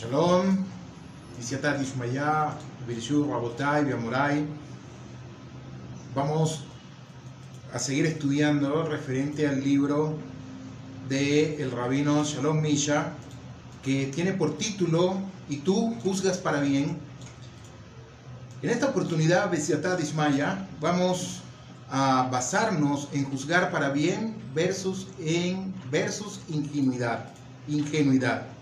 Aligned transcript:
Shalom, 0.00 0.56
Isiatat 1.38 1.78
Ishmaya, 1.82 2.56
Rabotai, 2.88 3.84
Biamorai. 3.84 4.46
Vamos 6.14 6.64
a 7.70 7.78
seguir 7.78 8.06
estudiando 8.06 8.82
referente 8.84 9.46
al 9.46 9.62
libro 9.62 10.16
de 11.10 11.62
el 11.62 11.70
rabino 11.70 12.24
Shalom 12.24 12.62
Misha, 12.62 13.12
que 13.82 14.06
tiene 14.06 14.32
por 14.32 14.56
título 14.56 15.18
Y 15.50 15.58
tú 15.58 15.94
juzgas 16.02 16.38
para 16.38 16.62
bien. 16.62 16.96
En 18.62 18.70
esta 18.70 18.86
oportunidad, 18.86 19.50
Besiatat 19.50 20.00
Ismaya, 20.00 20.66
vamos 20.80 21.42
a 21.90 22.26
basarnos 22.32 23.08
en 23.12 23.26
juzgar 23.26 23.70
para 23.70 23.90
bien 23.90 24.34
versus, 24.54 25.08
en, 25.18 25.74
versus 25.90 26.40
ingenuidad. 26.48 27.26
ingenuidad. 27.68 28.59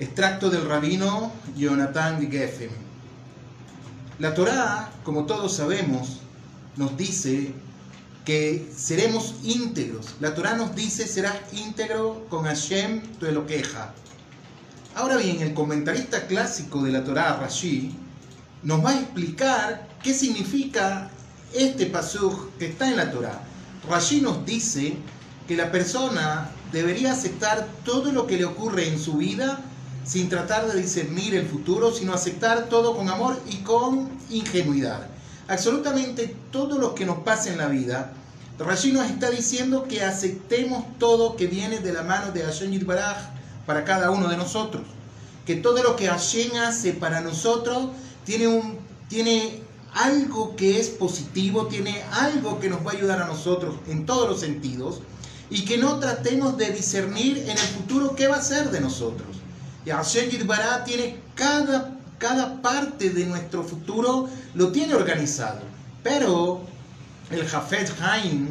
Extracto 0.00 0.48
del 0.48 0.64
rabino 0.64 1.30
Jonathan 1.58 2.30
Geffen. 2.30 2.70
La 4.18 4.32
Torá, 4.32 4.90
como 5.04 5.26
todos 5.26 5.52
sabemos, 5.52 6.20
nos 6.78 6.96
dice 6.96 7.52
que 8.24 8.66
seremos 8.74 9.34
íntegros. 9.42 10.14
La 10.18 10.34
Torá 10.34 10.54
nos 10.54 10.74
dice 10.74 11.06
serás 11.06 11.36
íntegro 11.52 12.26
con 12.30 12.44
Hashem 12.46 13.02
tu 13.18 13.26
Eloqueja. 13.26 13.92
Ahora 14.94 15.18
bien, 15.18 15.42
el 15.42 15.52
comentarista 15.52 16.26
clásico 16.26 16.82
de 16.82 16.92
la 16.92 17.04
Torá, 17.04 17.36
Rashi, 17.36 17.94
nos 18.62 18.82
va 18.82 18.92
a 18.92 19.00
explicar 19.00 19.86
qué 20.02 20.14
significa 20.14 21.10
este 21.52 21.84
pasuk 21.84 22.56
que 22.56 22.68
está 22.68 22.88
en 22.88 22.96
la 22.96 23.12
Torá. 23.12 23.42
Rashi 23.86 24.22
nos 24.22 24.46
dice 24.46 24.96
que 25.46 25.56
la 25.56 25.70
persona 25.70 26.50
debería 26.72 27.12
aceptar 27.12 27.68
todo 27.84 28.12
lo 28.12 28.26
que 28.26 28.38
le 28.38 28.46
ocurre 28.46 28.88
en 28.88 28.98
su 28.98 29.18
vida 29.18 29.62
sin 30.04 30.28
tratar 30.28 30.70
de 30.70 30.80
discernir 30.80 31.34
el 31.34 31.46
futuro, 31.46 31.92
sino 31.92 32.12
aceptar 32.12 32.68
todo 32.68 32.96
con 32.96 33.08
amor 33.08 33.38
y 33.48 33.56
con 33.58 34.08
ingenuidad. 34.30 35.06
Absolutamente 35.48 36.36
todo 36.50 36.78
lo 36.78 36.94
que 36.94 37.06
nos 37.06 37.18
pasa 37.18 37.50
en 37.50 37.58
la 37.58 37.66
vida, 37.66 38.12
Rashi 38.58 38.92
nos 38.92 39.06
está 39.06 39.30
diciendo 39.30 39.84
que 39.88 40.04
aceptemos 40.04 40.84
todo 40.98 41.34
que 41.34 41.46
viene 41.46 41.78
de 41.78 41.92
la 41.92 42.02
mano 42.02 42.30
de 42.30 42.42
Hashem 42.42 42.70
Yitbaraj 42.70 43.16
para 43.64 43.84
cada 43.84 44.10
uno 44.10 44.28
de 44.28 44.36
nosotros. 44.36 44.82
Que 45.46 45.56
todo 45.56 45.82
lo 45.82 45.96
que 45.96 46.08
Hashem 46.08 46.54
hace 46.56 46.92
para 46.92 47.22
nosotros 47.22 47.88
tiene, 48.24 48.48
un, 48.48 48.78
tiene 49.08 49.62
algo 49.94 50.56
que 50.56 50.78
es 50.78 50.88
positivo, 50.88 51.66
tiene 51.68 52.02
algo 52.12 52.60
que 52.60 52.68
nos 52.68 52.86
va 52.86 52.92
a 52.92 52.94
ayudar 52.94 53.22
a 53.22 53.26
nosotros 53.26 53.76
en 53.88 54.04
todos 54.04 54.28
los 54.28 54.40
sentidos 54.40 55.00
y 55.48 55.64
que 55.64 55.78
no 55.78 55.98
tratemos 55.98 56.56
de 56.58 56.70
discernir 56.70 57.38
en 57.38 57.50
el 57.50 57.58
futuro 57.58 58.14
qué 58.14 58.28
va 58.28 58.36
a 58.36 58.42
ser 58.42 58.70
de 58.70 58.80
nosotros. 58.80 59.39
Y 59.84 59.90
Hashem 59.90 60.30
Yitbaraj 60.30 60.84
tiene 60.84 61.16
cada, 61.34 61.96
cada 62.18 62.60
parte 62.60 63.10
de 63.10 63.24
nuestro 63.26 63.62
futuro, 63.62 64.28
lo 64.54 64.72
tiene 64.72 64.94
organizado. 64.94 65.60
Pero 66.02 66.60
el 67.30 67.46
Jafet 67.46 67.92
Haim 68.02 68.48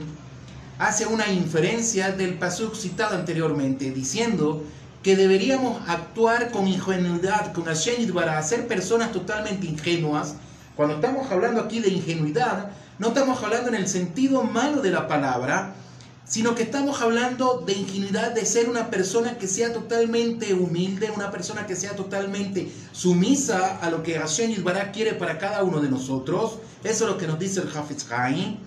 hace 0.79 1.05
una 1.05 1.27
inferencia 1.27 2.11
del 2.11 2.35
pasuk 2.35 2.75
citado 2.75 3.15
anteriormente, 3.15 3.91
diciendo 3.91 4.63
que 5.03 5.15
deberíamos 5.15 5.81
actuar 5.87 6.51
con 6.51 6.67
ingenuidad, 6.67 7.53
con 7.53 7.65
Hashem 7.65 8.11
para 8.13 8.41
ser 8.41 8.67
personas 8.67 9.11
totalmente 9.11 9.67
ingenuas. 9.67 10.35
Cuando 10.75 10.95
estamos 10.95 11.29
hablando 11.31 11.61
aquí 11.61 11.79
de 11.79 11.89
ingenuidad, 11.89 12.71
no 12.97 13.09
estamos 13.09 13.41
hablando 13.43 13.69
en 13.69 13.75
el 13.75 13.87
sentido 13.87 14.43
malo 14.43 14.81
de 14.81 14.91
la 14.91 15.07
palabra, 15.07 15.75
sino 16.29 16.53
que 16.53 16.61
estamos 16.61 17.01
hablando 17.01 17.63
de 17.65 17.73
ingenuidad, 17.73 18.31
de 18.31 18.45
ser 18.45 18.69
una 18.69 18.91
persona 18.91 19.39
que 19.39 19.47
sea 19.47 19.73
totalmente 19.73 20.53
humilde, 20.53 21.09
una 21.09 21.31
persona 21.31 21.65
que 21.65 21.75
sea 21.75 21.95
totalmente 21.95 22.71
sumisa 22.91 23.79
a 23.79 23.89
lo 23.89 24.03
que 24.03 24.13
Hashem 24.13 24.51
Yisbará 24.51 24.91
quiere 24.91 25.13
para 25.13 25.39
cada 25.39 25.63
uno 25.63 25.81
de 25.81 25.89
nosotros. 25.89 26.59
Eso 26.83 27.05
es 27.05 27.11
lo 27.11 27.17
que 27.17 27.25
nos 27.25 27.39
dice 27.39 27.61
el 27.61 27.75
Hafez 27.75 28.09
Haim. 28.11 28.57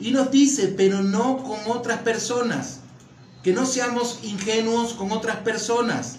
Y 0.00 0.10
nos 0.10 0.32
dice, 0.32 0.74
pero 0.76 1.00
no 1.00 1.44
con 1.44 1.60
otras 1.68 2.00
personas, 2.00 2.80
que 3.44 3.52
no 3.52 3.66
seamos 3.66 4.18
ingenuos 4.24 4.92
con 4.92 5.12
otras 5.12 5.36
personas. 5.36 6.16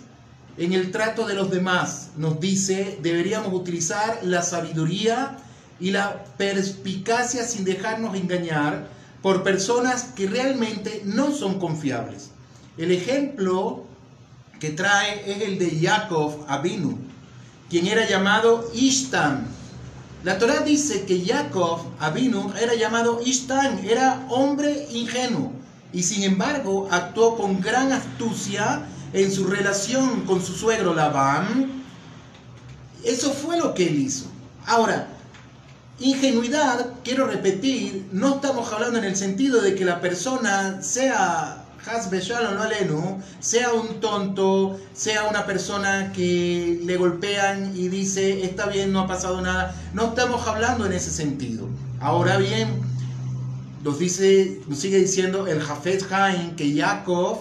En 0.57 0.71
el 0.71 0.91
trato 0.91 1.27
de 1.27 1.33
los 1.33 1.51
demás, 1.51 2.11
nos 2.15 2.39
dice, 2.39 2.97
deberíamos 3.01 3.53
utilizar 3.53 4.21
la 4.23 4.41
sabiduría 4.41 5.37
y 5.81 5.91
la 5.91 6.23
perspicacia 6.37 7.43
sin 7.43 7.65
dejarnos 7.65 8.15
engañar 8.15 8.96
por 9.21 9.43
personas 9.43 10.03
que 10.15 10.27
realmente 10.27 11.01
no 11.05 11.31
son 11.31 11.59
confiables. 11.59 12.31
El 12.77 12.91
ejemplo 12.91 13.85
que 14.59 14.69
trae 14.69 15.31
es 15.31 15.41
el 15.41 15.59
de 15.59 15.79
Jacob 15.79 16.45
Abinu, 16.47 16.97
quien 17.69 17.87
era 17.87 18.07
llamado 18.07 18.69
Ishtan, 18.73 19.47
la 20.23 20.39
Torah 20.39 20.61
dice 20.61 21.05
que 21.05 21.23
Jacob 21.25 21.79
Abinu 21.99 22.51
era 22.59 22.73
llamado 22.73 23.21
Ishtan, 23.23 23.79
era 23.85 24.25
hombre 24.29 24.87
ingenuo 24.91 25.53
y 25.93 26.03
sin 26.03 26.23
embargo 26.23 26.87
actuó 26.91 27.37
con 27.37 27.61
gran 27.61 27.91
astucia 27.93 28.85
en 29.13 29.31
su 29.31 29.45
relación 29.45 30.25
con 30.25 30.43
su 30.43 30.53
suegro 30.53 30.93
Labán. 30.93 31.83
Eso 33.05 33.31
fue 33.31 33.57
lo 33.57 33.73
que 33.73 33.87
él 33.87 33.99
hizo. 33.99 34.25
Ahora, 34.65 35.07
ingenuidad, 35.99 36.93
quiero 37.03 37.27
repetir, 37.27 38.07
no 38.11 38.35
estamos 38.35 38.71
hablando 38.71 38.99
en 38.99 39.05
el 39.05 39.15
sentido 39.15 39.61
de 39.61 39.75
que 39.75 39.85
la 39.85 40.01
persona 40.01 40.81
sea 40.81 41.63
sea 43.39 43.71
un 43.73 43.99
tonto, 44.01 44.79
sea 44.93 45.23
una 45.23 45.45
persona 45.45 46.11
que 46.11 46.81
le 46.83 46.97
golpean 46.97 47.73
y 47.75 47.87
dice, 47.87 48.43
está 48.43 48.67
bien, 48.67 48.91
no 48.91 49.01
ha 49.01 49.07
pasado 49.07 49.41
nada. 49.41 49.73
No 49.93 50.07
estamos 50.07 50.45
hablando 50.47 50.85
en 50.85 50.93
ese 50.93 51.11
sentido. 51.11 51.67
Ahora 52.01 52.37
bien, 52.37 52.81
nos, 53.83 53.99
dice, 53.99 54.59
nos 54.67 54.79
sigue 54.79 54.99
diciendo 54.99 55.47
el 55.47 55.61
Jafet 55.61 56.11
Haim 56.11 56.55
que 56.55 56.75
Jacob 56.75 57.39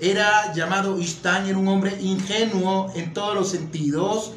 era 0.00 0.52
llamado 0.52 0.98
Ishtan, 0.98 1.46
era 1.46 1.58
un 1.58 1.68
hombre 1.68 1.96
ingenuo 2.00 2.92
en 2.94 3.14
todos 3.14 3.34
los 3.34 3.48
sentidos. 3.48 4.32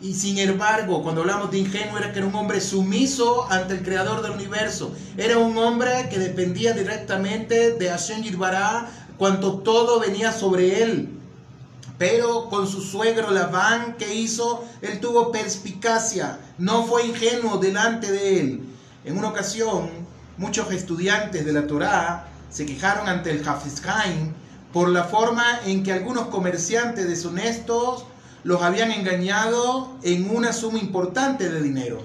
Y 0.00 0.14
sin 0.14 0.38
embargo, 0.38 1.02
cuando 1.02 1.22
hablamos 1.22 1.50
de 1.50 1.58
ingenuo, 1.58 1.98
era 1.98 2.12
que 2.12 2.20
era 2.20 2.28
un 2.28 2.34
hombre 2.36 2.60
sumiso 2.60 3.50
ante 3.50 3.74
el 3.74 3.82
creador 3.82 4.22
del 4.22 4.32
universo. 4.32 4.92
Era 5.16 5.38
un 5.38 5.58
hombre 5.58 6.08
que 6.08 6.20
dependía 6.20 6.72
directamente 6.72 7.72
de 7.72 7.88
Hashem 7.88 8.22
Yirbará, 8.22 8.88
cuanto 9.16 9.58
todo 9.58 9.98
venía 9.98 10.32
sobre 10.32 10.82
él. 10.84 11.08
Pero 11.98 12.48
con 12.48 12.68
su 12.68 12.80
suegro 12.80 13.32
Labán, 13.32 13.96
que 13.98 14.14
hizo? 14.14 14.64
Él 14.82 15.00
tuvo 15.00 15.32
perspicacia, 15.32 16.38
no 16.58 16.84
fue 16.84 17.06
ingenuo 17.06 17.58
delante 17.58 18.12
de 18.12 18.40
él. 18.40 18.60
En 19.04 19.18
una 19.18 19.30
ocasión, 19.30 19.90
muchos 20.36 20.70
estudiantes 20.70 21.44
de 21.44 21.52
la 21.52 21.66
Torá 21.66 22.28
se 22.50 22.66
quejaron 22.66 23.08
ante 23.08 23.32
el 23.32 23.46
Hafiz 23.46 23.82
por 24.72 24.90
la 24.90 25.04
forma 25.04 25.60
en 25.64 25.82
que 25.82 25.92
algunos 25.92 26.28
comerciantes 26.28 27.08
deshonestos 27.08 28.04
los 28.48 28.62
habían 28.62 28.90
engañado 28.90 29.98
en 30.02 30.34
una 30.34 30.54
suma 30.54 30.78
importante 30.78 31.50
de 31.50 31.60
dinero. 31.60 32.02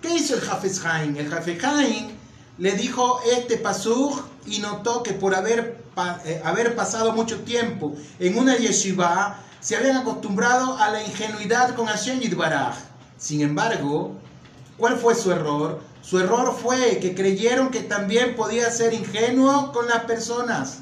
¿Qué 0.00 0.14
hizo 0.14 0.36
el 0.36 0.40
Jafes 0.40 0.84
Haim? 0.84 1.16
El 1.16 1.28
Jafes 1.28 1.64
Haim 1.64 2.10
le 2.58 2.72
dijo 2.76 3.18
este 3.36 3.56
pasuk 3.56 4.22
y 4.46 4.60
notó 4.60 5.02
que 5.02 5.12
por 5.12 5.34
haber, 5.34 5.82
eh, 6.24 6.40
haber 6.44 6.76
pasado 6.76 7.10
mucho 7.14 7.40
tiempo 7.40 7.96
en 8.20 8.38
una 8.38 8.56
yeshiva, 8.56 9.40
se 9.58 9.74
habían 9.74 9.96
acostumbrado 9.96 10.78
a 10.78 10.88
la 10.90 11.02
ingenuidad 11.02 11.74
con 11.74 11.86
Hashem 11.86 12.20
Yitbaraj. 12.20 12.76
Sin 13.18 13.40
embargo, 13.40 14.14
¿cuál 14.78 14.96
fue 14.96 15.16
su 15.16 15.32
error? 15.32 15.80
Su 16.00 16.20
error 16.20 16.56
fue 16.62 17.00
que 17.00 17.12
creyeron 17.16 17.70
que 17.70 17.80
también 17.80 18.36
podía 18.36 18.70
ser 18.70 18.94
ingenuo 18.94 19.72
con 19.72 19.88
las 19.88 20.04
personas. 20.04 20.78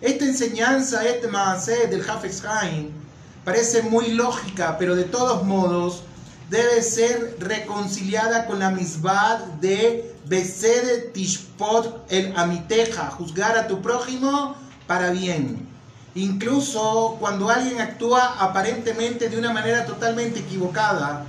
Esta 0.00 0.24
enseñanza, 0.24 1.06
este 1.06 1.28
maaseh 1.28 1.86
del 1.86 2.02
Hafez 2.10 2.44
Haim, 2.44 3.05
parece 3.46 3.82
muy 3.82 4.08
lógica, 4.08 4.76
pero 4.76 4.96
de 4.96 5.04
todos 5.04 5.44
modos 5.44 6.02
debe 6.50 6.82
ser 6.82 7.36
reconciliada 7.38 8.44
con 8.44 8.58
la 8.58 8.70
misbad 8.70 9.38
de 9.60 10.16
Besed 10.24 11.12
Tishpot 11.12 12.06
el 12.10 12.36
Amiteja, 12.36 13.08
juzgar 13.12 13.56
a 13.56 13.68
tu 13.68 13.80
prójimo 13.80 14.56
para 14.88 15.12
bien. 15.12 15.64
Incluso 16.16 17.18
cuando 17.20 17.48
alguien 17.48 17.80
actúa 17.80 18.34
aparentemente 18.40 19.28
de 19.28 19.38
una 19.38 19.52
manera 19.52 19.86
totalmente 19.86 20.40
equivocada, 20.40 21.24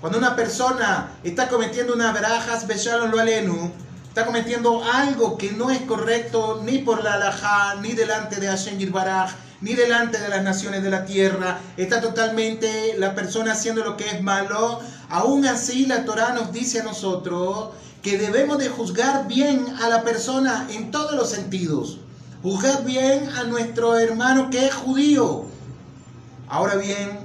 cuando 0.00 0.18
una 0.18 0.34
persona 0.34 1.12
está 1.22 1.48
cometiendo 1.48 1.94
una 1.94 2.10
verajas 2.10 2.66
beshalom 2.66 3.12
lo 3.12 3.20
alenu, 3.20 3.70
está 4.08 4.26
cometiendo 4.26 4.82
algo 4.92 5.38
que 5.38 5.52
no 5.52 5.70
es 5.70 5.82
correcto 5.82 6.62
ni 6.64 6.78
por 6.78 7.04
la 7.04 7.12
alajá, 7.12 7.76
ni 7.80 7.92
delante 7.92 8.40
de 8.40 8.48
Hashem 8.48 8.76
Yirbaraj, 8.76 9.30
ni 9.60 9.74
delante 9.74 10.18
de 10.18 10.28
las 10.28 10.42
naciones 10.42 10.82
de 10.82 10.90
la 10.90 11.04
tierra, 11.04 11.60
está 11.76 12.00
totalmente 12.00 12.94
la 12.98 13.14
persona 13.14 13.52
haciendo 13.52 13.84
lo 13.84 13.96
que 13.96 14.08
es 14.08 14.22
malo. 14.22 14.80
Aún 15.08 15.46
así 15.46 15.86
la 15.86 16.04
Torah 16.04 16.32
nos 16.32 16.52
dice 16.52 16.80
a 16.80 16.84
nosotros 16.84 17.70
que 18.02 18.18
debemos 18.18 18.58
de 18.58 18.68
juzgar 18.68 19.26
bien 19.26 19.64
a 19.82 19.88
la 19.88 20.02
persona 20.02 20.66
en 20.70 20.90
todos 20.90 21.14
los 21.14 21.30
sentidos. 21.30 21.98
Juzgar 22.42 22.84
bien 22.84 23.28
a 23.30 23.44
nuestro 23.44 23.98
hermano 23.98 24.50
que 24.50 24.66
es 24.66 24.74
judío. 24.74 25.46
Ahora 26.48 26.76
bien, 26.76 27.18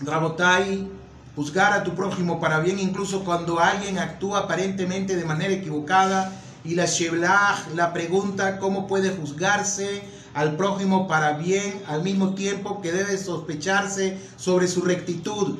Rabotai, 0.00 0.88
juzgar 1.34 1.74
a 1.74 1.84
tu 1.84 1.94
prójimo 1.94 2.40
para 2.40 2.60
bien, 2.60 2.78
incluso 2.78 3.22
cuando 3.24 3.60
alguien 3.60 3.98
actúa 3.98 4.40
aparentemente 4.40 5.14
de 5.16 5.24
manera 5.26 5.52
equivocada, 5.52 6.32
y 6.64 6.74
la 6.74 6.86
Sheblach, 6.86 7.68
la 7.74 7.92
pregunta, 7.92 8.58
¿cómo 8.58 8.86
puede 8.86 9.10
juzgarse 9.10 10.02
al 10.36 10.54
prójimo 10.54 11.08
para 11.08 11.32
bien 11.32 11.82
al 11.88 12.02
mismo 12.02 12.34
tiempo 12.34 12.82
que 12.82 12.92
debe 12.92 13.18
sospecharse 13.18 14.18
sobre 14.36 14.68
su 14.68 14.82
rectitud? 14.82 15.56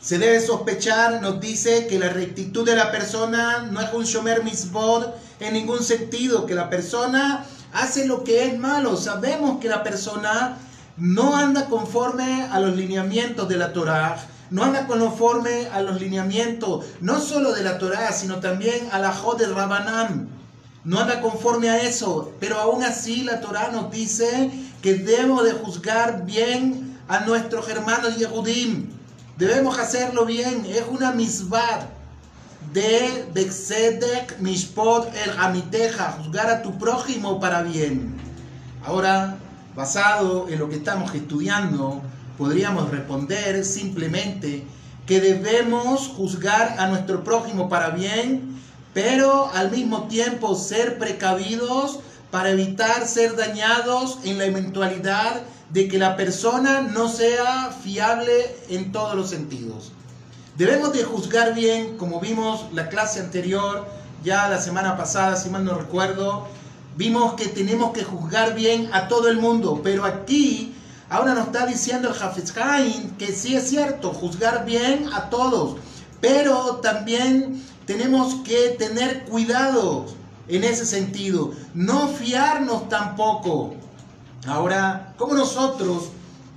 Se 0.00 0.18
debe 0.18 0.40
sospechar, 0.40 1.20
nos 1.20 1.38
dice 1.40 1.86
que 1.86 1.98
la 1.98 2.08
rectitud 2.08 2.64
de 2.64 2.76
la 2.76 2.90
persona 2.90 3.68
no 3.70 3.80
es 3.80 3.92
un 3.92 4.04
shomer 4.04 4.42
misbod 4.42 5.06
en 5.38 5.52
ningún 5.52 5.82
sentido, 5.82 6.46
que 6.46 6.54
la 6.54 6.70
persona 6.70 7.44
hace 7.72 8.06
lo 8.06 8.24
que 8.24 8.46
es 8.46 8.58
malo. 8.58 8.96
Sabemos 8.96 9.58
que 9.60 9.68
la 9.68 9.82
persona 9.82 10.56
no 10.96 11.36
anda 11.36 11.66
conforme 11.66 12.48
a 12.50 12.58
los 12.60 12.74
lineamientos 12.74 13.48
de 13.48 13.56
la 13.56 13.72
Torah, 13.72 14.16
no 14.50 14.64
anda 14.64 14.86
conforme 14.86 15.66
a 15.72 15.82
los 15.82 16.00
lineamientos 16.00 16.86
no 17.00 17.20
solo 17.20 17.52
de 17.52 17.64
la 17.64 17.78
Torah, 17.78 18.12
sino 18.12 18.36
también 18.36 18.88
a 18.92 18.98
la 18.98 19.12
Jod 19.12 19.42
Rabanam. 19.42 20.35
No 20.86 21.00
anda 21.00 21.20
conforme 21.20 21.68
a 21.68 21.82
eso, 21.82 22.32
pero 22.38 22.60
aún 22.60 22.84
así 22.84 23.24
la 23.24 23.40
Torah 23.40 23.72
nos 23.72 23.90
dice 23.90 24.52
que 24.80 24.94
debemos 24.94 25.42
de 25.42 25.50
juzgar 25.50 26.24
bien 26.24 26.96
a 27.08 27.24
nuestros 27.24 27.68
hermanos 27.68 28.16
Yehudim. 28.16 28.86
Debemos 29.36 29.80
hacerlo 29.80 30.24
bien, 30.24 30.64
es 30.64 30.84
una 30.88 31.10
misbad 31.10 31.86
de 32.72 33.26
Bexedek 33.34 34.38
Mishpot 34.38 35.12
el 35.24 35.36
Amiteja, 35.40 36.18
juzgar 36.22 36.48
a 36.50 36.62
tu 36.62 36.78
prójimo 36.78 37.40
para 37.40 37.62
bien. 37.62 38.14
Ahora, 38.84 39.38
basado 39.74 40.48
en 40.48 40.60
lo 40.60 40.68
que 40.68 40.76
estamos 40.76 41.12
estudiando, 41.16 42.00
podríamos 42.38 42.92
responder 42.92 43.64
simplemente 43.64 44.64
que 45.04 45.20
debemos 45.20 46.06
juzgar 46.06 46.76
a 46.78 46.86
nuestro 46.86 47.24
prójimo 47.24 47.68
para 47.68 47.90
bien, 47.90 48.54
pero 48.96 49.50
al 49.52 49.70
mismo 49.70 50.04
tiempo 50.04 50.54
ser 50.54 50.98
precavidos 50.98 51.98
para 52.30 52.48
evitar 52.48 53.06
ser 53.06 53.36
dañados 53.36 54.20
en 54.24 54.38
la 54.38 54.46
eventualidad 54.46 55.42
de 55.68 55.86
que 55.86 55.98
la 55.98 56.16
persona 56.16 56.80
no 56.80 57.10
sea 57.10 57.76
fiable 57.84 58.56
en 58.70 58.92
todos 58.92 59.14
los 59.14 59.28
sentidos. 59.28 59.92
Debemos 60.56 60.94
de 60.94 61.04
juzgar 61.04 61.52
bien, 61.52 61.98
como 61.98 62.20
vimos 62.20 62.64
la 62.72 62.88
clase 62.88 63.20
anterior, 63.20 63.86
ya 64.24 64.48
la 64.48 64.62
semana 64.62 64.96
pasada, 64.96 65.36
si 65.36 65.50
mal 65.50 65.66
no 65.66 65.74
recuerdo, 65.74 66.46
vimos 66.96 67.34
que 67.34 67.48
tenemos 67.48 67.92
que 67.92 68.02
juzgar 68.02 68.54
bien 68.54 68.88
a 68.94 69.08
todo 69.08 69.28
el 69.28 69.36
mundo, 69.36 69.82
pero 69.84 70.06
aquí 70.06 70.74
ahora 71.10 71.34
nos 71.34 71.48
está 71.48 71.66
diciendo 71.66 72.08
el 72.08 72.22
Hafez 72.22 72.50
que 73.18 73.26
sí 73.26 73.56
es 73.56 73.68
cierto, 73.68 74.14
juzgar 74.14 74.64
bien 74.64 75.10
a 75.12 75.28
todos, 75.28 75.76
pero 76.22 76.76
también 76.76 77.62
tenemos 77.86 78.42
que 78.44 78.76
tener 78.78 79.24
cuidado 79.24 80.06
en 80.48 80.64
ese 80.64 80.84
sentido, 80.84 81.52
no 81.74 82.08
fiarnos 82.08 82.88
tampoco. 82.88 83.74
Ahora, 84.46 85.14
¿cómo 85.16 85.34
nosotros 85.34 86.10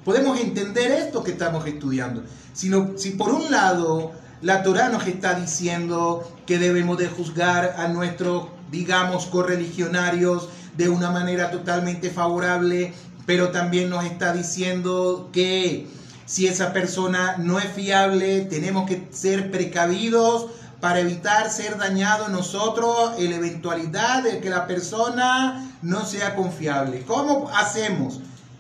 podemos 0.04 0.40
entender 0.40 0.92
esto 0.92 1.24
que 1.24 1.32
estamos 1.32 1.66
estudiando? 1.66 2.24
Sino, 2.54 2.98
si 2.98 3.12
por 3.12 3.30
un 3.30 3.50
lado 3.50 4.12
la 4.42 4.64
Torah 4.64 4.90
nos 4.90 5.06
está 5.08 5.34
diciendo 5.34 6.30
que 6.46 6.60
debemos 6.60 6.98
de 6.98 7.08
juzgar 7.08 7.76
a 7.78 7.88
nuestros, 7.88 8.48
digamos, 8.72 9.26
correligionarios 9.26 10.50
de 10.78 10.90
una 10.90 11.12
manera 11.12 11.52
totalmente 11.52 12.10
favorable, 12.10 12.94
pero 13.26 13.50
también 13.50 13.90
nos 13.90 14.06
está 14.06 14.34
diciendo 14.34 15.30
que 15.32 15.88
si 16.26 16.48
esa 16.48 16.74
persona 16.74 17.38
no 17.38 17.60
es 17.60 17.66
fiable, 17.66 18.42
tenemos 18.42 18.88
que 18.88 19.08
ser 19.12 19.52
precavidos 19.52 20.48
para 20.82 21.00
evitar 21.00 21.50
ser 21.50 21.78
dañados 21.78 22.30
nosotros 22.30 23.14
en 23.18 23.32
la 23.32 23.38
eventualidad 23.38 24.24
de 24.24 24.40
que 24.40 24.50
la 24.50 24.66
persona 24.66 25.70
no 25.82 26.06
sea 26.06 26.36
confiable. 26.36 27.04
¿Cómo 27.06 27.50
hacemos? 27.54 28.20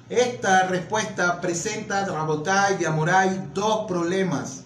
Esta 0.10 0.63
respuesta 0.63 1.39
presenta 1.39 2.06
Rabotai 2.06 2.81
y 2.81 2.86
Amorai 2.86 3.50
dos 3.54 3.86
problemas. 3.88 4.62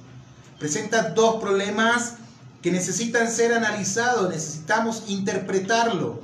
Presenta 0.58 1.10
dos 1.10 1.42
problemas 1.42 2.16
que 2.62 2.72
necesitan 2.72 3.30
ser 3.30 3.54
analizados, 3.54 4.30
necesitamos 4.30 5.04
interpretarlo. 5.08 6.22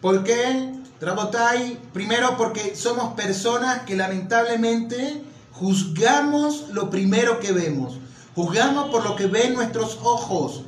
¿Por 0.00 0.24
qué? 0.24 0.74
Rabotai, 1.00 1.78
primero 1.92 2.36
porque 2.36 2.74
somos 2.74 3.14
personas 3.14 3.82
que 3.82 3.96
lamentablemente 3.96 5.22
juzgamos 5.52 6.68
lo 6.70 6.90
primero 6.90 7.38
que 7.38 7.52
vemos. 7.52 8.01
Juzgamos 8.34 8.88
por 8.90 9.04
lo 9.04 9.14
que 9.14 9.26
ven 9.26 9.52
nuestros 9.54 9.98
ojos. 10.02 10.62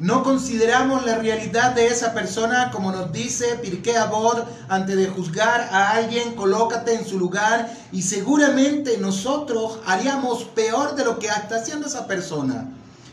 No 0.00 0.24
consideramos 0.24 1.06
la 1.06 1.16
realidad 1.18 1.76
de 1.76 1.86
esa 1.86 2.12
persona 2.12 2.72
como 2.72 2.90
nos 2.90 3.12
dice 3.12 3.54
Pirkei 3.62 3.94
Abod, 3.94 4.38
antes 4.68 4.96
de 4.96 5.06
juzgar 5.06 5.68
a 5.70 5.92
alguien, 5.92 6.34
colócate 6.34 6.94
en 6.94 7.06
su 7.06 7.20
lugar 7.20 7.72
y 7.92 8.02
seguramente 8.02 8.98
nosotros 8.98 9.78
haríamos 9.86 10.42
peor 10.42 10.96
de 10.96 11.04
lo 11.04 11.20
que 11.20 11.28
está 11.28 11.56
haciendo 11.56 11.86
esa 11.86 12.08
persona. 12.08 12.68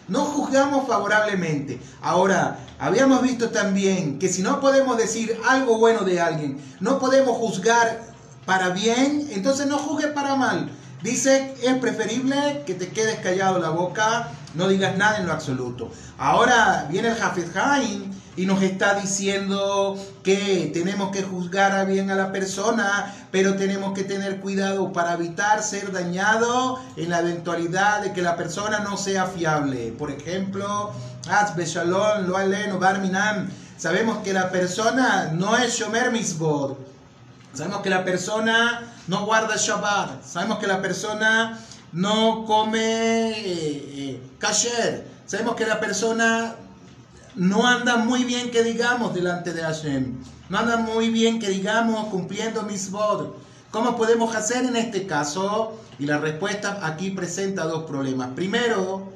No 0.07 0.25
juzgamos 0.25 0.87
favorablemente. 0.87 1.79
Ahora, 2.01 2.57
habíamos 2.79 3.21
visto 3.21 3.51
también 3.51 4.17
que 4.17 4.29
si 4.29 4.41
no 4.41 4.59
podemos 4.59 4.97
decir 4.97 5.39
algo 5.47 5.77
bueno 5.77 6.01
de 6.01 6.19
alguien, 6.19 6.59
no 6.79 6.97
podemos 6.97 7.37
juzgar 7.37 8.01
para 8.47 8.69
bien, 8.69 9.29
entonces 9.29 9.67
no 9.67 9.77
juzgue 9.77 10.07
para 10.07 10.35
mal. 10.35 10.71
Dice, 11.01 11.55
es 11.63 11.77
preferible 11.77 12.63
que 12.65 12.73
te 12.73 12.89
quedes 12.89 13.19
callado 13.19 13.57
la 13.59 13.69
boca, 13.69 14.31
no 14.55 14.67
digas 14.67 14.97
nada 14.97 15.17
en 15.17 15.27
lo 15.27 15.33
absoluto. 15.33 15.91
Ahora 16.17 16.87
viene 16.89 17.07
el 17.07 17.21
Hafez 17.21 17.55
Haim 17.55 18.11
y 18.35 18.45
nos 18.45 18.61
está 18.61 18.95
diciendo 18.95 19.97
que 20.23 20.69
tenemos 20.73 21.11
que 21.11 21.23
juzgar 21.23 21.87
bien 21.87 22.11
a 22.11 22.15
la 22.15 22.33
persona, 22.33 23.13
pero 23.31 23.55
tenemos 23.55 23.93
que 23.93 24.03
tener 24.03 24.41
cuidado 24.41 24.91
para 24.91 25.13
evitar 25.13 25.63
ser 25.63 25.93
dañado 25.93 26.81
en 26.97 27.09
la 27.09 27.19
eventualidad 27.19 28.01
de 28.01 28.11
que 28.11 28.21
la 28.21 28.35
persona 28.35 28.79
no 28.79 28.97
sea 28.97 29.25
fiable. 29.25 29.93
Por 29.97 30.11
ejemplo, 30.11 30.91
lo 32.25 32.79
Barminan. 32.79 33.49
Sabemos 33.77 34.17
que 34.17 34.33
la 34.33 34.49
persona 34.51 35.31
no 35.33 35.55
es 35.55 35.77
Shomer 35.77 36.11
Misbod. 36.11 36.75
Sabemos 37.53 37.81
que 37.81 37.89
la 37.89 38.03
persona 38.03 38.81
no 39.09 39.25
guarda 39.25 39.55
Shabbat. 39.57 40.23
Sabemos 40.23 40.59
que 40.59 40.67
la 40.67 40.83
persona 40.83 41.59
no 41.93 42.45
come 42.45 43.31
eh, 43.35 44.21
kasher. 44.37 45.07
Sabemos 45.25 45.55
que 45.55 45.65
la 45.65 45.79
persona 45.79 46.55
no 47.33 47.65
anda 47.65 47.97
muy 47.97 48.23
bien 48.23 48.51
que 48.51 48.61
digamos 48.61 49.15
delante 49.15 49.51
de 49.51 49.63
Hashem. 49.63 50.15
No 50.49 50.59
anda 50.59 50.77
muy 50.77 51.09
bien 51.09 51.39
que 51.39 51.49
digamos 51.49 52.05
cumpliendo 52.09 52.61
misbod. 52.61 53.31
¿Cómo 53.71 53.97
podemos 53.97 54.35
hacer 54.35 54.63
en 54.65 54.75
este 54.75 55.07
caso? 55.07 55.79
Y 55.97 56.05
la 56.05 56.19
respuesta 56.19 56.79
aquí 56.83 57.09
presenta 57.09 57.65
dos 57.65 57.85
problemas. 57.85 58.29
Primero, 58.35 59.11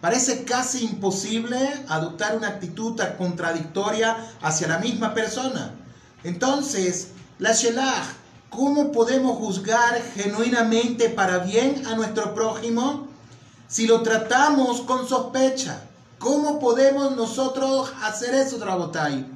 parece 0.00 0.42
casi 0.42 0.84
imposible 0.84 1.58
adoptar 1.88 2.36
una 2.36 2.48
actitud 2.48 3.00
contradictoria 3.16 4.16
hacia 4.42 4.66
la 4.66 4.78
misma 4.78 5.14
persona. 5.14 5.76
Entonces, 6.24 7.12
la 7.38 7.52
Shelach, 7.52 8.21
¿cómo 8.52 8.92
podemos 8.92 9.38
juzgar 9.38 10.00
genuinamente 10.14 11.08
para 11.08 11.38
bien 11.38 11.86
a 11.86 11.96
nuestro 11.96 12.34
prójimo 12.34 13.08
si 13.66 13.86
lo 13.86 14.02
tratamos 14.02 14.82
con 14.82 15.08
sospecha? 15.08 15.80
¿Cómo 16.18 16.60
podemos 16.60 17.16
nosotros 17.16 17.92
hacer 18.02 18.34
eso, 18.34 18.58
Drabotai? 18.58 19.26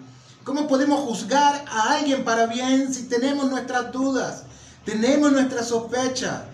¿Cómo 0.45 0.69
podemos 0.69 1.01
juzgar 1.01 1.65
a 1.67 1.95
alguien 1.95 2.25
para 2.25 2.47
bien 2.47 2.93
si 2.95 3.05
tenemos 3.05 3.51
nuestras 3.51 3.91
dudas, 3.91 4.45
tenemos 4.85 5.33
nuestra 5.33 5.65
sospecha? 5.65 6.45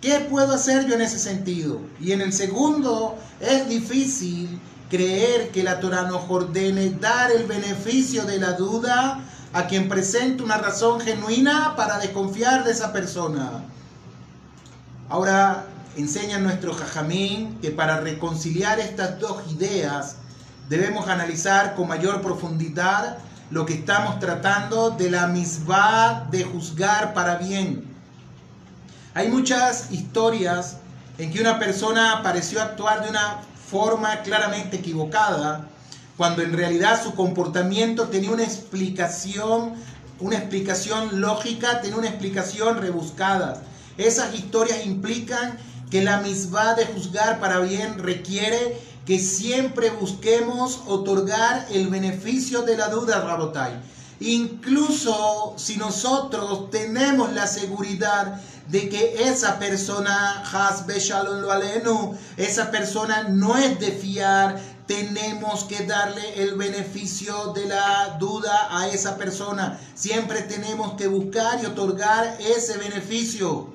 ¿Qué 0.00 0.18
puedo 0.30 0.54
hacer 0.54 0.86
yo 0.86 0.94
en 0.94 1.02
ese 1.02 1.18
sentido? 1.18 1.80
Y 2.00 2.12
en 2.12 2.22
el 2.22 2.32
segundo, 2.32 3.16
es 3.38 3.68
difícil 3.68 4.58
creer 4.88 5.50
que 5.50 5.62
la 5.62 5.78
Torah 5.78 6.04
nos 6.04 6.22
ordene 6.28 6.90
dar 6.90 7.30
el 7.30 7.44
beneficio 7.44 8.24
de 8.24 8.38
la 8.38 8.54
duda 8.54 9.22
a 9.52 9.66
quien 9.66 9.88
presente 9.88 10.42
una 10.42 10.58
razón 10.58 11.00
genuina 11.00 11.74
para 11.76 11.98
desconfiar 11.98 12.64
de 12.64 12.72
esa 12.72 12.92
persona. 12.92 13.64
Ahora, 15.08 15.66
enseña 15.96 16.38
nuestro 16.38 16.72
jajamín 16.72 17.58
que 17.60 17.70
para 17.70 18.00
reconciliar 18.00 18.78
estas 18.78 19.18
dos 19.18 19.42
ideas 19.50 20.16
debemos 20.68 21.08
analizar 21.08 21.74
con 21.74 21.88
mayor 21.88 22.22
profundidad 22.22 23.18
lo 23.50 23.66
que 23.66 23.74
estamos 23.74 24.20
tratando 24.20 24.90
de 24.90 25.10
la 25.10 25.26
misma 25.26 26.28
de 26.30 26.44
juzgar 26.44 27.12
para 27.12 27.36
bien. 27.36 27.84
Hay 29.14 29.28
muchas 29.28 29.90
historias 29.90 30.76
en 31.18 31.32
que 31.32 31.40
una 31.40 31.58
persona 31.58 32.20
pareció 32.22 32.62
actuar 32.62 33.02
de 33.02 33.10
una 33.10 33.38
forma 33.68 34.20
claramente 34.22 34.76
equivocada, 34.76 35.66
cuando 36.20 36.42
en 36.42 36.52
realidad 36.52 37.02
su 37.02 37.14
comportamiento 37.14 38.08
tenía 38.08 38.30
una 38.30 38.42
explicación, 38.42 39.72
una 40.18 40.36
explicación 40.36 41.18
lógica, 41.22 41.80
tenía 41.80 41.96
una 41.96 42.08
explicación 42.08 42.76
rebuscada. 42.76 43.62
Esas 43.96 44.34
historias 44.34 44.84
implican 44.84 45.56
que 45.90 46.02
la 46.02 46.20
misma 46.20 46.74
de 46.74 46.84
juzgar 46.84 47.40
para 47.40 47.60
bien 47.60 47.98
requiere 47.98 48.78
que 49.06 49.18
siempre 49.18 49.88
busquemos 49.88 50.82
otorgar 50.86 51.66
el 51.70 51.88
beneficio 51.88 52.60
de 52.64 52.76
la 52.76 52.88
duda, 52.90 53.22
Rabotai. 53.22 53.80
Incluso 54.20 55.54
si 55.56 55.78
nosotros 55.78 56.68
tenemos 56.68 57.32
la 57.32 57.46
seguridad 57.46 58.38
de 58.70 58.88
que 58.88 59.24
esa 59.26 59.58
persona, 59.58 60.44
esa 62.36 62.70
persona 62.70 63.22
no 63.30 63.56
es 63.56 63.80
de 63.80 63.90
fiar, 63.90 64.60
tenemos 64.90 65.62
que 65.66 65.86
darle 65.86 66.42
el 66.42 66.56
beneficio 66.56 67.52
de 67.52 67.66
la 67.66 68.16
duda 68.18 68.76
a 68.76 68.88
esa 68.88 69.16
persona. 69.16 69.78
Siempre 69.94 70.42
tenemos 70.42 70.94
que 70.94 71.06
buscar 71.06 71.62
y 71.62 71.66
otorgar 71.66 72.36
ese 72.40 72.76
beneficio. 72.76 73.72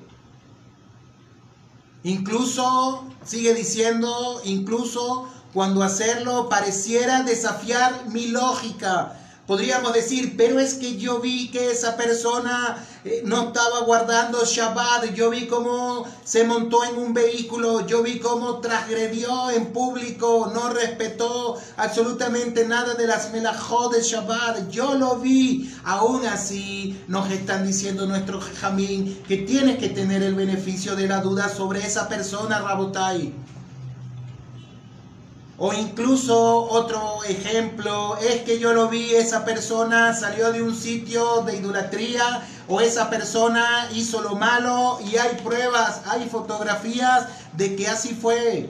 Incluso, 2.04 3.06
sigue 3.24 3.54
diciendo, 3.54 4.42
incluso 4.44 5.30
cuando 5.54 5.84
hacerlo 5.84 6.50
pareciera 6.50 7.24
desafiar 7.24 8.10
mi 8.10 8.28
lógica 8.28 9.18
Podríamos 9.48 9.94
decir, 9.94 10.34
pero 10.36 10.60
es 10.60 10.74
que 10.74 10.98
yo 10.98 11.20
vi 11.20 11.52
que 11.52 11.70
esa 11.70 11.96
persona 11.96 12.84
eh, 13.04 13.22
no 13.24 13.50
estaba 13.50 13.82
guardando 13.82 14.44
Shabbat, 14.44 15.14
yo 15.14 15.30
vi 15.30 15.46
cómo 15.46 16.04
se 16.24 16.46
montó 16.46 16.84
en 16.84 16.98
un 16.98 17.14
vehículo, 17.14 17.86
yo 17.86 18.02
vi 18.02 18.18
cómo 18.18 18.60
transgredió 18.60 19.52
en 19.52 19.68
público, 19.68 20.52
no 20.52 20.70
respetó 20.70 21.60
absolutamente 21.78 22.66
nada 22.68 22.96
de 22.96 23.06
las 23.06 23.32
melajot 23.34 23.94
de 23.94 24.02
Shabbat, 24.02 24.72
yo 24.72 24.96
lo 24.96 25.18
vi. 25.18 25.72
Aún 25.84 26.26
así 26.26 27.00
nos 27.08 27.30
están 27.30 27.68
diciendo 27.68 28.08
nuestro 28.08 28.42
jamín 28.42 29.22
que 29.28 29.38
tienes 29.38 29.78
que 29.78 29.90
tener 29.90 30.24
el 30.24 30.34
beneficio 30.34 30.96
de 30.96 31.08
la 31.08 31.22
duda 31.22 31.50
sobre 31.50 31.86
esa 31.86 32.10
persona, 32.10 32.62
Rabotai. 32.62 33.32
O 35.58 35.72
incluso 35.74 36.64
otro 36.64 37.24
ejemplo 37.24 38.18
es 38.18 38.42
que 38.42 38.60
yo 38.60 38.74
lo 38.74 38.90
vi, 38.90 39.16
esa 39.16 39.46
persona 39.46 40.14
salió 40.14 40.52
de 40.52 40.62
un 40.62 40.76
sitio 40.76 41.44
de 41.44 41.56
idolatría 41.56 42.46
o 42.68 42.82
esa 42.82 43.10
persona 43.10 43.88
hizo 43.94 44.22
lo 44.22 44.36
malo 44.36 45.00
y 45.06 45.16
hay 45.16 45.38
pruebas, 45.42 46.02
hay 46.08 46.28
fotografías 46.28 47.28
de 47.54 47.76
que 47.78 47.88
así 47.88 48.14
fue. 48.14 48.70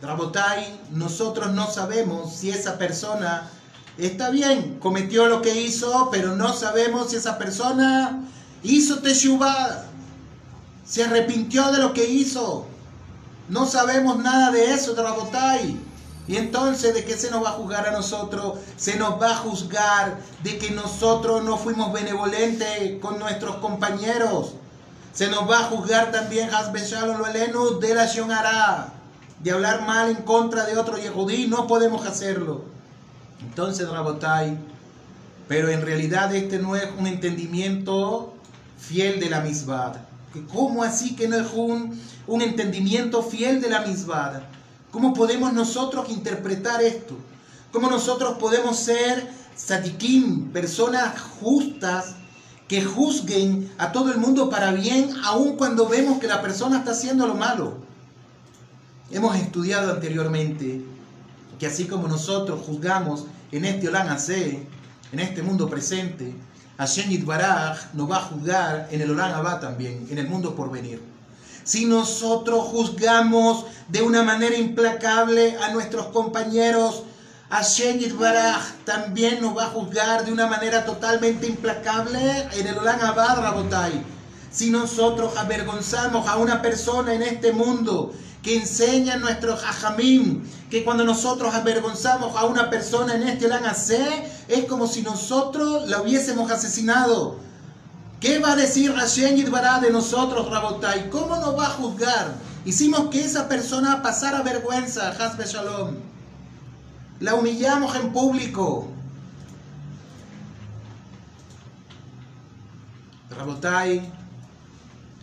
Rabotai, 0.00 0.80
nosotros 0.92 1.52
no 1.52 1.68
sabemos 1.68 2.32
si 2.32 2.50
esa 2.50 2.78
persona 2.78 3.50
está 3.98 4.30
bien, 4.30 4.78
cometió 4.78 5.26
lo 5.26 5.42
que 5.42 5.60
hizo, 5.60 6.08
pero 6.12 6.36
no 6.36 6.52
sabemos 6.52 7.10
si 7.10 7.16
esa 7.16 7.36
persona 7.36 8.22
hizo 8.62 9.00
teshuvah, 9.00 9.86
se 10.86 11.02
arrepintió 11.02 11.72
de 11.72 11.78
lo 11.78 11.92
que 11.92 12.08
hizo. 12.08 12.66
No 13.48 13.66
sabemos 13.66 14.18
nada 14.18 14.52
de 14.52 14.72
eso, 14.72 14.94
Rabotai. 14.94 15.91
Y 16.28 16.36
entonces, 16.36 16.94
¿de 16.94 17.04
qué 17.04 17.16
se 17.16 17.30
nos 17.30 17.44
va 17.44 17.50
a 17.50 17.52
juzgar 17.52 17.88
a 17.88 17.90
nosotros? 17.90 18.58
Se 18.76 18.96
nos 18.96 19.20
va 19.20 19.32
a 19.32 19.36
juzgar 19.36 20.18
de 20.44 20.58
que 20.58 20.70
nosotros 20.70 21.42
no 21.42 21.58
fuimos 21.58 21.92
benevolentes 21.92 23.00
con 23.00 23.18
nuestros 23.18 23.56
compañeros. 23.56 24.54
Se 25.12 25.28
nos 25.28 25.50
va 25.50 25.60
a 25.60 25.64
juzgar 25.64 26.12
también, 26.12 26.48
lo 27.52 27.78
de 27.78 27.94
la 27.94 28.06
Shonara, 28.06 28.92
de 29.40 29.50
hablar 29.50 29.84
mal 29.86 30.10
en 30.10 30.22
contra 30.22 30.64
de 30.64 30.78
otro 30.78 30.96
Yehudí. 30.96 31.48
No 31.48 31.66
podemos 31.66 32.06
hacerlo. 32.06 32.64
Entonces, 33.40 33.88
Rabotai, 33.88 34.56
pero 35.48 35.68
en 35.68 35.82
realidad 35.82 36.34
este 36.34 36.60
no 36.60 36.76
es 36.76 36.86
un 36.96 37.08
entendimiento 37.08 38.34
fiel 38.78 39.18
de 39.18 39.28
la 39.28 39.40
misbad. 39.40 39.96
¿Cómo 40.52 40.82
así 40.82 41.14
que 41.16 41.28
no 41.28 41.36
es 41.36 41.48
un, 41.52 42.00
un 42.26 42.40
entendimiento 42.40 43.22
fiel 43.22 43.60
de 43.60 43.68
la 43.68 43.80
misbad? 43.80 44.42
¿Cómo 44.92 45.14
podemos 45.14 45.54
nosotros 45.54 46.10
interpretar 46.10 46.82
esto? 46.82 47.16
¿Cómo 47.72 47.88
nosotros 47.88 48.36
podemos 48.38 48.76
ser 48.76 49.26
satikim, 49.56 50.50
personas 50.52 51.18
justas 51.40 52.16
que 52.68 52.84
juzguen 52.84 53.72
a 53.78 53.90
todo 53.90 54.12
el 54.12 54.18
mundo 54.18 54.50
para 54.50 54.70
bien, 54.72 55.10
aun 55.24 55.56
cuando 55.56 55.88
vemos 55.88 56.20
que 56.20 56.26
la 56.26 56.42
persona 56.42 56.78
está 56.78 56.90
haciendo 56.90 57.26
lo 57.26 57.34
malo? 57.34 57.78
Hemos 59.10 59.34
estudiado 59.36 59.94
anteriormente 59.94 60.84
que 61.58 61.66
así 61.66 61.86
como 61.86 62.06
nosotros 62.06 62.60
juzgamos 62.66 63.24
en 63.50 63.64
este 63.64 63.88
Olan 63.88 64.18
en 65.12 65.20
este 65.20 65.42
mundo 65.42 65.70
presente, 65.70 66.34
Hashem 66.76 67.24
Baraj 67.24 67.94
nos 67.94 68.10
va 68.10 68.18
a 68.18 68.22
juzgar 68.22 68.88
en 68.90 69.00
el 69.00 69.10
Olan 69.10 69.32
Abba 69.32 69.58
también, 69.58 70.06
en 70.10 70.18
el 70.18 70.28
mundo 70.28 70.54
por 70.54 70.70
venir. 70.70 71.11
Si 71.64 71.84
nosotros 71.84 72.64
juzgamos 72.64 73.66
de 73.88 74.02
una 74.02 74.22
manera 74.22 74.56
implacable 74.56 75.56
a 75.58 75.72
nuestros 75.72 76.06
compañeros, 76.06 77.04
Hashem 77.50 78.18
Baraj 78.18 78.62
también 78.84 79.42
nos 79.42 79.56
va 79.56 79.64
a 79.64 79.70
juzgar 79.70 80.24
de 80.24 80.32
una 80.32 80.46
manera 80.46 80.84
totalmente 80.84 81.46
implacable 81.46 82.48
en 82.54 82.66
el 82.66 82.78
Olan 82.78 83.00
Abad. 83.02 83.90
Si 84.50 84.70
nosotros 84.70 85.36
avergonzamos 85.36 86.26
a 86.26 86.36
una 86.36 86.62
persona 86.62 87.14
en 87.14 87.22
este 87.22 87.52
mundo 87.52 88.12
que 88.42 88.56
enseña 88.56 89.16
nuestros 89.16 89.62
hajamim, 89.62 90.42
que 90.70 90.82
cuando 90.82 91.04
nosotros 91.04 91.54
avergonzamos 91.54 92.34
a 92.36 92.44
una 92.46 92.70
persona 92.70 93.14
en 93.14 93.22
este 93.22 93.46
Olan 93.46 93.64
es 94.48 94.64
como 94.64 94.88
si 94.88 95.02
nosotros 95.02 95.88
la 95.88 96.02
hubiésemos 96.02 96.50
asesinado. 96.50 97.36
¿Qué 98.22 98.38
va 98.38 98.52
a 98.52 98.56
decir 98.56 98.94
Hashem 98.94 99.34
Yidbará 99.34 99.80
de 99.80 99.90
nosotros, 99.90 100.48
Rabotai? 100.48 101.10
¿Cómo 101.10 101.34
nos 101.38 101.58
va 101.58 101.66
a 101.66 101.70
juzgar? 101.70 102.36
Hicimos 102.64 103.10
que 103.10 103.24
esa 103.24 103.48
persona 103.48 104.00
pasara 104.00 104.42
vergüenza, 104.42 105.08
Hasbe 105.08 105.44
Shalom. 105.44 105.96
La 107.18 107.34
humillamos 107.34 107.96
en 107.96 108.12
público. 108.12 108.86
Rabotai, 113.36 114.08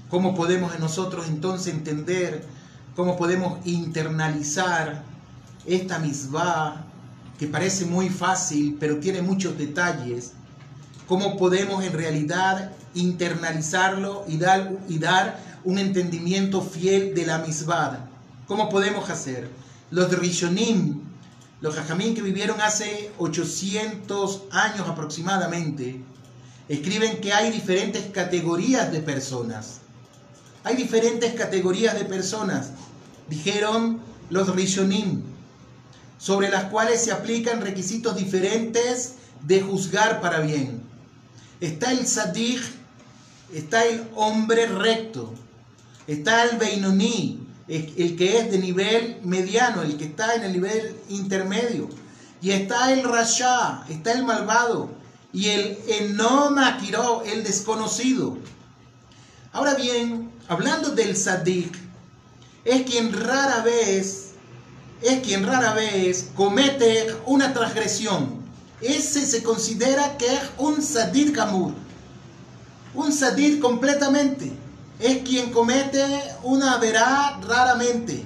¿cómo 0.10 0.36
podemos 0.36 0.78
nosotros 0.78 1.30
entonces 1.30 1.74
entender, 1.74 2.46
cómo 2.98 3.16
podemos 3.16 3.66
internalizar 3.66 5.04
esta 5.66 6.00
misbah 6.00 6.84
que 7.40 7.48
parece 7.48 7.86
muy 7.86 8.10
fácil, 8.10 8.76
pero 8.78 9.00
tiene 9.00 9.22
muchos 9.22 9.58
detalles? 9.58 10.34
¿Cómo 11.10 11.38
podemos 11.38 11.84
en 11.84 11.94
realidad 11.94 12.72
internalizarlo 12.94 14.26
y 14.28 14.38
dar, 14.38 14.78
y 14.88 15.00
un 15.64 15.80
entendimiento 15.80 16.62
fiel 16.62 17.16
de 17.16 17.26
la 17.26 17.40
misbad. 17.40 17.98
¿Cómo 18.48 18.70
podemos 18.70 19.10
hacer? 19.10 19.50
Los 19.90 20.16
Rishonim, 20.18 21.02
los 21.62 21.76
Jajamín 21.76 22.14
que 22.14 22.22
vivieron 22.22 22.62
hace 22.62 23.12
800 23.18 24.44
años 24.52 24.88
aproximadamente, 24.88 26.00
escriben 26.68 27.20
que 27.22 27.34
hay 27.34 27.52
diferentes 27.52 28.06
categorías 28.12 28.92
de 28.92 29.00
personas. 29.00 29.80
Hay 30.64 30.76
diferentes 30.76 31.34
categorías 31.34 31.96
de 31.96 32.06
personas, 32.06 32.70
dijeron 33.28 34.00
los 34.30 34.56
Rishonim, 34.56 35.24
sobre 36.20 36.50
las 36.50 36.66
cuales 36.66 37.04
se 37.04 37.12
aplican 37.12 37.62
requisitos 37.62 38.16
diferentes 38.16 39.16
de 39.42 39.62
juzgar 39.62 40.22
para 40.22 40.42
bien. 40.42 40.89
Está 41.60 41.92
el 41.92 42.08
Sadig 42.08 42.62
está 43.54 43.86
el 43.86 44.08
hombre 44.16 44.68
recto, 44.68 45.34
está 46.08 46.44
el 46.44 46.58
Beinoní, 46.58 47.48
el 47.68 48.16
que 48.16 48.40
es 48.40 48.52
de 48.52 48.58
nivel 48.58 49.20
mediano, 49.24 49.82
el 49.84 49.98
que 49.98 50.06
está 50.06 50.36
en 50.36 50.44
el 50.44 50.54
nivel 50.54 50.96
intermedio, 51.10 51.90
y 52.42 52.52
está 52.52 52.92
el 52.92 53.04
Rasha, 53.04 53.84
está 53.90 54.14
el 54.14 54.24
malvado, 54.24 54.90
y 55.32 55.48
el 55.50 55.78
Enomakiro, 55.88 57.24
el 57.24 57.44
desconocido. 57.44 58.38
Ahora 59.52 59.76
bien, 59.76 60.32
hablando 60.48 60.90
del 60.92 61.16
Sadik, 61.16 61.76
es 62.66 62.84
quien 62.84 63.14
rara 63.14 63.62
vez, 63.62 64.32
es 65.02 65.20
quien 65.20 65.46
rara 65.46 65.74
vez 65.74 66.30
comete 66.36 67.16
una 67.26 67.54
transgresión. 67.54 68.39
Ese 68.82 69.26
se 69.26 69.44
considera 69.44 70.18
que 70.18 70.28
es 70.28 70.42
un 70.58 70.82
Sadik 70.82 71.36
Kamur 71.36 71.74
un 72.94 73.12
sadir 73.12 73.60
completamente. 73.60 74.52
Es 75.00 75.20
quien 75.20 75.52
comete 75.52 76.04
una 76.44 76.78
verá 76.78 77.40
raramente. 77.48 78.26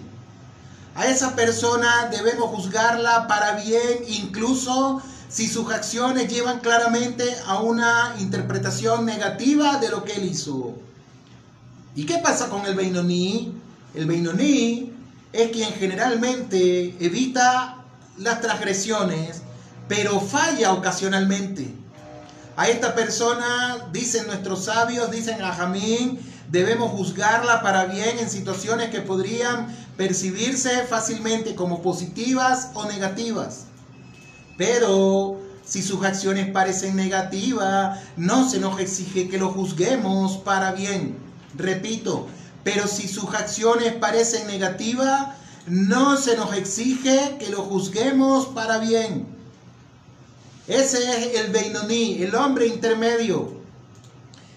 A 0.95 1.07
esa 1.07 1.35
persona 1.35 2.07
debemos 2.11 2.49
juzgarla 2.49 3.27
para 3.27 3.55
bien, 3.55 4.03
incluso 4.07 5.01
si 5.29 5.47
sus 5.47 5.71
acciones 5.71 6.31
llevan 6.31 6.59
claramente 6.59 7.23
a 7.47 7.59
una 7.59 8.15
interpretación 8.19 9.05
negativa 9.05 9.77
de 9.77 9.89
lo 9.89 10.03
que 10.03 10.13
él 10.13 10.25
hizo. 10.25 10.75
¿Y 11.95 12.05
qué 12.05 12.19
pasa 12.19 12.49
con 12.49 12.65
el 12.65 12.75
Beinoní? 12.75 13.53
El 13.93 14.05
Beinoní 14.05 14.91
es 15.31 15.51
quien 15.51 15.73
generalmente 15.73 16.95
evita 16.99 17.77
las 18.17 18.41
transgresiones, 18.41 19.42
pero 19.87 20.19
falla 20.19 20.73
ocasionalmente. 20.73 21.73
A 22.55 22.67
esta 22.67 22.93
persona, 22.93 23.87
dicen 23.91 24.27
nuestros 24.27 24.65
sabios, 24.65 25.09
dicen 25.09 25.41
a 25.41 25.53
Jamín, 25.53 26.19
debemos 26.49 26.91
juzgarla 26.91 27.61
para 27.63 27.85
bien 27.85 28.19
en 28.19 28.29
situaciones 28.29 28.89
que 28.89 29.01
podrían 29.01 29.75
percibirse 29.97 30.83
fácilmente 30.83 31.55
como 31.55 31.81
positivas 31.81 32.69
o 32.75 32.85
negativas. 32.85 33.65
Pero 34.57 35.39
si 35.65 35.81
sus 35.81 36.05
acciones 36.05 36.51
parecen 36.51 36.95
negativas, 36.95 37.99
no 38.17 38.47
se 38.47 38.59
nos 38.59 38.79
exige 38.79 39.29
que 39.29 39.39
lo 39.39 39.49
juzguemos 39.49 40.37
para 40.37 40.73
bien. 40.73 41.17
Repito, 41.55 42.27
pero 42.63 42.87
si 42.87 43.07
sus 43.07 43.33
acciones 43.33 43.93
parecen 43.93 44.45
negativas, 44.45 45.29
no 45.65 46.17
se 46.17 46.35
nos 46.37 46.53
exige 46.53 47.37
que 47.39 47.49
lo 47.49 47.63
juzguemos 47.63 48.47
para 48.47 48.77
bien. 48.77 49.32
Ese 50.67 50.97
es 50.97 51.39
el 51.39 51.51
Beinoní, 51.51 52.23
el 52.23 52.35
hombre 52.35 52.67
intermedio. 52.67 53.61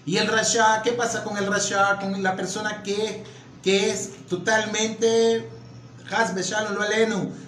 Y 0.05 0.17
el 0.17 0.27
Rasha, 0.27 0.81
¿qué 0.83 0.93
pasa 0.93 1.23
con 1.23 1.37
el 1.37 1.47
Rasha? 1.47 1.99
Con 1.99 2.23
la 2.23 2.35
persona 2.35 2.81
que, 2.81 3.23
que 3.61 3.91
es 3.91 4.25
totalmente 4.27 5.49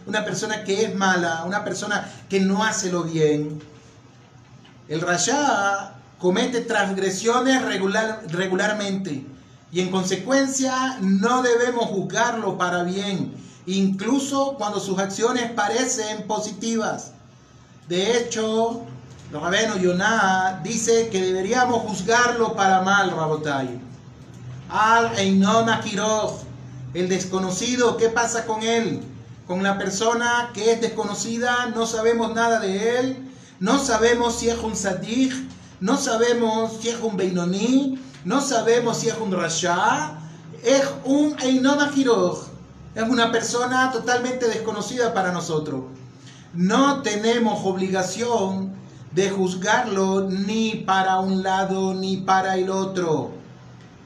una 0.06 0.26
persona 0.26 0.64
que 0.66 0.84
es 0.84 0.96
mala, 0.96 1.44
una 1.46 1.64
persona 1.64 2.12
que 2.30 2.42
no 2.42 2.64
hace 2.64 2.92
lo 2.92 3.04
bien. 3.04 3.62
El 4.90 5.02
Rasha 5.02 5.94
comete 6.18 6.62
transgresiones 6.62 7.62
regular, 7.62 8.24
regularmente 8.28 9.24
y 9.72 9.82
en 9.82 9.92
consecuencia 9.92 10.98
no 11.00 11.42
debemos 11.42 11.86
juzgarlo 11.86 12.58
para 12.58 12.84
bien, 12.84 13.34
incluso 13.66 14.56
cuando 14.58 14.80
sus 14.80 14.98
acciones 15.00 15.52
parecen 15.52 16.28
positivas. 16.28 17.14
De 17.90 18.16
hecho, 18.16 18.84
el 19.34 19.42
rabino 19.42 19.76
Yonah 19.76 20.62
dice 20.64 21.10
que 21.10 21.24
deberíamos 21.24 21.82
juzgarlo 21.88 22.56
para 22.56 22.84
mal, 22.84 23.10
Rabotai. 23.10 23.82
Al 24.70 25.18
Einon 25.18 25.68
el 26.94 27.10
desconocido, 27.10 27.98
¿qué 27.98 28.10
pasa 28.10 28.46
con 28.46 28.62
él? 28.62 29.02
Con 29.48 29.64
la 29.64 29.80
persona 29.80 30.52
que 30.54 30.74
es 30.74 30.82
desconocida, 30.82 31.66
no 31.74 31.88
sabemos 31.88 32.36
nada 32.36 32.60
de 32.60 33.00
él, 33.00 33.32
no 33.60 33.80
sabemos 33.80 34.36
si 34.36 34.50
es 34.50 34.60
un 34.60 34.76
Sadik, 34.76 35.34
no 35.80 35.98
sabemos 35.98 36.74
si 36.80 36.90
es 36.90 37.00
un 37.02 37.18
Beinoní, 37.18 38.00
no 38.24 38.40
sabemos 38.40 38.98
si 38.98 39.10
es 39.10 39.18
un 39.18 39.32
Rasha, 39.32 40.14
es 40.64 40.84
un 41.06 41.36
Einon 41.40 41.80
es 42.94 43.04
una 43.10 43.32
persona 43.32 43.92
totalmente 43.92 44.48
desconocida 44.48 45.12
para 45.12 45.32
nosotros. 45.32 45.99
No 46.54 47.04
tenemos 47.04 47.64
obligación 47.64 48.74
de 49.12 49.30
juzgarlo 49.30 50.28
ni 50.30 50.78
para 50.78 51.20
un 51.20 51.44
lado 51.44 51.94
ni 51.94 52.18
para 52.18 52.58
el 52.58 52.72
otro. 52.72 53.32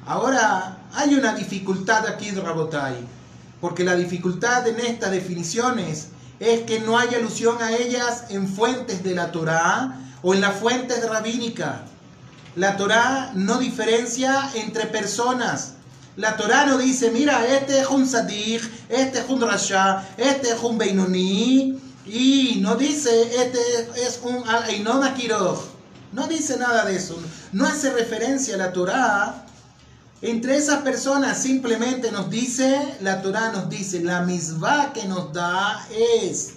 Ahora, 0.05 0.77
hay 0.93 1.15
una 1.15 1.33
dificultad 1.35 2.05
aquí, 2.05 2.31
Rabotai, 2.31 2.95
porque 3.61 3.85
la 3.85 3.95
dificultad 3.95 4.67
en 4.67 4.77
estas 4.81 5.11
definiciones 5.11 6.09
es 6.41 6.63
que 6.63 6.81
no 6.81 6.97
hay 6.97 7.15
alusión 7.15 7.61
a 7.61 7.71
ellas 7.71 8.25
en 8.29 8.49
fuentes 8.49 9.03
de 9.03 9.15
la 9.15 9.31
Torá 9.31 9.99
o 10.21 10.33
en 10.33 10.41
las 10.41 10.55
fuentes 10.55 11.07
rabínicas. 11.09 11.79
La 12.57 12.75
Torá 12.75 13.31
no 13.35 13.57
diferencia 13.57 14.51
entre 14.55 14.87
personas. 14.87 15.75
La 16.17 16.35
Torá 16.35 16.65
no 16.65 16.77
dice, 16.77 17.09
mira, 17.09 17.47
este 17.47 17.79
es 17.79 17.87
un 17.87 18.05
Sadik, 18.05 18.61
este 18.89 19.19
es 19.19 19.29
un 19.29 19.39
Rasha, 19.39 20.05
este 20.17 20.49
es 20.49 20.61
un 20.61 20.77
Beinoní, 20.77 21.79
y 22.05 22.59
no 22.61 22.75
dice, 22.75 23.43
este 23.43 23.59
es 23.95 24.19
un 24.23 24.43
Ainon 24.47 25.01
No 26.11 26.27
dice 26.27 26.57
nada 26.57 26.85
de 26.85 26.97
eso. 26.97 27.17
No 27.53 27.65
hace 27.65 27.91
referencia 27.91 28.55
a 28.55 28.57
la 28.57 28.73
Torá. 28.73 29.45
Entre 30.21 30.57
esas 30.57 30.81
personas 30.83 31.41
simplemente 31.41 32.11
nos 32.11 32.29
dice, 32.29 32.97
la 33.01 33.21
Torá 33.21 33.51
nos 33.51 33.69
dice, 33.69 34.01
la 34.01 34.21
misma 34.21 34.91
que 34.93 35.05
nos 35.05 35.33
da 35.33 35.85
es, 36.21 36.55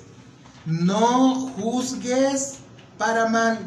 no 0.64 1.52
juzgues 1.56 2.54
para 2.98 3.26
mal. 3.28 3.58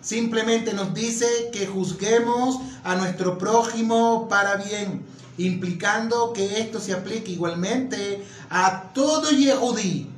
Simplemente 0.00 0.72
nos 0.72 0.94
dice 0.94 1.50
que 1.52 1.66
juzguemos 1.66 2.58
a 2.84 2.94
nuestro 2.96 3.36
prójimo 3.36 4.28
para 4.28 4.56
bien, 4.56 5.04
implicando 5.38 6.32
que 6.32 6.60
esto 6.60 6.80
se 6.80 6.92
aplique 6.92 7.32
igualmente 7.32 8.24
a 8.48 8.92
todo 8.92 9.30
Yehudí 9.30 10.17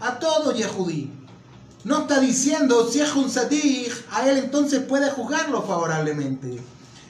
a 0.00 0.18
todo 0.18 0.52
Yehudí. 0.52 1.12
No 1.84 2.00
está 2.00 2.20
diciendo 2.20 2.88
si 2.90 3.00
es 3.00 3.14
un 3.14 3.30
Sadik, 3.30 3.92
a 4.10 4.28
él 4.28 4.38
entonces 4.38 4.80
puede 4.80 5.10
juzgarlo 5.10 5.62
favorablemente. 5.62 6.60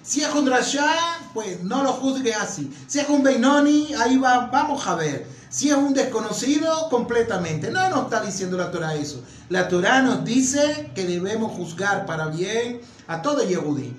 Si 0.03 0.23
es 0.23 0.35
un 0.35 0.47
Rasha, 0.47 0.91
pues 1.35 1.63
no 1.63 1.83
lo 1.83 1.93
juzgue 1.93 2.35
así. 2.35 2.73
Si 2.87 2.99
es 2.99 3.09
un 3.09 3.23
Beinoni, 3.23 3.93
ahí 3.95 4.17
va, 4.17 4.47
vamos 4.47 4.87
a 4.87 4.95
ver. 4.95 5.27
Si 5.51 5.69
es 5.69 5.77
un 5.77 5.95
desconocido, 5.95 6.89
completamente. 6.89 7.71
No 7.71 7.89
nos 7.91 8.05
está 8.05 8.21
diciendo 8.21 8.57
la 8.57 8.71
Torah 8.71 8.95
eso. 8.95 9.23
La 9.49 9.69
Torah 9.69 10.03
nos 10.03 10.25
dice 10.25 10.91
que 10.95 11.05
debemos 11.05 11.53
juzgar 11.53 12.07
para 12.07 12.29
bien 12.29 12.81
a 13.07 13.21
todo 13.21 13.47
Yehudí. 13.47 13.95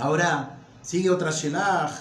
Ahora, 0.00 0.58
sigue 0.82 1.10
otra 1.10 1.30
Shelach. 1.30 1.92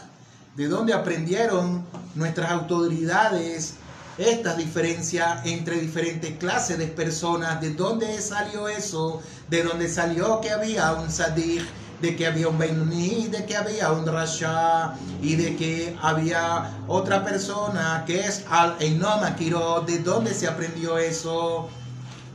¿De 0.55 0.67
dónde 0.67 0.93
aprendieron 0.93 1.85
nuestras 2.15 2.51
autoridades 2.51 3.75
esta 4.17 4.55
diferencia 4.55 5.41
entre 5.45 5.79
diferentes 5.79 6.37
clases 6.37 6.77
de 6.77 6.87
personas, 6.87 7.61
de 7.61 7.71
dónde 7.71 8.19
salió 8.19 8.67
eso, 8.67 9.21
de 9.49 9.63
dónde 9.63 9.87
salió 9.87 10.41
que 10.41 10.51
había 10.51 10.93
un 10.93 11.11
Sadik, 11.11 11.63
de 12.01 12.15
que 12.15 12.27
había 12.27 12.47
un 12.47 12.57
Benuni, 12.57 13.27
de 13.27 13.45
que 13.45 13.55
había 13.55 13.91
un 13.91 14.05
Rasha 14.05 14.93
y 15.21 15.35
de 15.35 15.55
que 15.55 15.95
había 16.01 16.71
otra 16.87 17.23
persona 17.23 18.03
que 18.05 18.19
es 18.19 18.43
Al-Einoma 18.49 19.35
Kiro, 19.35 19.81
de 19.81 19.99
dónde 19.99 20.33
se 20.33 20.47
aprendió 20.47 20.97
eso. 20.97 21.69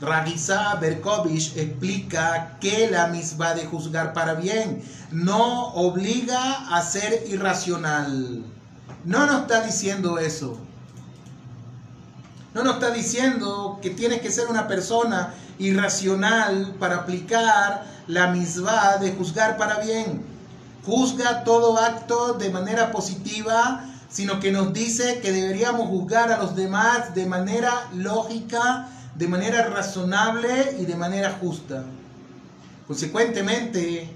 Ragisa 0.01 0.75
Berkovich 0.81 1.57
explica 1.57 2.59
que 2.61 2.91
la 2.91 3.07
misma 3.07 3.55
de 3.55 3.67
juzgar 3.67 4.13
para 4.13 4.35
bien 4.35 4.83
no 5.13 5.69
obliga 5.75 6.75
a 6.75 6.83
ser 6.83 7.25
irracional. 7.29 8.43
No 9.05 9.27
nos 9.27 9.43
está 9.43 9.63
diciendo 9.63 10.19
eso. 10.19 10.59
No 12.55 12.63
nos 12.63 12.75
está 12.75 12.91
diciendo 12.91 13.79
que 13.81 13.91
tienes 13.91 14.21
que 14.21 14.31
ser 14.31 14.49
una 14.49 14.69
persona 14.69 15.33
irracional 15.59 16.75
para 16.79 16.97
aplicar 16.97 17.85
la 18.09 18.27
misma 18.29 18.99
de 18.99 19.13
juzgar 19.13 19.57
para 19.57 19.79
bien. 19.79 20.23
Juzga 20.85 21.45
todo 21.45 21.79
acto 21.79 22.35
de 22.35 22.51
manera 22.51 22.93
positiva, 22.93 23.85
sino 24.11 24.39
que 24.39 24.53
nos 24.53 24.75
dice 24.75 25.21
que 25.21 25.33
deberíamos 25.33 25.89
juzgar 25.89 26.31
a 26.31 26.39
los 26.39 26.55
demás 26.55 27.15
de 27.15 27.25
manera 27.25 27.89
lógica, 27.95 28.89
de 29.15 29.29
manera 29.29 29.69
razonable 29.69 30.77
y 30.79 30.85
de 30.85 30.97
manera 30.97 31.39
justa. 31.41 31.85
Consecuentemente, 32.87 34.15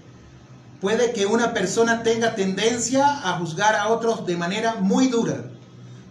puede 0.83 1.15
que 1.15 1.25
una 1.25 1.55
persona 1.55 2.03
tenga 2.03 2.35
tendencia 2.35 3.07
a 3.25 3.39
juzgar 3.39 3.77
a 3.77 3.89
otros 3.89 4.27
de 4.27 4.37
manera 4.37 4.75
muy 4.81 5.09
dura 5.09 5.56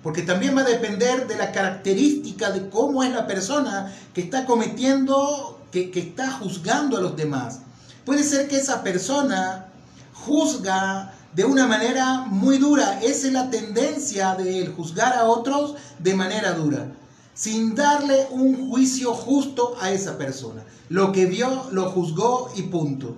porque 0.05 0.21
también 0.21 0.55
va 0.55 0.61
a 0.61 0.65
depender 0.65 1.25
de 1.25 1.35
la 1.35 1.51
característica 1.51 2.51
de 2.51 2.69
cómo 2.69 3.01
es 3.01 3.11
la 3.11 3.25
persona 3.25 3.91
que 4.13 4.21
está 4.21 4.45
cometiendo, 4.45 5.59
que, 5.71 5.89
está 5.95 6.29
juzgando 6.29 6.97
a 6.97 7.01
los 7.01 7.15
demás. 7.15 7.61
Puede 8.05 8.21
ser 8.21 8.47
que 8.47 8.57
esa 8.57 8.83
persona 8.83 9.65
juzga 10.13 11.11
de 11.33 11.43
una 11.43 11.65
manera 11.65 12.19
muy 12.19 12.59
dura. 12.59 12.99
Esa 13.01 13.25
es 13.25 13.33
la 13.33 13.49
tendencia 13.49 14.35
de 14.35 14.59
él, 14.59 14.75
juzgar 14.77 15.13
a 15.13 15.25
otros 15.25 15.73
de 15.97 16.13
manera 16.13 16.51
dura, 16.51 16.85
sin 17.33 17.73
darle 17.73 18.27
un 18.29 18.69
juicio 18.69 19.11
justo 19.11 19.75
a 19.81 19.89
esa 19.89 20.19
persona. 20.19 20.61
Lo 20.87 21.11
que 21.11 21.25
vio, 21.25 21.63
lo 21.71 21.89
juzgó 21.89 22.51
y 22.55 22.61
punto. 22.61 23.15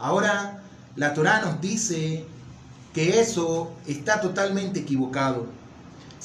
Ahora, 0.00 0.60
la 0.96 1.14
Torah 1.14 1.40
nos 1.42 1.60
dice 1.60 2.24
que 2.92 3.20
eso 3.20 3.70
está 3.86 4.20
totalmente 4.20 4.80
equivocado. 4.80 5.54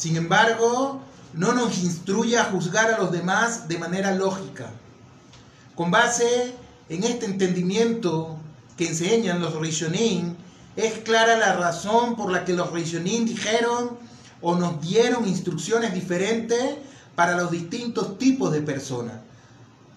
Sin 0.02 0.16
embargo, 0.16 1.00
no 1.36 1.54
nos 1.54 1.78
instruye 1.78 2.36
a 2.36 2.46
juzgar 2.46 2.92
a 2.92 2.98
los 2.98 3.12
demás 3.12 3.68
de 3.68 3.78
manera 3.78 4.16
lógica. 4.16 4.72
Con 5.76 5.92
base 5.92 6.56
en 6.90 7.04
este 7.04 7.28
entendimiento 7.28 8.36
que 8.78 8.88
enseñan 8.88 9.40
los 9.40 9.54
Rishonim, 9.54 10.34
es 10.76 10.94
clara 11.04 11.38
la 11.38 11.54
razón 11.54 12.16
por 12.16 12.32
la 12.32 12.46
que 12.46 12.54
los 12.54 12.72
Rishonim 12.72 13.26
dijeron 13.26 13.92
o 14.42 14.56
nos 14.56 14.82
dieron 14.82 15.28
instrucciones 15.28 15.94
diferentes 15.94 16.78
para 17.14 17.38
los 17.38 17.52
distintos 17.52 18.18
tipos 18.18 18.52
de 18.52 18.64
personas. 18.64 19.18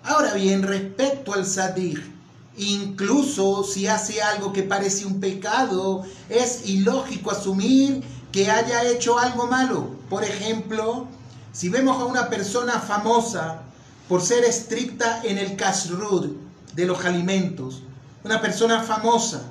Ahora 0.03 0.35
bien, 0.35 0.65
respecto 0.65 1.33
al 1.33 1.47
sadir, 1.47 2.13
incluso 2.59 3.65
si 3.65 3.87
hace 3.87 4.21
algo 4.21 4.53
que 4.53 4.65
parece 4.65 5.07
un 5.07 5.19
pecado, 5.19 6.05
es 6.29 6.69
ilógico 6.69 7.31
asumir 7.31 8.05
que 8.35 8.51
haya 8.51 8.83
hecho 8.83 9.17
algo 9.17 9.47
malo. 9.47 9.91
Por 10.11 10.25
ejemplo, 10.25 11.07
si 11.53 11.69
vemos 11.69 12.03
a 12.03 12.05
una 12.05 12.29
persona 12.29 12.81
famosa 12.81 13.63
por 14.09 14.23
ser 14.23 14.43
estricta 14.43 15.21
en 15.23 15.39
el 15.39 15.55
kashrut 15.55 16.37
de 16.75 16.85
los 16.85 17.05
alimentos, 17.05 17.85
una 18.25 18.41
persona 18.41 18.83
famosa, 18.83 19.43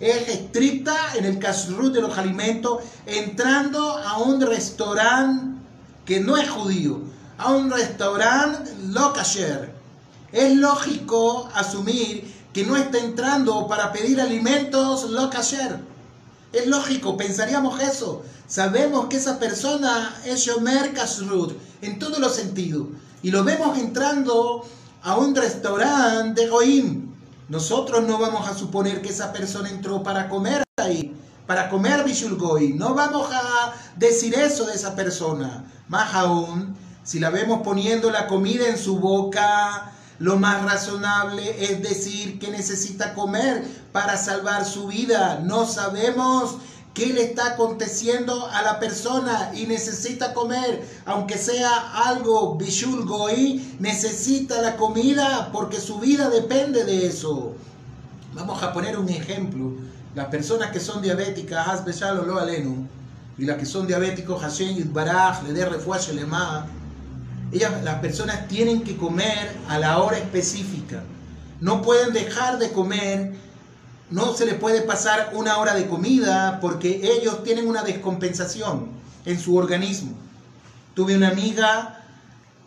es 0.00 0.28
estricta 0.28 0.96
en 1.14 1.24
el 1.24 1.38
kashrut 1.38 1.94
de 1.94 2.00
los 2.00 2.18
alimentos, 2.18 2.80
entrando 3.06 3.96
a 3.96 4.18
un 4.18 4.40
restaurante 4.40 5.62
que 6.04 6.18
no 6.18 6.36
es 6.36 6.50
judío, 6.50 6.98
a 7.38 7.52
un 7.52 7.70
restaurante 7.70 8.72
lo 8.88 9.12
kasher. 9.12 9.72
Es 10.32 10.52
lógico 10.56 11.48
asumir 11.54 12.34
que 12.52 12.66
no 12.66 12.74
está 12.74 12.98
entrando 12.98 13.68
para 13.68 13.92
pedir 13.92 14.20
alimentos 14.20 15.08
lo 15.10 15.30
kasher. 15.30 15.91
Es 16.52 16.66
lógico, 16.66 17.16
pensaríamos 17.16 17.80
eso. 17.80 18.22
Sabemos 18.46 19.06
que 19.06 19.16
esa 19.16 19.38
persona 19.38 20.14
es 20.24 20.40
Shomer 20.40 20.92
Kashrut 20.92 21.56
en 21.80 21.98
todos 21.98 22.18
los 22.18 22.34
sentidos. 22.34 22.88
Y 23.22 23.30
lo 23.30 23.42
vemos 23.42 23.78
entrando 23.78 24.64
a 25.02 25.16
un 25.16 25.34
restaurante 25.34 26.42
de 26.42 26.48
Goim. 26.48 27.12
Nosotros 27.48 28.04
no 28.06 28.18
vamos 28.18 28.48
a 28.48 28.54
suponer 28.54 29.00
que 29.00 29.08
esa 29.08 29.32
persona 29.32 29.70
entró 29.70 30.02
para 30.02 30.28
comer 30.28 30.62
ahí, 30.76 31.14
para 31.46 31.70
comer 31.70 32.04
Bishul 32.04 32.36
Goim. 32.36 32.76
No 32.76 32.94
vamos 32.94 33.28
a 33.32 33.72
decir 33.96 34.34
eso 34.34 34.66
de 34.66 34.74
esa 34.74 34.94
persona. 34.94 35.64
Más 35.88 36.14
aún, 36.14 36.76
si 37.02 37.18
la 37.18 37.30
vemos 37.30 37.62
poniendo 37.62 38.10
la 38.10 38.26
comida 38.26 38.68
en 38.68 38.76
su 38.76 38.98
boca, 38.98 39.92
lo 40.18 40.36
más 40.36 40.62
razonable 40.64 41.56
es 41.58 41.82
decir 41.82 42.38
que 42.38 42.50
necesita 42.50 43.14
comer 43.14 43.64
para 43.92 44.16
salvar 44.16 44.64
su 44.64 44.86
vida. 44.86 45.40
No 45.42 45.66
sabemos 45.66 46.56
qué 46.94 47.06
le 47.06 47.24
está 47.24 47.52
aconteciendo 47.52 48.46
a 48.48 48.62
la 48.62 48.78
persona 48.78 49.50
y 49.54 49.66
necesita 49.66 50.34
comer, 50.34 50.86
aunque 51.06 51.38
sea 51.38 52.06
algo 52.06 52.56
bishul 52.56 53.06
goy, 53.06 53.76
necesita 53.80 54.60
la 54.60 54.76
comida 54.76 55.50
porque 55.52 55.80
su 55.80 55.98
vida 55.98 56.28
depende 56.28 56.84
de 56.84 57.06
eso. 57.06 57.54
Vamos 58.34 58.62
a 58.62 58.72
poner 58.72 58.98
un 58.98 59.08
ejemplo. 59.08 59.72
Las 60.14 60.26
personas 60.26 60.70
que 60.70 60.80
son 60.80 61.00
diabéticas, 61.02 61.82
lo 62.02 62.38
alenu, 62.38 62.86
y 63.38 63.46
las 63.46 63.56
que 63.56 63.66
son 63.66 63.86
diabéticos, 63.86 64.42
Hashem 64.42 64.76
le 64.76 65.52
dé 65.52 65.64
refuerzo 65.64 66.12
lema, 66.12 66.66
ellas, 67.52 67.82
las 67.84 68.00
personas 68.00 68.48
tienen 68.48 68.82
que 68.82 68.96
comer 68.96 69.56
a 69.68 69.78
la 69.78 69.98
hora 69.98 70.18
específica. 70.18 71.02
No 71.60 71.82
pueden 71.82 72.12
dejar 72.12 72.58
de 72.58 72.72
comer, 72.72 73.34
no 74.10 74.34
se 74.34 74.46
les 74.46 74.54
puede 74.54 74.82
pasar 74.82 75.32
una 75.34 75.58
hora 75.58 75.74
de 75.74 75.86
comida 75.86 76.58
porque 76.60 77.00
ellos 77.02 77.44
tienen 77.44 77.68
una 77.68 77.82
descompensación 77.82 78.88
en 79.26 79.38
su 79.38 79.56
organismo. 79.56 80.12
Tuve 80.94 81.16
una 81.16 81.28
amiga 81.28 82.02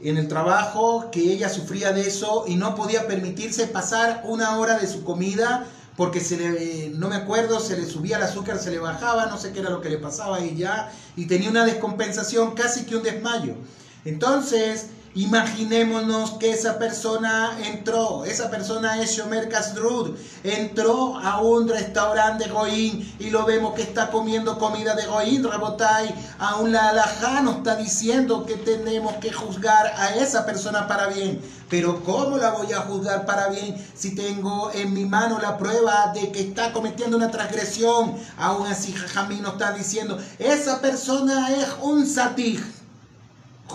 en 0.01 0.17
el 0.17 0.27
trabajo 0.27 1.09
que 1.11 1.33
ella 1.33 1.49
sufría 1.49 1.91
de 1.91 2.07
eso 2.07 2.45
y 2.47 2.55
no 2.55 2.75
podía 2.75 3.07
permitirse 3.07 3.67
pasar 3.67 4.21
una 4.25 4.57
hora 4.57 4.77
de 4.77 4.87
su 4.87 5.03
comida 5.03 5.65
porque 5.97 6.19
se 6.19 6.37
le, 6.37 6.89
no 6.89 7.07
me 7.07 7.15
acuerdo, 7.15 7.59
se 7.59 7.77
le 7.77 7.85
subía 7.85 8.17
el 8.17 8.23
azúcar, 8.23 8.59
se 8.59 8.69
le 8.69 8.79
bajaba, 8.79 9.27
no 9.27 9.37
sé 9.37 9.51
qué 9.51 9.61
era 9.61 9.69
lo 9.69 9.81
que 9.81 9.89
le 9.89 9.97
pasaba 9.97 10.37
a 10.37 10.43
ella 10.43 10.91
y 11.15 11.25
tenía 11.25 11.49
una 11.49 11.65
descompensación, 11.65 12.53
casi 12.53 12.85
que 12.85 12.97
un 12.97 13.03
desmayo. 13.03 13.55
Entonces, 14.05 14.85
imaginémonos 15.15 16.31
que 16.33 16.51
esa 16.51 16.77
persona 16.77 17.57
entró, 17.63 18.23
esa 18.25 18.51
persona 18.51 19.01
es 19.01 19.17
Shomer 19.17 19.49
Kasdrud, 19.49 20.15
entró 20.43 21.17
a 21.17 21.41
un 21.41 21.67
restaurante 21.67 22.43
de 22.43 22.51
Goín 22.51 23.15
y 23.17 23.31
lo 23.31 23.45
vemos 23.45 23.73
que 23.73 23.81
está 23.81 24.11
comiendo 24.11 24.59
comida 24.59 24.93
de 24.93 25.07
Goín, 25.07 25.43
Rabotai, 25.43 26.13
aún 26.37 26.71
la 26.71 26.89
alajá 26.89 27.41
nos 27.41 27.57
está 27.57 27.77
diciendo 27.77 28.45
que 28.45 28.57
tenemos 28.57 29.15
que 29.15 29.33
juzgar 29.33 29.87
a 29.97 30.15
esa 30.15 30.45
persona 30.45 30.87
para 30.87 31.07
bien. 31.07 31.41
Pero 31.67 32.03
¿cómo 32.03 32.37
la 32.37 32.51
voy 32.51 32.71
a 32.73 32.81
juzgar 32.81 33.25
para 33.25 33.47
bien 33.47 33.75
si 33.95 34.13
tengo 34.13 34.69
en 34.71 34.93
mi 34.93 35.05
mano 35.05 35.39
la 35.41 35.57
prueba 35.57 36.11
de 36.13 36.31
que 36.31 36.41
está 36.41 36.73
cometiendo 36.73 37.17
una 37.17 37.31
transgresión? 37.31 38.15
Aún 38.37 38.67
así 38.67 38.93
Jamí 38.93 39.37
nos 39.37 39.53
está 39.53 39.71
diciendo, 39.71 40.19
esa 40.37 40.79
persona 40.79 41.49
es 41.49 41.67
un 41.81 42.05
satij 42.05 42.74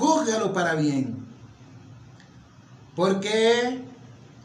júzgalo 0.00 0.52
para 0.52 0.74
bien. 0.74 1.26
¿Por 2.96 3.20
qué? 3.20 3.84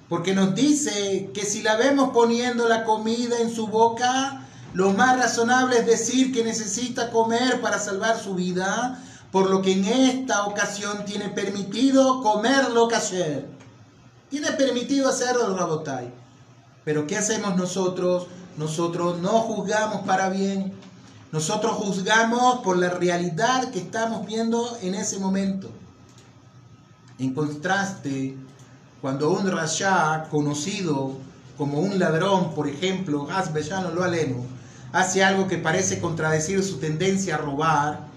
Porque 0.08 0.36
nos 0.36 0.54
dice 0.54 1.32
que 1.34 1.46
si 1.46 1.64
la 1.64 1.76
vemos 1.78 2.12
poniendo 2.14 2.70
la 2.70 2.84
comida 2.84 3.40
en 3.40 3.54
su 3.54 3.68
boca, 3.68 4.46
lo 4.74 4.92
más 4.92 5.18
razonable 5.18 5.80
es 5.80 5.86
decir 5.86 6.32
que 6.32 6.44
necesita 6.44 7.10
comer 7.10 7.62
para 7.62 7.80
salvar 7.80 8.20
su 8.20 8.36
vida, 8.36 9.02
por 9.32 9.50
lo 9.50 9.62
que 9.62 9.72
en 9.72 9.86
esta 9.86 10.46
ocasión 10.46 11.06
tiene 11.06 11.30
permitido 11.30 12.22
comer 12.22 12.72
lo 12.72 12.88
que 12.88 12.96
hacer. 12.96 13.48
Tiene 14.30 14.52
permitido 14.52 15.10
hacerlo 15.10 15.58
Rabotai. 15.58 16.14
Pero 16.84 17.08
¿qué 17.08 17.18
hacemos 17.18 17.56
nosotros? 17.56 18.28
Nosotros 18.58 19.20
no 19.20 19.40
juzgamos 19.40 20.06
para 20.06 20.30
bien, 20.30 20.74
nosotros 21.32 21.74
juzgamos 21.74 22.60
por 22.60 22.78
la 22.78 22.90
realidad 22.90 23.72
que 23.72 23.80
estamos 23.80 24.26
viendo 24.26 24.78
en 24.82 24.96
ese 24.96 25.20
momento. 25.20 25.70
En 27.20 27.34
contraste, 27.34 28.36
cuando 29.02 29.32
un 29.32 29.50
rasha 29.50 30.28
conocido 30.30 31.14
como 31.58 31.80
un 31.80 32.00
ladrón, 32.00 32.54
por 32.54 32.68
ejemplo, 32.68 33.28
Hasbellano 33.30 33.92
lo 33.92 34.04
aleno, 34.04 34.46
hace 34.92 35.24
algo 35.24 35.48
que 35.48 35.58
parece 35.58 36.00
contradecir 36.00 36.64
su 36.64 36.78
tendencia 36.78 37.36
a 37.36 37.40
robar, 37.40 38.08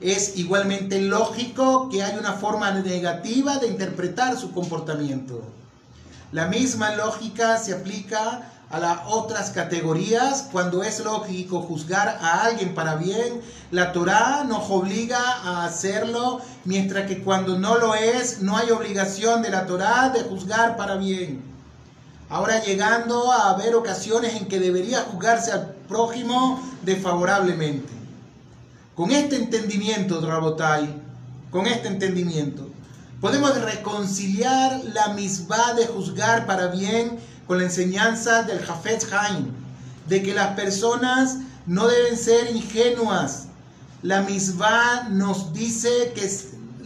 es 0.00 0.36
igualmente 0.36 1.00
lógico 1.00 1.88
que 1.88 2.02
hay 2.02 2.18
una 2.18 2.34
forma 2.34 2.70
negativa 2.70 3.58
de 3.58 3.68
interpretar 3.68 4.36
su 4.36 4.52
comportamiento. 4.52 5.42
La 6.32 6.48
misma 6.48 6.94
lógica 6.94 7.58
se 7.58 7.72
aplica 7.72 8.50
a 8.74 8.80
las 8.80 8.98
otras 9.06 9.50
categorías, 9.50 10.48
cuando 10.50 10.82
es 10.82 10.98
lógico 10.98 11.62
juzgar 11.62 12.08
a 12.20 12.42
alguien 12.42 12.74
para 12.74 12.96
bien, 12.96 13.40
la 13.70 13.92
Torá 13.92 14.42
nos 14.42 14.68
obliga 14.68 15.20
a 15.20 15.64
hacerlo, 15.64 16.40
mientras 16.64 17.06
que 17.06 17.22
cuando 17.22 17.56
no 17.56 17.78
lo 17.78 17.94
es, 17.94 18.42
no 18.42 18.56
hay 18.56 18.72
obligación 18.72 19.42
de 19.42 19.50
la 19.50 19.66
Torá 19.66 20.08
de 20.08 20.24
juzgar 20.24 20.76
para 20.76 20.96
bien. 20.96 21.40
Ahora 22.28 22.64
llegando 22.64 23.30
a 23.30 23.50
haber 23.50 23.76
ocasiones 23.76 24.34
en 24.34 24.48
que 24.48 24.58
debería 24.58 25.02
juzgarse 25.02 25.52
al 25.52 25.66
prójimo 25.88 26.60
desfavorablemente. 26.82 27.92
Con 28.96 29.12
este 29.12 29.36
entendimiento, 29.36 30.20
Rabotai, 30.20 31.00
con 31.52 31.68
este 31.68 31.86
entendimiento, 31.86 32.66
podemos 33.20 33.56
reconciliar 33.60 34.80
la 34.92 35.14
misma 35.14 35.74
de 35.74 35.86
juzgar 35.86 36.44
para 36.44 36.66
bien 36.66 37.20
con 37.46 37.58
la 37.58 37.64
enseñanza 37.64 38.42
del 38.42 38.64
Jafet 38.64 39.06
Haim, 39.12 39.52
de 40.08 40.22
que 40.22 40.34
las 40.34 40.54
personas 40.54 41.38
no 41.66 41.86
deben 41.88 42.16
ser 42.16 42.54
ingenuas. 42.54 43.46
La 44.02 44.22
misma 44.22 45.08
nos 45.10 45.52
dice 45.52 46.12
que 46.14 46.30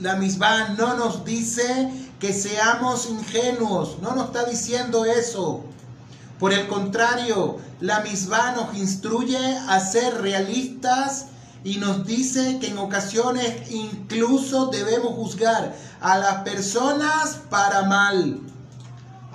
la 0.01 0.15
no 0.15 0.95
nos 0.97 1.25
dice 1.25 1.91
que 2.21 2.33
seamos 2.33 3.09
ingenuos, 3.09 3.99
no 4.01 4.15
nos 4.15 4.27
está 4.27 4.45
diciendo 4.45 5.05
eso. 5.05 5.65
Por 6.39 6.53
el 6.53 6.69
contrario, 6.69 7.59
la 7.81 8.01
misma 8.01 8.53
nos 8.53 8.77
instruye 8.77 9.59
a 9.69 9.81
ser 9.81 10.21
realistas 10.21 11.27
y 11.65 11.79
nos 11.79 12.07
dice 12.07 12.59
que 12.61 12.69
en 12.69 12.79
ocasiones 12.79 13.71
incluso 13.71 14.67
debemos 14.67 15.15
juzgar 15.15 15.75
a 16.01 16.19
las 16.19 16.43
personas 16.43 17.41
para 17.51 17.83
mal. 17.83 18.41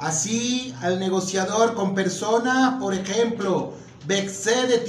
Así, 0.03 0.75
al 0.81 0.99
negociador 0.99 1.75
con 1.75 1.95
personas, 1.95 2.73
por 2.81 2.93
ejemplo, 2.93 3.71
Bexe 4.05 4.67
de 4.67 4.83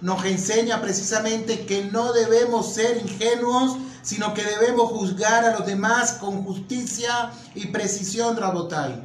nos 0.00 0.24
enseña 0.24 0.80
precisamente 0.80 1.64
que 1.64 1.84
no 1.84 2.12
debemos 2.12 2.74
ser 2.74 2.96
ingenuos, 2.96 3.76
sino 4.02 4.34
que 4.34 4.42
debemos 4.42 4.90
juzgar 4.90 5.44
a 5.44 5.56
los 5.56 5.64
demás 5.64 6.14
con 6.14 6.42
justicia 6.42 7.30
y 7.54 7.68
precisión, 7.68 8.36
Rabotai. 8.36 9.00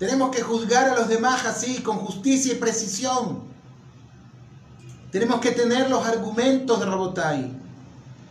Tenemos 0.00 0.34
que 0.34 0.42
juzgar 0.42 0.88
a 0.88 0.96
los 0.96 1.06
demás 1.06 1.46
así, 1.46 1.80
con 1.80 1.98
justicia 1.98 2.54
y 2.54 2.56
precisión. 2.56 3.44
Tenemos 5.12 5.38
que 5.38 5.52
tener 5.52 5.88
los 5.88 6.04
argumentos 6.04 6.80
de 6.80 6.86
Rabotai. 6.86 7.52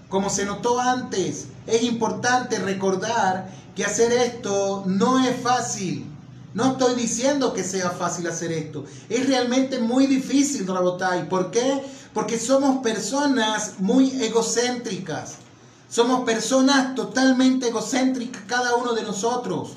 Como 0.10 0.30
se 0.30 0.46
notó 0.46 0.82
antes, 0.82 1.48
es 1.66 1.84
importante 1.84 2.60
recordar 2.60 3.50
que 3.76 3.84
hacer 3.84 4.12
esto 4.14 4.84
no 4.86 5.24
es 5.24 5.40
fácil. 5.42 6.12
No 6.54 6.72
estoy 6.72 6.96
diciendo 6.96 7.54
que 7.54 7.64
sea 7.64 7.90
fácil 7.90 8.28
hacer 8.28 8.52
esto. 8.54 8.86
Es 9.10 9.28
realmente 9.28 9.80
muy 9.80 10.08
difícil, 10.08 10.66
Rabotai. 10.66 11.28
¿Por 11.28 11.52
qué? 11.52 11.84
Porque 12.14 12.40
somos 12.40 12.82
personas 12.82 13.74
muy 13.80 14.24
egocéntricas. 14.24 15.36
Somos 15.90 16.24
personas 16.24 16.96
totalmente 16.96 17.68
egocéntricas, 17.68 18.44
cada 18.48 18.76
uno 18.76 18.94
de 18.94 19.04
nosotros. 19.04 19.72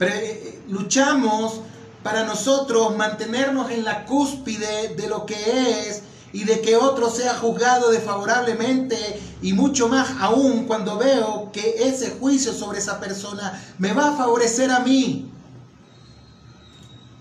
Eh, 0.00 0.06
eh, 0.06 0.62
luchamos 0.68 1.60
para 2.02 2.24
nosotros 2.24 2.96
mantenernos 2.96 3.70
en 3.70 3.84
la 3.84 4.04
cúspide 4.06 4.94
de 4.96 5.08
lo 5.08 5.26
que 5.26 5.88
es 5.88 6.02
y 6.32 6.44
de 6.44 6.60
que 6.60 6.76
otro 6.76 7.10
sea 7.10 7.34
juzgado 7.34 7.90
desfavorablemente 7.90 8.96
y 9.40 9.52
mucho 9.52 9.88
más 9.88 10.08
aún 10.20 10.66
cuando 10.66 10.98
veo 10.98 11.50
que 11.52 11.76
ese 11.88 12.10
juicio 12.10 12.52
sobre 12.52 12.78
esa 12.78 13.00
persona 13.00 13.62
me 13.78 13.92
va 13.92 14.08
a 14.08 14.16
favorecer 14.16 14.70
a 14.70 14.80
mí. 14.80 15.30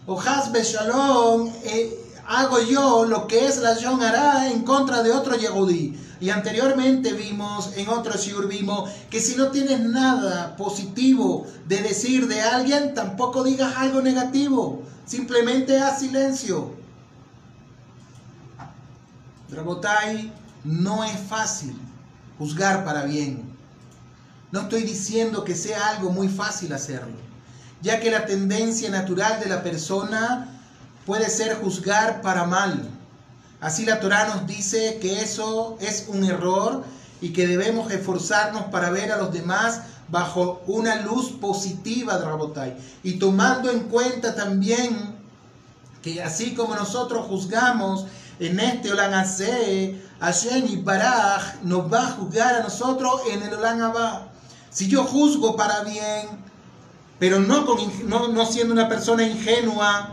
o 0.05 0.19
Hasbe 0.19 0.63
Shalom, 0.63 1.51
eh, 1.63 2.07
hago 2.27 2.61
yo 2.61 3.05
lo 3.05 3.27
que 3.27 3.45
es 3.45 3.57
la 3.57 3.77
Yon 3.77 4.01
hará 4.01 4.51
en 4.51 4.63
contra 4.63 5.03
de 5.03 5.11
otro 5.11 5.35
Yehudi. 5.35 5.97
Y 6.19 6.31
anteriormente 6.31 7.13
vimos, 7.13 7.71
en 7.75 7.89
otro 7.89 8.13
Shiur 8.17 8.47
vimos, 8.47 8.89
que 9.09 9.19
si 9.19 9.35
no 9.35 9.49
tienes 9.49 9.79
nada 9.81 10.55
positivo 10.55 11.45
de 11.67 11.81
decir 11.81 12.27
de 12.27 12.41
alguien, 12.41 12.95
tampoco 12.95 13.43
digas 13.43 13.75
algo 13.77 14.01
negativo. 14.01 14.81
Simplemente 15.05 15.77
haz 15.77 15.99
silencio. 15.99 16.71
Dragotai, 19.49 20.31
no 20.63 21.03
es 21.03 21.17
fácil 21.29 21.77
juzgar 22.37 22.83
para 22.83 23.03
bien. 23.03 23.55
No 24.51 24.61
estoy 24.61 24.83
diciendo 24.83 25.43
que 25.43 25.55
sea 25.55 25.89
algo 25.89 26.11
muy 26.11 26.27
fácil 26.27 26.73
hacerlo, 26.73 27.15
ya 27.81 27.99
que 27.99 28.11
la 28.11 28.25
tendencia 28.25 28.89
natural 28.89 29.39
de 29.39 29.49
la 29.49 29.63
persona 29.63 30.59
puede 31.05 31.29
ser 31.29 31.55
juzgar 31.57 32.21
para 32.21 32.45
mal. 32.45 32.89
Así 33.59 33.85
la 33.85 33.99
Torah 33.99 34.27
nos 34.27 34.47
dice 34.47 34.99
que 35.01 35.21
eso 35.21 35.77
es 35.79 36.05
un 36.09 36.23
error 36.23 36.83
y 37.21 37.33
que 37.33 37.47
debemos 37.47 37.91
esforzarnos 37.91 38.63
para 38.65 38.89
ver 38.89 39.11
a 39.11 39.17
los 39.17 39.33
demás 39.33 39.81
bajo 40.09 40.61
una 40.67 41.01
luz 41.01 41.31
positiva, 41.31 42.17
Drabotai. 42.17 42.77
Y 43.03 43.13
tomando 43.13 43.71
en 43.71 43.81
cuenta 43.85 44.35
también 44.35 45.15
que 46.01 46.21
así 46.21 46.53
como 46.53 46.75
nosotros 46.75 47.25
juzgamos 47.27 48.05
en 48.39 48.59
este 48.59 48.91
Olan 48.91 49.13
Ase, 49.13 49.99
Hashem 50.19 50.65
y 50.67 50.75
Baraj 50.77 51.61
nos 51.63 51.91
va 51.91 52.07
a 52.07 52.11
juzgar 52.11 52.55
a 52.55 52.63
nosotros 52.63 53.21
en 53.31 53.43
el 53.43 53.53
Olan 53.53 53.81
Abba. 53.81 54.27
Si 54.69 54.87
yo 54.87 55.03
juzgo 55.03 55.55
para 55.55 55.83
bien, 55.83 56.27
pero 57.19 57.39
no, 57.39 57.65
siendo 58.45 58.73
una 58.73 58.87
persona 58.87 59.23
ingenua, 59.23 60.09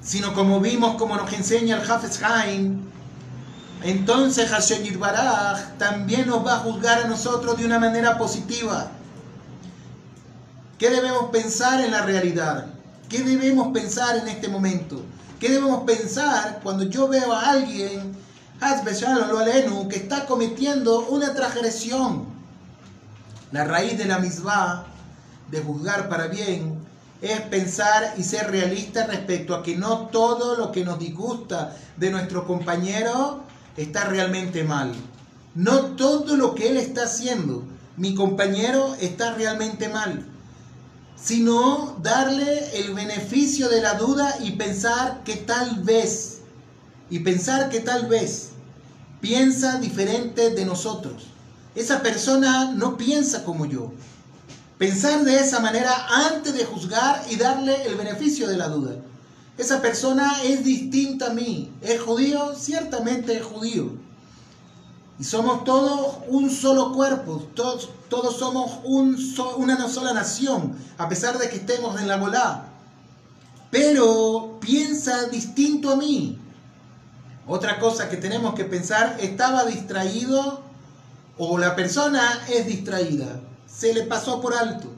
sino 0.00 0.32
como 0.32 0.60
vimos, 0.60 0.96
como 0.96 1.16
nos 1.16 1.32
enseña 1.32 1.76
el 1.76 1.90
Hafez 1.90 2.22
Haim, 2.22 2.82
entonces 3.82 4.48
Hashem 4.50 4.98
Baraj 4.98 5.76
también 5.78 6.26
nos 6.26 6.46
va 6.46 6.56
a 6.56 6.58
juzgar 6.58 7.02
a 7.02 7.08
nosotros 7.08 7.58
de 7.58 7.66
una 7.66 7.78
manera 7.78 8.16
positiva. 8.18 8.90
¿Qué 10.78 10.90
debemos 10.90 11.30
pensar 11.30 11.80
en 11.80 11.90
la 11.90 12.02
realidad? 12.02 12.66
¿Qué 13.08 13.22
debemos 13.22 13.68
pensar 13.72 14.16
en 14.16 14.28
este 14.28 14.48
momento? 14.48 15.02
¿Qué 15.38 15.48
debemos 15.50 15.84
pensar 15.84 16.58
cuando 16.64 16.82
yo 16.84 17.06
veo 17.06 17.32
a 17.32 17.50
alguien, 17.50 18.12
que 19.88 19.96
está 19.96 20.26
cometiendo 20.26 21.06
una 21.08 21.32
transgresión? 21.32 22.24
La 23.52 23.64
raíz 23.64 23.96
de 23.96 24.06
la 24.06 24.18
misma, 24.18 24.86
de 25.48 25.62
juzgar 25.62 26.08
para 26.08 26.26
bien, 26.26 26.84
es 27.22 27.40
pensar 27.42 28.14
y 28.16 28.24
ser 28.24 28.50
realista 28.50 29.06
respecto 29.06 29.54
a 29.54 29.62
que 29.62 29.76
no 29.76 30.08
todo 30.08 30.56
lo 30.56 30.72
que 30.72 30.84
nos 30.84 30.98
disgusta 30.98 31.76
de 31.96 32.10
nuestro 32.10 32.44
compañero 32.44 33.44
está 33.76 34.04
realmente 34.04 34.64
mal. 34.64 34.92
No 35.54 35.96
todo 35.96 36.36
lo 36.36 36.56
que 36.56 36.68
él 36.68 36.76
está 36.78 37.04
haciendo, 37.04 37.62
mi 37.96 38.14
compañero, 38.16 38.96
está 39.00 39.34
realmente 39.34 39.88
mal. 39.88 40.26
Sino 41.22 41.96
darle 42.02 42.78
el 42.78 42.94
beneficio 42.94 43.68
de 43.68 43.80
la 43.82 43.94
duda 43.94 44.36
y 44.40 44.52
pensar 44.52 45.22
que 45.24 45.36
tal 45.36 45.82
vez, 45.82 46.38
y 47.10 47.20
pensar 47.20 47.68
que 47.70 47.80
tal 47.80 48.06
vez 48.06 48.50
piensa 49.20 49.78
diferente 49.78 50.50
de 50.50 50.64
nosotros. 50.64 51.26
Esa 51.74 52.02
persona 52.02 52.72
no 52.72 52.96
piensa 52.96 53.44
como 53.44 53.66
yo. 53.66 53.92
Pensar 54.78 55.24
de 55.24 55.40
esa 55.40 55.60
manera 55.60 56.06
antes 56.28 56.54
de 56.54 56.64
juzgar 56.64 57.24
y 57.30 57.36
darle 57.36 57.84
el 57.86 57.96
beneficio 57.96 58.46
de 58.46 58.56
la 58.56 58.68
duda. 58.68 58.96
Esa 59.58 59.82
persona 59.82 60.40
es 60.44 60.64
distinta 60.64 61.30
a 61.30 61.34
mí. 61.34 61.72
¿Es 61.82 62.00
judío? 62.00 62.54
Ciertamente 62.54 63.36
es 63.36 63.42
judío. 63.42 64.07
Y 65.18 65.24
somos 65.24 65.64
todos 65.64 66.18
un 66.28 66.50
solo 66.50 66.92
cuerpo. 66.92 67.48
Todos, 67.54 67.90
todos 68.08 68.38
somos 68.38 68.78
un 68.84 69.16
una 69.56 69.88
sola 69.88 70.12
nación. 70.12 70.76
A 70.96 71.08
pesar 71.08 71.38
de 71.38 71.48
que 71.48 71.56
estemos 71.56 72.00
en 72.00 72.08
la 72.08 72.18
Golá. 72.18 72.66
Pero 73.70 74.58
piensa 74.60 75.26
distinto 75.26 75.90
a 75.90 75.96
mí. 75.96 76.38
Otra 77.46 77.78
cosa 77.78 78.08
que 78.08 78.16
tenemos 78.16 78.54
que 78.54 78.64
pensar, 78.64 79.16
estaba 79.20 79.64
distraído 79.64 80.62
o 81.38 81.58
la 81.58 81.74
persona 81.74 82.40
es 82.48 82.66
distraída 82.66 83.40
se 83.68 83.94
le 83.94 84.02
pasó 84.04 84.40
por 84.40 84.54
alto. 84.54 84.88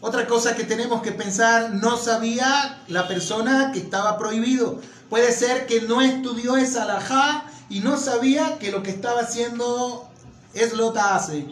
Otra 0.00 0.26
cosa 0.26 0.56
que 0.56 0.64
tenemos 0.64 1.00
que 1.02 1.12
pensar, 1.12 1.70
no 1.74 1.96
sabía 1.96 2.82
la 2.88 3.06
persona 3.06 3.70
que 3.72 3.78
estaba 3.78 4.18
prohibido. 4.18 4.80
Puede 5.08 5.32
ser 5.32 5.66
que 5.66 5.82
no 5.82 6.00
estudió 6.02 6.56
esa 6.56 6.82
alajá 6.82 7.44
y 7.72 7.80
no 7.80 7.96
sabía 7.96 8.58
que 8.58 8.70
lo 8.70 8.82
que 8.82 8.90
estaba 8.90 9.20
haciendo 9.20 10.08
es 10.54 10.74
lo 10.74 10.92
que 10.92 11.00
hace, 11.00 11.46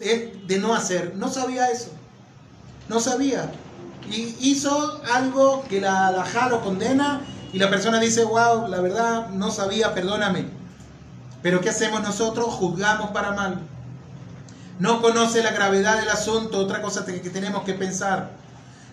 es 0.00 0.46
de 0.46 0.58
no 0.58 0.74
hacer. 0.74 1.14
No 1.16 1.28
sabía 1.28 1.70
eso. 1.70 1.90
No 2.88 3.00
sabía. 3.00 3.52
Y 4.10 4.36
hizo 4.40 5.00
algo 5.12 5.64
que 5.68 5.80
la 5.80 6.26
lo 6.48 6.62
condena 6.62 7.20
y 7.52 7.58
la 7.58 7.70
persona 7.70 8.00
dice, 8.00 8.24
wow, 8.24 8.68
la 8.68 8.80
verdad 8.80 9.28
no 9.28 9.50
sabía, 9.50 9.94
perdóname. 9.94 10.46
Pero 11.42 11.60
¿qué 11.60 11.70
hacemos 11.70 12.02
nosotros? 12.02 12.46
Juzgamos 12.46 13.10
para 13.10 13.32
mal 13.32 13.70
no 14.80 15.02
conoce 15.02 15.42
la 15.42 15.52
gravedad 15.52 16.00
del 16.00 16.08
asunto, 16.08 16.58
otra 16.58 16.80
cosa 16.80 17.04
que 17.04 17.12
tenemos 17.28 17.64
que 17.64 17.74
pensar. 17.74 18.30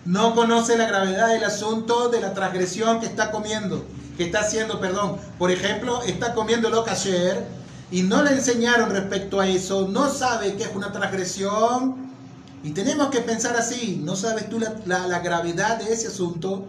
No 0.04 0.34
conoce 0.34 0.76
la 0.76 0.86
gravedad 0.86 1.28
del 1.28 1.44
asunto 1.44 2.10
de 2.10 2.20
la 2.20 2.34
transgresión 2.34 3.00
que 3.00 3.06
está 3.06 3.30
comiendo, 3.30 3.84
que 4.18 4.24
está 4.24 4.40
haciendo, 4.40 4.80
perdón. 4.80 5.16
Por 5.38 5.50
ejemplo, 5.52 6.02
está 6.02 6.34
comiendo 6.34 6.68
lo 6.68 6.86
ayer 6.86 7.46
y 7.90 8.02
no 8.02 8.22
le 8.22 8.32
enseñaron 8.32 8.90
respecto 8.90 9.40
a 9.40 9.46
eso, 9.48 9.86
no 9.88 10.10
sabe 10.10 10.56
que 10.56 10.64
es 10.64 10.74
una 10.74 10.92
transgresión. 10.92 12.08
Y 12.64 12.72
tenemos 12.72 13.08
que 13.10 13.20
pensar 13.20 13.56
así, 13.56 14.02
¿no 14.04 14.16
sabes 14.16 14.50
tú 14.50 14.58
la, 14.58 15.06
la 15.06 15.20
gravedad 15.20 15.78
de 15.78 15.92
ese 15.92 16.08
asunto? 16.08 16.66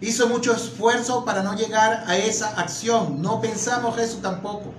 Hizo 0.00 0.28
mucho 0.28 0.54
esfuerzo 0.54 1.24
para 1.24 1.42
no 1.42 1.56
llegar 1.56 2.04
a 2.06 2.16
esa 2.16 2.50
acción, 2.50 3.20
no 3.20 3.40
pensamos 3.40 3.98
eso 3.98 4.18
tampoco. 4.18 4.72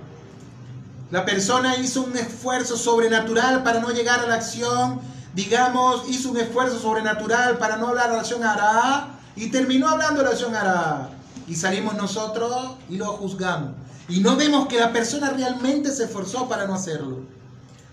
La 1.10 1.26
persona 1.26 1.76
hizo 1.76 2.04
un 2.04 2.16
esfuerzo 2.16 2.78
sobrenatural 2.78 3.62
para 3.62 3.80
no 3.80 3.90
llegar 3.90 4.20
a 4.20 4.26
la 4.26 4.36
acción, 4.36 5.00
digamos, 5.34 6.08
hizo 6.08 6.30
un 6.30 6.38
esfuerzo 6.38 6.78
sobrenatural 6.78 7.58
para 7.58 7.76
no 7.76 7.88
hablar 7.88 8.08
de 8.08 8.14
la 8.14 8.20
acción 8.20 8.42
hará 8.42 9.18
y 9.36 9.50
terminó 9.50 9.88
hablando 9.88 10.20
de 10.20 10.24
la 10.24 10.30
acción 10.30 10.56
hará. 10.56 11.17
Y 11.48 11.56
salimos 11.56 11.94
nosotros 11.94 12.76
y 12.88 12.96
lo 12.96 13.06
juzgamos. 13.06 13.72
Y 14.08 14.20
no 14.20 14.36
vemos 14.36 14.68
que 14.68 14.78
la 14.78 14.92
persona 14.92 15.30
realmente 15.30 15.90
se 15.92 16.04
esforzó 16.04 16.48
para 16.48 16.66
no 16.66 16.74
hacerlo. 16.74 17.20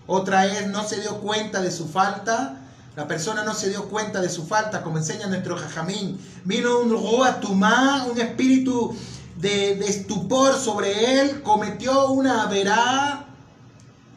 Otra 0.07 0.45
es, 0.45 0.67
no 0.67 0.83
se 0.87 0.99
dio 1.01 1.19
cuenta 1.19 1.61
de 1.61 1.71
su 1.71 1.87
falta. 1.87 2.61
La 2.95 3.07
persona 3.07 3.43
no 3.43 3.53
se 3.53 3.69
dio 3.69 3.89
cuenta 3.89 4.21
de 4.21 4.29
su 4.29 4.45
falta, 4.45 4.81
como 4.81 4.97
enseña 4.97 5.27
nuestro 5.27 5.57
jajamín. 5.57 6.19
Vino 6.45 6.79
un 6.79 6.91
Roatumá, 6.91 8.05
un 8.09 8.19
espíritu 8.19 8.95
de, 9.37 9.73
estupor 9.85 10.55
sobre 10.55 11.21
él, 11.21 11.41
cometió 11.43 12.11
una 12.11 12.45
verá 12.47 13.25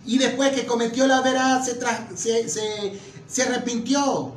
y 0.07 0.18
después 0.18 0.53
que 0.53 0.66
cometió 0.66 1.07
la 1.07 1.20
verá 1.20 1.62
se, 1.62 1.79
se, 2.16 2.98
se, 3.27 3.42
arrepintió. 3.42 4.33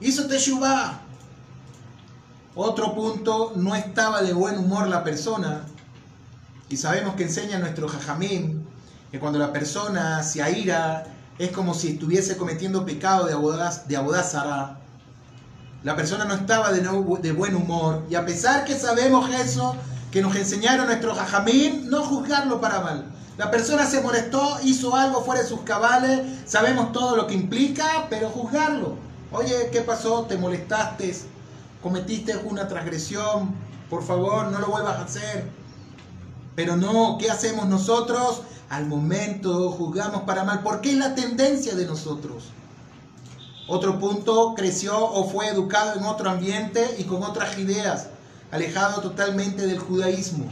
Hizo 0.00 0.26
teshuvah. 0.26 0.99
Otro 2.62 2.94
punto, 2.94 3.52
no 3.56 3.74
estaba 3.74 4.20
de 4.20 4.34
buen 4.34 4.58
humor 4.58 4.86
la 4.86 5.02
persona. 5.02 5.62
Y 6.68 6.76
sabemos 6.76 7.14
que 7.14 7.22
enseña 7.22 7.58
nuestro 7.58 7.88
jajamín 7.88 8.66
que 9.10 9.18
cuando 9.18 9.38
la 9.38 9.50
persona 9.50 10.22
se 10.22 10.42
aira 10.42 11.04
es 11.38 11.52
como 11.52 11.72
si 11.72 11.92
estuviese 11.92 12.36
cometiendo 12.36 12.84
pecado 12.84 13.24
de 13.24 13.32
abodaz, 13.32 13.88
de 13.88 13.96
abodazara 13.96 14.76
la 15.82 15.96
persona 15.96 16.26
no 16.26 16.34
estaba 16.34 16.70
de, 16.70 16.82
de 16.82 17.32
buen 17.32 17.54
humor. 17.54 18.04
Y 18.10 18.14
a 18.14 18.26
pesar 18.26 18.66
que 18.66 18.78
sabemos 18.78 19.30
eso, 19.30 19.74
que 20.10 20.20
nos 20.20 20.36
enseñaron 20.36 20.86
nuestros 20.86 21.16
jajamín, 21.16 21.88
no 21.88 22.04
juzgarlo 22.04 22.60
para 22.60 22.80
mal. 22.80 23.06
La 23.38 23.50
persona 23.50 23.86
se 23.86 24.02
molestó, 24.02 24.58
hizo 24.62 24.94
algo 24.94 25.24
fuera 25.24 25.40
de 25.40 25.48
sus 25.48 25.62
cabales, 25.62 26.20
sabemos 26.44 26.92
todo 26.92 27.16
lo 27.16 27.26
que 27.26 27.32
implica, 27.32 28.06
pero 28.10 28.28
juzgarlo. 28.28 28.96
Oye, 29.32 29.70
¿qué 29.72 29.80
pasó? 29.80 30.26
¿Te 30.26 30.36
molestaste? 30.36 31.29
¿Cometiste 31.82 32.36
una 32.36 32.68
transgresión? 32.68 33.54
Por 33.88 34.02
favor, 34.04 34.48
no 34.48 34.58
lo 34.58 34.66
vuelvas 34.66 34.98
a 34.98 35.04
hacer. 35.04 35.48
Pero 36.54 36.76
no, 36.76 37.16
¿qué 37.18 37.30
hacemos 37.30 37.66
nosotros? 37.66 38.42
Al 38.68 38.86
momento 38.86 39.70
juzgamos 39.70 40.22
para 40.22 40.44
mal, 40.44 40.62
porque 40.62 40.90
es 40.90 40.98
la 40.98 41.14
tendencia 41.14 41.74
de 41.74 41.86
nosotros. 41.86 42.44
Otro 43.66 43.98
punto, 43.98 44.54
creció 44.54 44.98
o 44.98 45.30
fue 45.30 45.48
educado 45.48 45.98
en 45.98 46.04
otro 46.04 46.28
ambiente 46.28 46.96
y 46.98 47.04
con 47.04 47.22
otras 47.22 47.56
ideas, 47.56 48.08
alejado 48.50 49.00
totalmente 49.00 49.66
del 49.66 49.78
judaísmo. 49.78 50.44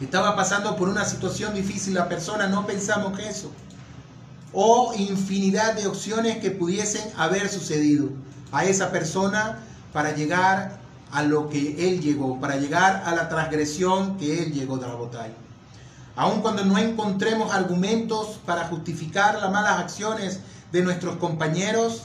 Estaba 0.00 0.36
pasando 0.36 0.76
por 0.76 0.88
una 0.88 1.04
situación 1.04 1.54
difícil 1.54 1.94
la 1.94 2.08
persona, 2.08 2.46
no 2.46 2.66
pensamos 2.66 3.18
eso. 3.18 3.50
O 4.52 4.94
infinidad 4.96 5.74
de 5.74 5.86
opciones 5.86 6.38
que 6.38 6.50
pudiesen 6.50 7.02
haber 7.16 7.48
sucedido. 7.48 8.08
a 8.50 8.64
esa 8.64 8.90
persona 8.90 9.58
para 9.98 10.14
llegar 10.14 10.78
a 11.10 11.24
lo 11.24 11.48
que 11.48 11.88
él 11.88 12.00
llegó, 12.00 12.38
para 12.38 12.54
llegar 12.54 13.02
a 13.04 13.16
la 13.16 13.28
transgresión 13.28 14.16
que 14.16 14.44
él 14.44 14.52
llegó 14.52 14.76
de 14.76 14.86
la 14.86 14.94
botella. 14.94 15.34
Aun 16.14 16.40
cuando 16.40 16.64
no 16.64 16.78
encontremos 16.78 17.52
argumentos 17.52 18.38
para 18.46 18.68
justificar 18.68 19.40
las 19.40 19.50
malas 19.50 19.80
acciones 19.80 20.38
de 20.70 20.82
nuestros 20.82 21.16
compañeros, 21.16 22.04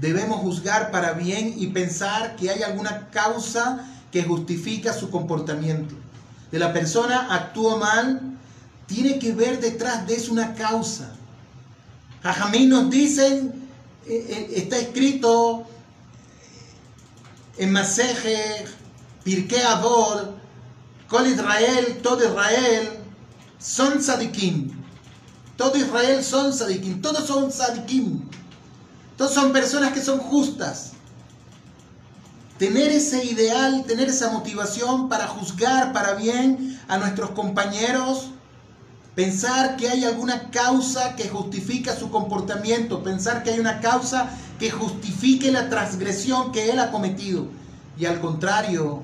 debemos 0.00 0.40
juzgar 0.40 0.90
para 0.90 1.12
bien 1.12 1.54
y 1.56 1.68
pensar 1.68 2.34
que 2.34 2.50
hay 2.50 2.64
alguna 2.64 3.10
causa 3.10 3.86
que 4.10 4.24
justifica 4.24 4.92
su 4.92 5.08
comportamiento. 5.08 5.94
De 6.50 6.58
la 6.58 6.72
persona 6.72 7.28
actuó 7.30 7.76
mal, 7.76 8.36
tiene 8.86 9.20
que 9.20 9.32
ver 9.34 9.60
detrás 9.60 10.04
de 10.04 10.16
eso 10.16 10.32
una 10.32 10.54
causa. 10.54 11.12
Jajamín 12.24 12.70
nos 12.70 12.90
dicen, 12.90 13.54
eh, 14.04 14.26
eh, 14.28 14.50
está 14.56 14.78
escrito 14.78 15.68
en 17.60 17.72
Maseje, 17.72 18.64
Pirkei 19.22 19.60
Avor, 19.60 20.32
Israel, 21.26 22.00
todo 22.02 22.24
Israel, 22.24 22.88
son 23.58 24.02
sadikim. 24.02 24.70
Todo 25.58 25.76
Israel 25.76 26.24
son 26.24 26.54
sadikim, 26.54 27.02
todos 27.02 27.26
son 27.26 27.52
sadikim. 27.52 28.22
Todos 29.18 29.34
son 29.34 29.52
personas 29.52 29.92
que 29.92 30.00
son 30.00 30.20
justas. 30.20 30.92
Tener 32.56 32.90
ese 32.92 33.26
ideal, 33.26 33.84
tener 33.86 34.08
esa 34.08 34.30
motivación 34.30 35.10
para 35.10 35.28
juzgar 35.28 35.92
para 35.92 36.14
bien 36.14 36.80
a 36.88 36.96
nuestros 36.96 37.32
compañeros, 37.32 38.30
pensar 39.20 39.76
que 39.76 39.86
hay 39.86 40.06
alguna 40.06 40.50
causa 40.50 41.14
que 41.14 41.28
justifica 41.28 41.94
su 41.94 42.10
comportamiento, 42.10 43.02
pensar 43.02 43.42
que 43.42 43.50
hay 43.50 43.60
una 43.60 43.80
causa 43.80 44.30
que 44.58 44.70
justifique 44.70 45.52
la 45.52 45.68
transgresión 45.68 46.52
que 46.52 46.70
él 46.70 46.78
ha 46.78 46.90
cometido. 46.90 47.44
Y 47.98 48.06
al 48.06 48.18
contrario, 48.22 49.02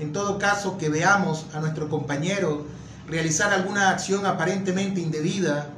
en 0.00 0.14
todo 0.14 0.38
caso 0.38 0.78
que 0.78 0.88
veamos 0.88 1.44
a 1.52 1.60
nuestro 1.60 1.90
compañero 1.90 2.64
realizar 3.06 3.52
alguna 3.52 3.90
acción 3.90 4.24
aparentemente 4.24 5.02
indebida, 5.02 5.68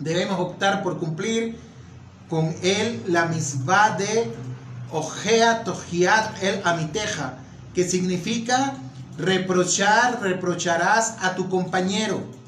debemos 0.00 0.40
optar 0.40 0.82
por 0.82 0.98
cumplir 0.98 1.56
con 2.28 2.52
él 2.60 3.04
la 3.06 3.26
misma 3.26 3.90
de 3.90 4.34
Ojea 4.90 5.62
Tojiat 5.62 6.42
el 6.42 6.60
Amiteja, 6.64 7.34
que 7.72 7.88
significa 7.88 8.74
reprochar, 9.16 10.20
reprocharás 10.20 11.18
a 11.20 11.36
tu 11.36 11.48
compañero. 11.48 12.41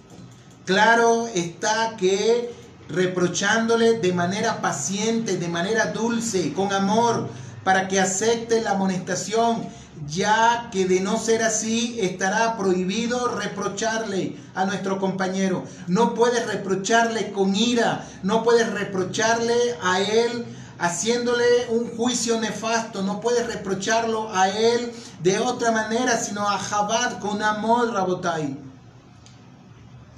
Claro 0.64 1.27
está 1.35 1.94
que 1.98 2.50
reprochándole 2.88 3.98
de 3.98 4.14
manera 4.14 4.62
paciente, 4.62 5.37
de 5.37 5.48
manera 5.48 5.92
dulce, 5.92 6.55
con 6.55 6.72
amor, 6.72 7.29
para 7.64 7.87
que 7.87 8.00
acepte 8.00 8.62
la 8.62 8.70
amonestación, 8.70 9.68
ya 10.07 10.70
que 10.72 10.87
de 10.87 11.00
no 11.00 11.18
ser 11.18 11.42
así 11.42 11.98
estará 12.00 12.57
prohibido 12.57 13.29
reprocharle 13.29 14.37
a 14.55 14.64
nuestro 14.64 14.98
compañero. 14.98 15.64
No 15.87 16.14
puedes 16.14 16.46
reprocharle 16.46 17.31
con 17.33 17.55
ira, 17.55 18.09
no 18.22 18.42
puedes 18.42 18.70
reprocharle 18.70 19.55
a 19.83 20.00
él 20.00 20.46
haciéndole 20.79 21.44
un 21.68 21.94
juicio 21.94 22.40
nefasto, 22.40 23.03
no 23.03 23.20
puedes 23.20 23.46
reprocharlo 23.46 24.35
a 24.35 24.48
él 24.48 24.92
de 25.22 25.38
otra 25.40 25.72
manera, 25.72 26.18
sino 26.18 26.48
a 26.48 26.59
Jabad 26.59 27.18
con 27.18 27.42
amor, 27.42 27.92
Rabotai. 27.92 28.74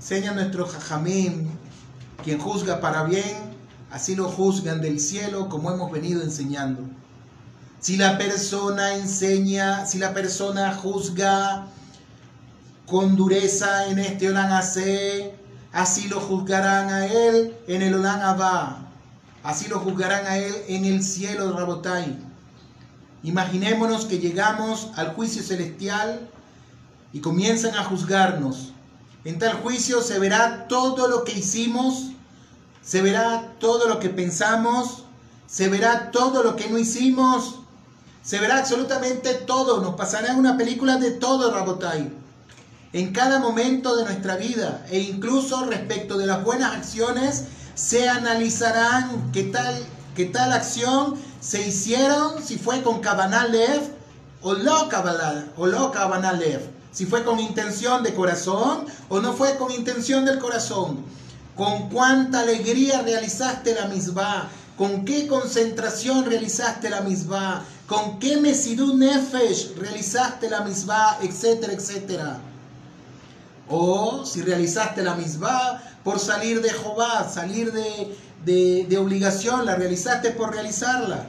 Enseña 0.09 0.35
nuestro 0.35 0.69
Jajamim, 0.69 1.49
quien 2.23 2.39
juzga 2.39 2.81
para 2.81 3.03
bien, 3.03 3.57
así 3.91 4.15
lo 4.15 4.29
juzgan 4.29 4.81
del 4.81 5.01
cielo 5.01 5.49
como 5.49 5.73
hemos 5.73 5.91
venido 5.91 6.23
enseñando. 6.23 6.83
Si 7.81 7.97
la 7.97 8.17
persona 8.17 8.95
enseña, 8.95 9.85
si 9.85 9.99
la 9.99 10.15
persona 10.15 10.73
juzga 10.77 11.67
con 12.87 13.17
dureza 13.17 13.89
en 13.89 13.99
este 13.99 14.29
Olan 14.29 14.53
así 15.73 16.07
lo 16.07 16.21
juzgarán 16.21 16.89
a 16.89 17.07
él 17.07 17.57
en 17.67 17.83
el 17.83 17.97
Olan 17.97 18.23
Abba. 18.23 18.87
Así 19.43 19.67
lo 19.67 19.81
juzgarán 19.81 20.25
a 20.27 20.39
él 20.39 20.55
en 20.69 20.85
el 20.85 21.03
cielo 21.03 21.49
de 21.49 21.53
Rabotai. 21.55 22.17
Imaginémonos 23.25 24.05
que 24.05 24.21
llegamos 24.21 24.89
al 24.95 25.15
juicio 25.15 25.43
celestial 25.43 26.31
y 27.13 27.19
comienzan 27.19 27.75
a 27.75 27.83
juzgarnos. 27.83 28.73
En 29.27 29.39
tal 29.39 29.61
juicio 29.63 30.01
se 30.01 30.19
verá 30.19 30.67
todo 30.69 31.09
lo 31.09 31.25
que 31.25 31.33
hicimos, 31.33 32.13
se 32.83 33.03
verá 33.03 33.53
todo 33.59 33.89
lo 33.89 34.01
que 34.01 34.09
pensamos, 34.09 35.05
se 35.47 35.69
verá 35.69 36.11
todo 36.11 36.43
lo 36.43 36.57
que 36.57 36.69
no 36.71 36.79
hicimos 36.79 37.57
se 38.27 38.41
verá 38.41 38.59
absolutamente 38.59 39.35
todo, 39.35 39.81
nos 39.81 39.95
pasará 39.95 40.35
una 40.35 40.57
película 40.57 40.97
de 40.97 41.13
todo, 41.13 41.53
Rabotai. 41.53 42.11
En 42.93 43.13
cada 43.13 43.39
momento 43.39 43.95
de 43.95 44.05
nuestra 44.05 44.35
vida 44.35 44.85
e 44.91 44.99
incluso 44.99 45.65
respecto 45.67 46.19
de 46.19 46.27
las 46.27 46.43
buenas 46.43 46.75
acciones, 46.75 47.45
se 47.77 48.09
analizarán 48.09 49.31
qué 49.31 49.45
tal, 49.45 49.81
qué 50.17 50.25
tal 50.25 50.53
acción 50.53 51.15
se 51.39 51.69
hicieron, 51.69 52.43
si 52.43 52.59
fue 52.59 52.83
con 52.83 53.01
Kabanalev 53.01 53.93
o 54.43 54.55
lo 54.55 54.89
Kabanalev, 54.89 56.63
si 56.97 57.05
fue 57.05 57.25
con 57.25 57.39
intención 57.39 58.03
de 58.03 58.15
corazón 58.15 58.87
o 59.11 59.21
no 59.21 59.35
fue 59.35 59.59
con 59.59 59.71
intención 59.71 60.25
del 60.25 60.39
corazón. 60.39 61.05
Con 61.55 61.91
cuánta 61.91 62.41
alegría 62.41 63.03
realizaste 63.03 63.75
la 63.75 63.85
misma, 63.85 64.49
con 64.79 65.05
qué 65.05 65.27
concentración 65.27 66.25
realizaste 66.25 66.89
la 66.89 67.03
misma, 67.03 67.67
con 67.87 68.19
qué 68.19 68.39
Mesidú 68.39 68.97
Nefesh 68.97 69.75
realizaste 69.77 70.49
la 70.49 70.63
misma, 70.63 71.19
etcétera, 71.21 71.75
etcétera. 71.75 72.39
O 73.69 74.25
si 74.25 74.41
realizaste 74.41 75.03
la 75.03 75.17
misma 75.17 75.83
por 76.03 76.19
salir 76.19 76.63
de 76.63 76.71
Jehová, 76.71 77.29
salir 77.31 77.73
de, 77.73 78.17
de, 78.47 78.87
de 78.89 78.97
obligación, 78.97 79.67
la 79.67 79.77
realizaste 79.77 80.31
por 80.31 80.55
realizarla. 80.55 81.27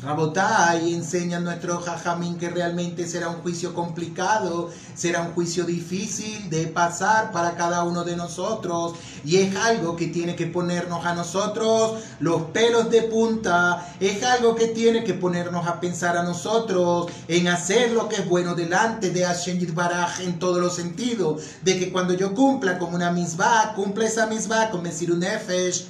Rabotai 0.00 0.94
enseña 0.94 1.38
a 1.38 1.40
nuestro 1.40 1.80
Jajamín 1.80 2.38
que 2.38 2.48
realmente 2.48 3.04
será 3.04 3.30
un 3.30 3.42
juicio 3.42 3.74
complicado, 3.74 4.70
será 4.94 5.22
un 5.22 5.32
juicio 5.32 5.64
difícil 5.64 6.48
de 6.50 6.68
pasar 6.68 7.32
para 7.32 7.56
cada 7.56 7.82
uno 7.82 8.04
de 8.04 8.14
nosotros. 8.14 8.92
Y 9.24 9.38
es 9.38 9.56
algo 9.56 9.96
que 9.96 10.06
tiene 10.06 10.36
que 10.36 10.46
ponernos 10.46 11.04
a 11.04 11.14
nosotros 11.14 12.00
los 12.20 12.42
pelos 12.52 12.90
de 12.90 13.02
punta, 13.02 13.92
es 13.98 14.22
algo 14.22 14.54
que 14.54 14.68
tiene 14.68 15.02
que 15.02 15.14
ponernos 15.14 15.66
a 15.66 15.80
pensar 15.80 16.16
a 16.16 16.22
nosotros 16.22 17.10
en 17.26 17.48
hacer 17.48 17.90
lo 17.90 18.08
que 18.08 18.16
es 18.16 18.28
bueno 18.28 18.54
delante 18.54 19.10
de 19.10 19.24
Hashem 19.24 19.74
Baraj 19.74 20.20
en 20.20 20.38
todos 20.38 20.60
los 20.60 20.76
sentidos, 20.76 21.42
de 21.62 21.76
que 21.76 21.90
cuando 21.90 22.14
yo 22.14 22.36
cumpla 22.36 22.78
con 22.78 22.94
una 22.94 23.10
misma, 23.10 23.72
cumpla 23.74 24.06
esa 24.06 24.28
misma 24.28 24.70
con 24.70 24.82
Mesirun 24.82 25.18
Nefesh, 25.18 25.88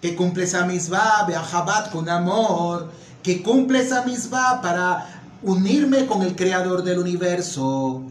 que 0.00 0.14
cumple 0.14 0.44
esa 0.44 0.64
misma, 0.64 1.24
Beahabat 1.26 1.90
con 1.90 2.08
amor, 2.08 2.88
que 3.26 3.42
cumple 3.42 3.80
esa 3.80 4.04
misma 4.04 4.60
para 4.62 5.04
unirme 5.42 6.06
con 6.06 6.22
el 6.22 6.36
creador 6.36 6.84
del 6.84 7.00
universo. 7.00 8.04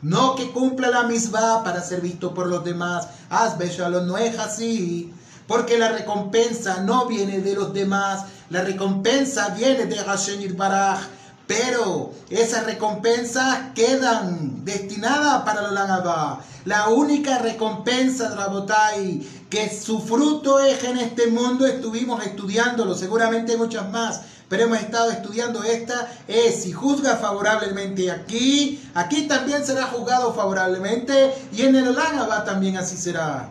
No 0.00 0.36
que 0.36 0.52
cumpla 0.52 0.90
la 0.90 1.02
misma 1.02 1.64
para 1.64 1.82
ser 1.82 2.00
visto 2.00 2.32
por 2.32 2.46
los 2.46 2.62
demás. 2.62 3.08
Haz 3.30 3.58
Shalom, 3.58 4.06
no 4.06 4.16
es 4.16 4.38
así. 4.38 5.12
Porque 5.48 5.76
la 5.76 5.88
recompensa 5.90 6.82
no 6.84 7.06
viene 7.06 7.40
de 7.40 7.56
los 7.56 7.74
demás. 7.74 8.26
La 8.48 8.62
recompensa 8.62 9.48
viene 9.48 9.86
de 9.86 9.96
Hashem 9.96 10.56
Baraj. 10.56 11.00
Pero 11.48 12.12
esas 12.28 12.64
recompensas 12.64 13.72
quedan 13.74 14.64
destinadas 14.64 15.42
para 15.42 15.62
los 15.62 15.72
Lanabá. 15.72 16.42
La 16.64 16.90
única 16.90 17.38
recompensa 17.38 18.28
de 18.28 18.36
Rabotai 18.36 19.26
que 19.50 19.68
su 19.68 20.00
fruto 20.00 20.60
es 20.60 20.84
en 20.84 20.98
este 20.98 21.26
mundo, 21.26 21.66
estuvimos 21.66 22.24
estudiándolo, 22.24 22.94
seguramente 22.94 23.52
hay 23.52 23.58
muchas 23.58 23.90
más 23.90 24.20
pero 24.50 24.64
hemos 24.64 24.80
estado 24.80 25.12
estudiando 25.12 25.62
esta, 25.62 26.10
es 26.26 26.64
si 26.64 26.72
juzga 26.72 27.18
favorablemente 27.18 28.10
aquí, 28.10 28.82
aquí 28.94 29.28
también 29.28 29.64
será 29.64 29.86
juzgado 29.86 30.34
favorablemente 30.34 31.32
y 31.52 31.62
en 31.62 31.76
el 31.76 31.96
va 31.96 32.44
también 32.44 32.76
así 32.76 32.96
será. 32.96 33.50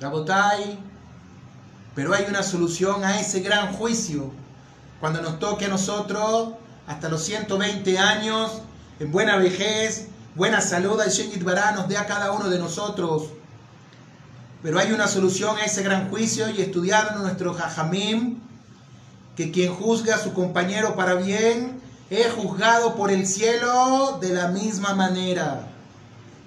Rabotai, 0.00 0.78
pero 1.94 2.14
hay 2.14 2.24
una 2.30 2.42
solución 2.42 3.04
a 3.04 3.20
ese 3.20 3.40
gran 3.40 3.74
juicio. 3.74 4.32
Cuando 5.00 5.20
nos 5.20 5.38
toque 5.38 5.66
a 5.66 5.68
nosotros, 5.68 6.54
hasta 6.86 7.10
los 7.10 7.22
120 7.24 7.98
años, 7.98 8.62
en 8.98 9.12
buena 9.12 9.36
vejez, 9.36 10.06
buena 10.34 10.62
salud, 10.62 10.98
al 10.98 11.10
Shengit 11.10 11.44
Bará 11.44 11.72
nos 11.72 11.88
dé 11.88 11.98
a 11.98 12.06
cada 12.06 12.32
uno 12.32 12.48
de 12.48 12.58
nosotros. 12.58 13.24
Pero 14.62 14.78
hay 14.78 14.92
una 14.92 15.08
solución 15.08 15.58
a 15.58 15.66
ese 15.66 15.82
gran 15.82 16.08
juicio 16.08 16.48
y 16.48 16.62
estudiando 16.62 17.18
nuestro 17.20 17.52
Jajamim, 17.52 18.47
que 19.38 19.52
quien 19.52 19.72
juzga 19.72 20.16
a 20.16 20.18
su 20.18 20.34
compañero 20.34 20.96
para 20.96 21.14
bien 21.14 21.80
es 22.10 22.26
juzgado 22.32 22.96
por 22.96 23.12
el 23.12 23.24
cielo 23.24 24.18
de 24.20 24.30
la 24.30 24.48
misma 24.48 24.94
manera. 24.94 25.68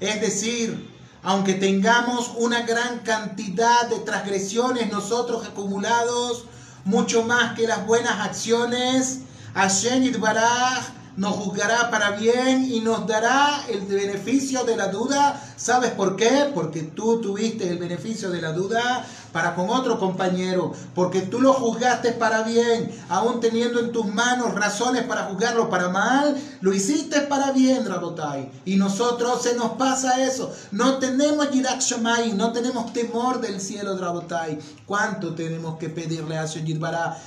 Es 0.01 0.19
decir, 0.19 0.91
aunque 1.23 1.53
tengamos 1.53 2.33
una 2.35 2.63
gran 2.63 2.99
cantidad 2.99 3.87
de 3.87 3.99
transgresiones 3.99 4.91
nosotros 4.91 5.47
acumulados, 5.47 6.43
mucho 6.83 7.23
más 7.23 7.53
que 7.53 7.65
las 7.65 7.87
buenas 7.87 8.27
acciones, 8.27 9.19
Hashem 9.53 10.19
Baraj 10.19 10.89
nos 11.15 11.33
juzgará 11.37 11.89
para 11.91 12.11
bien 12.11 12.69
y 12.69 12.81
nos 12.81 13.07
dará 13.07 13.63
el 13.69 13.79
beneficio 13.85 14.65
de 14.65 14.75
la 14.75 14.87
duda. 14.87 15.41
¿Sabes 15.61 15.91
por 15.91 16.15
qué? 16.15 16.49
Porque 16.55 16.81
tú 16.81 17.21
tuviste 17.21 17.69
el 17.69 17.77
beneficio 17.77 18.31
de 18.31 18.41
la 18.41 18.51
duda 18.51 19.05
para 19.31 19.53
con 19.53 19.69
otro 19.69 19.99
compañero, 19.99 20.73
porque 20.95 21.21
tú 21.21 21.39
lo 21.39 21.53
juzgaste 21.53 22.13
para 22.13 22.41
bien, 22.41 22.91
aún 23.09 23.39
teniendo 23.39 23.79
en 23.79 23.91
tus 23.91 24.07
manos 24.07 24.55
razones 24.55 25.03
para 25.03 25.25
juzgarlo 25.25 25.69
para 25.69 25.89
mal, 25.89 26.35
lo 26.61 26.73
hiciste 26.73 27.21
para 27.21 27.51
bien, 27.51 27.85
Rabotai. 27.85 28.51
Y 28.65 28.75
nosotros 28.75 29.43
se 29.43 29.53
nos 29.53 29.73
pasa 29.73 30.23
eso. 30.23 30.51
No 30.71 30.97
tenemos 30.97 31.51
Yirak 31.51 31.79
Shamay, 31.79 32.33
no 32.33 32.51
tenemos 32.51 32.91
temor 32.91 33.39
del 33.39 33.61
cielo, 33.61 33.95
Rabotai. 33.95 34.57
¿Cuánto 34.87 35.35
tenemos 35.35 35.77
que 35.77 35.89
pedirle 35.89 36.39
a 36.39 36.47
Señor 36.47 36.79
Bará? 36.79 37.17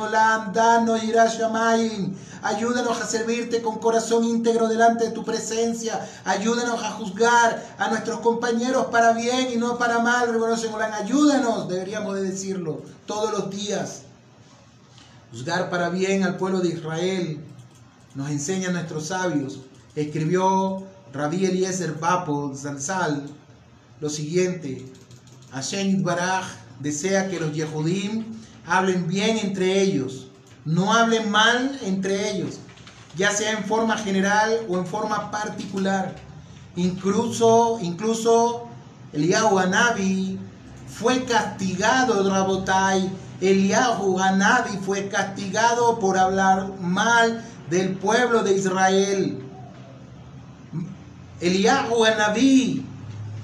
Olam, 0.00 0.52
danos 0.52 1.00
Yirak 1.00 1.38
Shamay. 1.38 2.12
Ayúdanos 2.42 3.00
a 3.00 3.06
servirte 3.06 3.62
con 3.62 3.78
corazón 3.78 4.24
íntegro 4.24 4.68
delante 4.68 5.04
de 5.04 5.10
tu 5.12 5.24
presencia. 5.24 6.04
Ayúdanos 6.24 6.82
a 6.82 6.90
juzgar 6.90 7.51
a 7.78 7.88
nuestros 7.88 8.20
compañeros 8.20 8.86
para 8.86 9.12
bien 9.12 9.48
y 9.52 9.56
no 9.56 9.78
para 9.78 9.98
mal, 9.98 10.34
Olam. 10.34 10.52
Ayúdanos 10.52 10.94
Ayúdanos, 11.00 11.68
deberíamos 11.68 12.14
de 12.16 12.22
decirlo, 12.22 12.82
todos 13.06 13.32
los 13.32 13.50
días. 13.50 14.02
Juzgar 15.30 15.70
para 15.70 15.88
bien 15.88 16.24
al 16.24 16.36
pueblo 16.36 16.60
de 16.60 16.68
Israel, 16.68 17.40
nos 18.14 18.30
enseñan 18.30 18.74
nuestros 18.74 19.06
sabios. 19.06 19.60
Escribió 19.94 20.82
Rabí 21.12 21.46
Eliezer 21.46 21.94
Bapo 21.94 22.54
Zalzal 22.54 23.28
lo 24.00 24.10
siguiente: 24.10 24.84
Hashem 25.52 26.02
Baraj 26.02 26.44
desea 26.80 27.28
que 27.28 27.38
los 27.38 27.54
Yehudim 27.54 28.24
hablen 28.66 29.06
bien 29.06 29.38
entre 29.38 29.80
ellos, 29.80 30.26
no 30.64 30.92
hablen 30.92 31.30
mal 31.30 31.78
entre 31.82 32.30
ellos, 32.30 32.58
ya 33.16 33.30
sea 33.30 33.52
en 33.52 33.64
forma 33.64 33.96
general 33.96 34.66
o 34.68 34.76
en 34.76 34.86
forma 34.86 35.30
particular. 35.30 36.14
Incluso, 36.76 37.78
incluso 37.82 38.68
Eliyahu 39.12 39.58
Anabi 39.58 40.38
fue 40.88 41.24
castigado, 41.24 42.28
Rabotai. 42.28 43.10
Eliahu 43.42 44.14
Ganabi 44.14 44.78
fue 44.86 45.08
castigado 45.08 45.98
por 45.98 46.16
hablar 46.16 46.78
mal 46.80 47.44
del 47.68 47.96
pueblo 47.96 48.44
de 48.44 48.54
Israel. 48.54 49.38
Eliahu 51.40 52.02
Ganabi, 52.02 52.86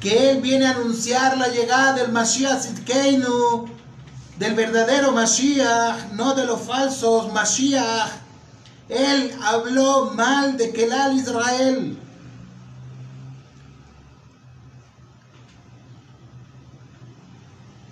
que 0.00 0.30
él 0.30 0.40
viene 0.40 0.66
a 0.66 0.70
anunciar 0.70 1.36
la 1.36 1.48
llegada 1.48 1.94
del 1.94 2.12
Mashiach 2.12 2.60
Zidkeinu, 2.60 3.66
del 4.38 4.54
verdadero 4.54 5.10
Mashiach, 5.10 6.12
no 6.12 6.34
de 6.34 6.46
los 6.46 6.60
falsos 6.60 7.32
Mashiach. 7.32 8.12
Él 8.88 9.32
habló 9.42 10.12
mal 10.14 10.56
de 10.56 10.72
Kelal 10.72 11.16
Israel. 11.16 11.98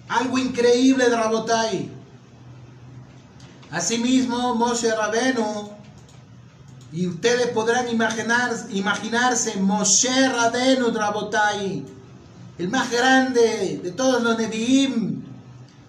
Algo 0.09 0.39
increíble 0.39 1.09
de 1.11 1.17
Rabotai. 1.17 1.91
Asimismo, 3.71 4.55
Moshe 4.55 4.95
Rabenu, 4.95 5.71
y 6.93 7.09
ustedes 7.09 7.49
podrán 7.49 7.89
imaginar, 7.89 8.53
imaginarse 8.71 9.57
Moshe 9.57 10.29
Rabenu 10.29 10.91
Rabotai, 10.93 11.85
el 12.59 12.69
más 12.69 12.91
grande 12.91 13.81
de 13.83 13.91
todos 13.91 14.23
los 14.23 14.39
Nevi'im, 14.39 15.25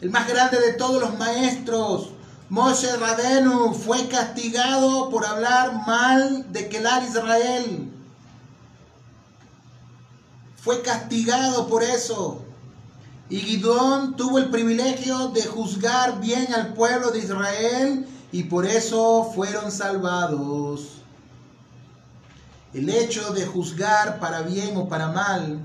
el 0.01 0.09
más 0.09 0.28
grande 0.28 0.59
de 0.59 0.74
todos 0.74 1.01
los 1.01 1.18
maestros. 1.18 2.09
Moshe 2.49 2.95
Rabenu 2.97 3.74
fue 3.74 4.07
castigado 4.07 5.09
por 5.09 5.26
hablar 5.26 5.86
mal 5.86 6.51
de 6.51 6.68
Kelar 6.70 7.03
Israel. 7.03 7.91
Fue 10.55 10.82
castigado 10.82 11.68
por 11.68 11.84
eso. 11.84 12.47
Y 13.30 13.39
Gidón 13.39 14.15
tuvo 14.15 14.38
el 14.39 14.49
privilegio 14.49 15.30
de 15.30 15.43
juzgar 15.43 16.21
bien 16.21 16.53
al 16.53 16.73
pueblo 16.73 17.11
de 17.11 17.19
Israel 17.19 18.07
y 18.32 18.43
por 18.43 18.65
eso 18.65 19.32
fueron 19.36 19.69
salvados. 19.69 21.01
El 22.73 22.89
hecho 22.89 23.34
de 23.34 23.45
juzgar 23.45 24.19
para 24.19 24.43
bien 24.43 24.78
o 24.78 24.88
para 24.88 25.09
mal 25.11 25.59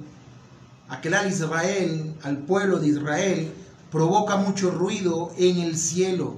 aquel 0.89 1.15
al 1.15 1.29
Israel, 1.29 2.15
al 2.23 2.39
pueblo 2.39 2.79
de 2.79 2.89
Israel, 2.89 3.53
provoca 3.93 4.37
mucho 4.37 4.71
ruido 4.71 5.33
en 5.39 5.59
el 5.59 5.79
cielo, 5.79 6.37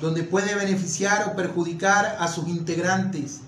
donde 0.00 0.22
puede 0.22 0.54
beneficiar 0.54 1.28
o 1.28 1.36
perjudicar 1.36 2.16
a 2.20 2.28
sus 2.28 2.46
integrantes. 2.48 3.40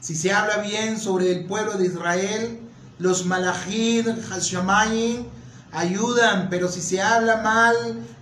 Si 0.00 0.14
se 0.14 0.32
habla 0.32 0.58
bien 0.58 0.98
sobre 0.98 1.32
el 1.32 1.44
pueblo 1.46 1.74
de 1.74 1.86
Israel, 1.86 2.60
los 2.98 3.26
malachid, 3.26 4.08
hashamayim, 4.30 5.26
ayudan, 5.74 6.48
pero 6.50 6.68
si 6.68 6.80
se 6.80 7.02
habla 7.02 7.38
mal 7.38 7.74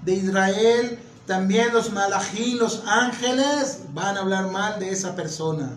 de 0.02 0.14
Israel, 0.14 0.98
también 1.26 1.72
los 1.72 1.92
malajín, 1.92 2.58
los 2.58 2.82
ángeles, 2.86 3.80
van 3.94 4.16
a 4.16 4.20
hablar 4.20 4.50
mal 4.50 4.80
de 4.80 4.90
esa 4.90 5.14
persona. 5.14 5.70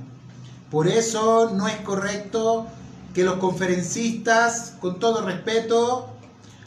Por 0.71 0.87
eso 0.87 1.51
no 1.53 1.67
es 1.67 1.77
correcto 1.77 2.67
que 3.13 3.23
los 3.23 3.35
conferencistas, 3.35 4.73
con 4.81 4.99
todo 4.99 5.21
respeto, 5.21 6.09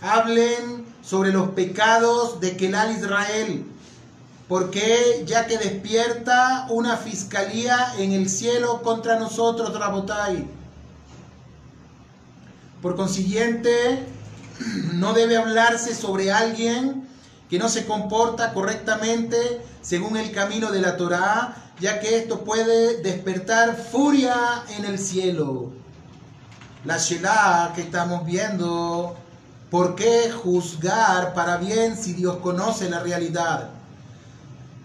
hablen 0.01 0.87
sobre 1.03 1.33
los 1.33 1.51
pecados 1.51 2.41
de 2.41 2.57
Kelal 2.57 2.93
Israel, 2.93 3.67
porque 4.47 5.25
ya 5.27 5.47
que 5.47 5.59
despierta 5.59 6.67
una 6.71 6.97
fiscalía 6.97 7.95
en 7.99 8.13
el 8.13 8.31
cielo 8.31 8.83
contra 8.83 9.19
nosotros, 9.19 9.79
Rabotai. 9.79 10.47
Por 12.81 12.95
consiguiente, 12.95 14.07
no 14.95 15.13
debe 15.13 15.37
hablarse 15.37 15.95
sobre 15.95 16.33
alguien 16.33 17.09
que 17.49 17.59
no 17.59 17.69
se 17.69 17.87
comporta 17.87 18.53
correctamente 18.53 19.61
según 19.81 20.17
el 20.17 20.33
camino 20.33 20.71
de 20.71 20.81
la 20.81 20.97
Torá, 20.97 21.73
ya 21.81 22.01
que 22.01 22.19
esto 22.19 22.45
puede 22.45 23.01
despertar 23.03 23.77
furia 23.77 24.65
en 24.77 24.85
el 24.85 24.99
cielo. 24.99 25.71
La 26.85 26.99
Shelah 26.99 27.73
que 27.75 27.83
estamos 27.83 28.27
viendo, 28.27 29.17
¿por 29.71 29.95
qué 29.95 30.31
juzgar 30.31 31.35
para 31.35 31.57
bien 31.57 31.97
si 31.97 32.13
Dios 32.13 32.37
conoce 32.39 32.91
la 32.91 33.01
realidad? 33.01 33.71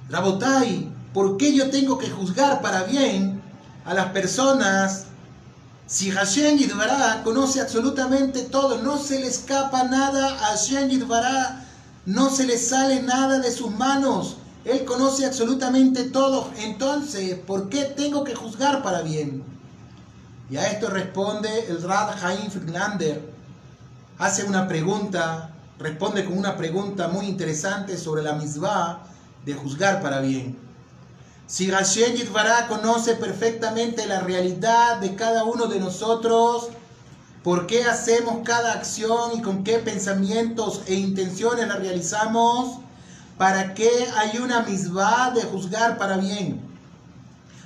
Rabotai, 0.10 0.90
¿por 1.14 1.38
qué 1.38 1.54
yo 1.54 1.70
tengo 1.70 1.98
que 1.98 2.10
juzgar 2.10 2.62
para 2.62 2.84
bien 2.84 3.42
a 3.86 3.94
las 3.94 4.08
personas 4.08 5.08
si 5.86 6.12
Hashem 6.12 6.58
Yidvará 6.58 7.22
conoce 7.24 7.60
absolutamente 7.60 8.44
todo, 8.44 8.82
no 8.82 8.98
se 8.98 9.20
le 9.20 9.28
escapa 9.28 9.84
nada 9.84 10.34
a 10.34 10.56
Hashem 10.56 10.90
Yidvará, 10.90 11.66
no 12.06 12.30
se 12.30 12.46
le 12.46 12.58
sale 12.58 13.02
nada 13.02 13.40
de 13.40 13.52
sus 13.52 13.72
manos. 13.72 14.38
Él 14.66 14.86
conoce 14.86 15.26
absolutamente 15.26 16.06
todo. 16.06 16.50
Entonces, 16.58 17.38
¿por 17.38 17.70
qué 17.70 17.84
tengo 17.84 18.24
que 18.24 18.34
juzgar 18.34 18.82
para 18.82 19.02
bien? 19.02 19.44
Y 20.50 20.58
a 20.58 20.72
esto 20.72 20.90
responde 20.90 21.68
el 21.68 21.82
Rad 21.82 22.24
Haim 22.24 22.50
Friedlander. 22.50 23.34
Hace 24.20 24.46
una 24.46 24.68
pregunta, 24.68 25.54
responde 25.80 26.24
con 26.24 26.38
una 26.38 26.56
pregunta 26.56 27.10
muy 27.10 27.26
interesante 27.26 27.98
sobre 27.98 28.24
la 28.24 28.34
misbah 28.34 29.04
de 29.46 29.54
juzgar 29.54 30.02
para 30.02 30.22
bien. 30.22 30.63
Si 31.46 31.70
Hashem 31.70 32.16
Yitvará 32.16 32.68
conoce 32.68 33.16
perfectamente 33.16 34.08
la 34.08 34.22
realidad 34.22 34.98
de 34.98 35.16
cada 35.16 35.44
uno 35.44 35.66
de 35.66 35.80
nosotros, 35.80 36.70
por 37.44 37.68
qué 37.68 37.84
hacemos 37.84 38.38
cada 38.46 38.72
acción 38.72 39.38
y 39.38 39.42
con 39.42 39.64
qué 39.64 39.80
pensamientos 39.80 40.82
e 40.88 40.94
intenciones 40.96 41.68
la 41.68 41.76
realizamos, 41.76 42.80
para 43.38 43.74
qué 43.74 44.08
hay 44.16 44.38
una 44.38 44.62
misma 44.62 45.32
de 45.32 45.42
juzgar 45.42 45.98
para 45.98 46.18
bien. 46.18 46.62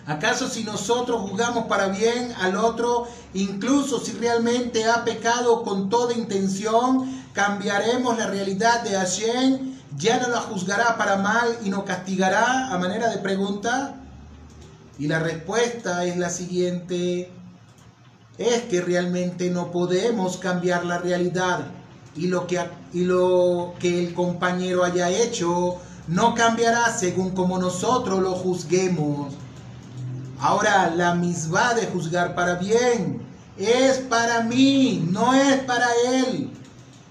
¿Acaso 0.08 0.50
si 0.50 0.64
nosotros 0.64 1.22
juzgamos 1.30 1.68
para 1.68 1.90
bien 1.90 2.34
al 2.42 2.56
otro, 2.56 3.08
incluso 3.34 4.00
si 4.00 4.14
realmente 4.14 4.86
ha 4.86 5.04
pecado 5.04 5.64
con 5.64 5.90
toda 5.90 6.14
intención, 6.14 7.26
cambiaremos 7.34 8.18
la 8.18 8.28
realidad 8.28 8.82
de 8.82 8.92
Hashem 8.92 9.77
ya 9.98 10.20
no 10.20 10.30
la 10.30 10.42
juzgará 10.42 10.98
para 10.98 11.18
mal 11.18 11.58
y 11.64 11.70
no 11.70 11.84
castigará 11.84 12.72
a 12.72 12.78
manera 12.78 13.10
de 13.10 13.18
pregunta? 13.18 13.96
Y 15.00 15.08
la 15.08 15.20
respuesta 15.20 16.06
es 16.06 16.18
la 16.18 16.30
siguiente, 16.30 17.32
es 18.38 18.62
que 18.64 18.82
realmente 18.82 19.50
no 19.50 19.72
podemos 19.72 20.38
cambiar 20.38 20.86
la 20.86 21.00
realidad 21.00 21.68
y 22.16 22.28
lo 22.28 22.48
que, 22.48 22.60
y 22.94 23.04
lo 23.06 23.74
que 23.80 24.06
el 24.06 24.14
compañero 24.14 24.84
haya 24.84 25.10
hecho 25.10 25.78
no 26.08 26.34
cambiará 26.34 26.96
según 26.96 27.32
como 27.32 27.60
nosotros 27.60 28.22
lo 28.22 28.32
juzguemos. 28.32 29.34
Ahora, 30.40 30.94
la 30.96 31.16
misma 31.16 31.74
de 31.74 31.88
juzgar 31.88 32.36
para 32.36 32.56
bien 32.56 33.22
es 33.58 33.98
para 33.98 34.44
mí, 34.44 35.08
no 35.12 35.34
es 35.34 35.58
para 35.64 35.88
él. 36.08 36.52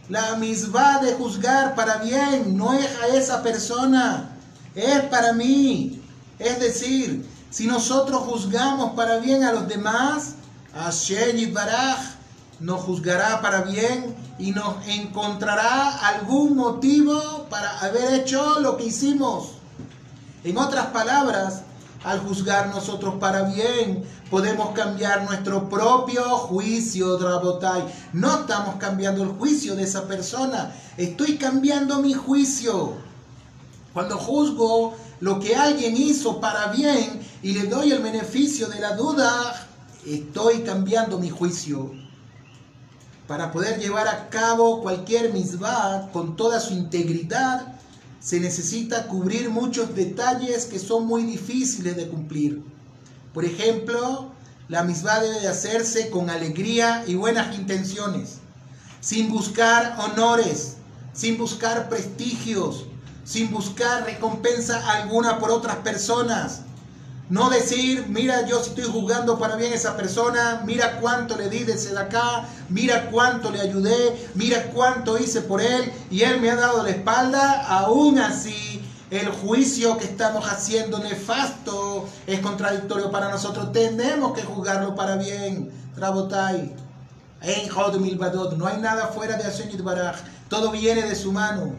La 0.08 0.36
misma 0.36 1.00
de 1.00 1.14
juzgar 1.14 1.74
para 1.74 1.96
bien 1.96 2.56
no 2.56 2.72
es 2.72 2.88
a 3.02 3.08
esa 3.08 3.42
persona, 3.42 4.36
es 4.74 5.00
para 5.02 5.32
mí. 5.32 6.00
Es 6.38 6.60
decir, 6.60 7.28
si 7.50 7.66
nosotros 7.66 8.22
juzgamos 8.22 8.92
para 8.94 9.18
bien 9.18 9.42
a 9.42 9.52
los 9.52 9.66
demás, 9.66 10.34
Hashem 10.74 11.52
Baraj 11.52 11.98
nos 12.60 12.82
juzgará 12.82 13.40
para 13.40 13.62
bien 13.62 14.14
y 14.38 14.52
nos 14.52 14.86
encontrará 14.86 15.98
algún 16.06 16.56
motivo 16.56 17.46
para 17.50 17.80
haber 17.80 18.20
hecho 18.20 18.60
lo 18.60 18.76
que 18.76 18.84
hicimos. 18.84 19.54
En 20.44 20.56
otras 20.56 20.86
palabras, 20.86 21.62
al 22.04 22.20
juzgar 22.20 22.68
nosotros 22.68 23.14
para 23.18 23.42
bien, 23.42 24.04
podemos 24.30 24.70
cambiar 24.70 25.24
nuestro 25.24 25.68
propio 25.68 26.22
juicio, 26.22 27.16
Drabotai. 27.16 27.84
No 28.12 28.40
estamos 28.40 28.76
cambiando 28.76 29.22
el 29.22 29.30
juicio 29.30 29.76
de 29.76 29.84
esa 29.84 30.06
persona, 30.06 30.74
estoy 30.96 31.36
cambiando 31.36 32.02
mi 32.02 32.12
juicio. 32.12 32.94
Cuando 33.92 34.18
juzgo 34.18 34.94
lo 35.20 35.40
que 35.40 35.56
alguien 35.56 35.96
hizo 35.96 36.40
para 36.40 36.68
bien 36.68 37.20
y 37.42 37.52
le 37.52 37.66
doy 37.66 37.92
el 37.92 38.02
beneficio 38.02 38.68
de 38.68 38.80
la 38.80 38.96
duda, 38.96 39.68
estoy 40.04 40.60
cambiando 40.60 41.18
mi 41.18 41.30
juicio. 41.30 41.92
Para 43.26 43.50
poder 43.50 43.80
llevar 43.80 44.06
a 44.06 44.28
cabo 44.28 44.82
cualquier 44.82 45.32
misbah 45.32 46.10
con 46.12 46.36
toda 46.36 46.60
su 46.60 46.74
integridad, 46.74 47.74
se 48.20 48.38
necesita 48.38 49.06
cubrir 49.08 49.50
muchos 49.50 49.94
detalles 49.94 50.66
que 50.66 50.78
son 50.78 51.06
muy 51.06 51.22
difíciles 51.24 51.96
de 51.96 52.08
cumplir. 52.08 52.75
Por 53.36 53.44
ejemplo, 53.44 54.30
la 54.66 54.82
misma 54.82 55.20
debe 55.20 55.40
de 55.40 55.48
hacerse 55.48 56.08
con 56.08 56.30
alegría 56.30 57.04
y 57.06 57.16
buenas 57.16 57.54
intenciones, 57.54 58.38
sin 59.00 59.30
buscar 59.30 59.94
honores, 59.98 60.78
sin 61.12 61.36
buscar 61.36 61.90
prestigios, 61.90 62.86
sin 63.24 63.50
buscar 63.50 64.06
recompensa 64.06 64.90
alguna 64.90 65.38
por 65.38 65.50
otras 65.50 65.76
personas. 65.76 66.62
No 67.28 67.50
decir, 67.50 68.06
mira, 68.08 68.46
yo 68.46 68.58
estoy 68.58 68.84
jugando 68.84 69.38
para 69.38 69.56
bien 69.56 69.72
a 69.72 69.76
esa 69.76 69.98
persona, 69.98 70.62
mira 70.64 70.98
cuánto 70.98 71.36
le 71.36 71.50
di 71.50 71.64
desde 71.64 71.98
acá, 71.98 72.48
mira 72.70 73.10
cuánto 73.10 73.50
le 73.50 73.60
ayudé, 73.60 74.30
mira 74.34 74.70
cuánto 74.72 75.18
hice 75.18 75.42
por 75.42 75.60
él 75.60 75.92
y 76.10 76.22
él 76.22 76.40
me 76.40 76.48
ha 76.48 76.56
dado 76.56 76.82
la 76.82 76.88
espalda. 76.88 77.66
Aún 77.68 78.18
así, 78.18 78.80
el 79.10 79.28
juicio 79.28 79.96
que 79.98 80.04
estamos 80.04 80.44
haciendo 80.46 80.98
nefasto 80.98 82.08
es 82.26 82.40
contradictorio 82.40 83.10
para 83.10 83.30
nosotros. 83.30 83.72
Tenemos 83.72 84.32
que 84.32 84.42
juzgarlo 84.42 84.94
para 84.94 85.16
bien. 85.16 85.70
Trabotai. 85.94 86.74
No 88.56 88.66
hay 88.66 88.78
nada 88.78 89.08
fuera 89.08 89.36
de 89.36 89.44
Hashem 89.44 89.84
Baraj. 89.84 90.16
Todo 90.48 90.70
viene 90.72 91.02
de 91.02 91.14
su 91.14 91.32
mano. 91.32 91.74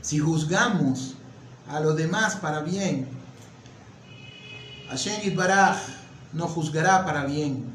Si 0.00 0.18
juzgamos 0.18 1.14
a 1.68 1.78
los 1.78 1.96
demás 1.96 2.34
para 2.36 2.60
bien, 2.60 3.08
Hashem 4.88 5.36
Baraj 5.36 5.76
nos 6.32 6.50
juzgará 6.50 7.04
para 7.04 7.24
bien. 7.24 7.72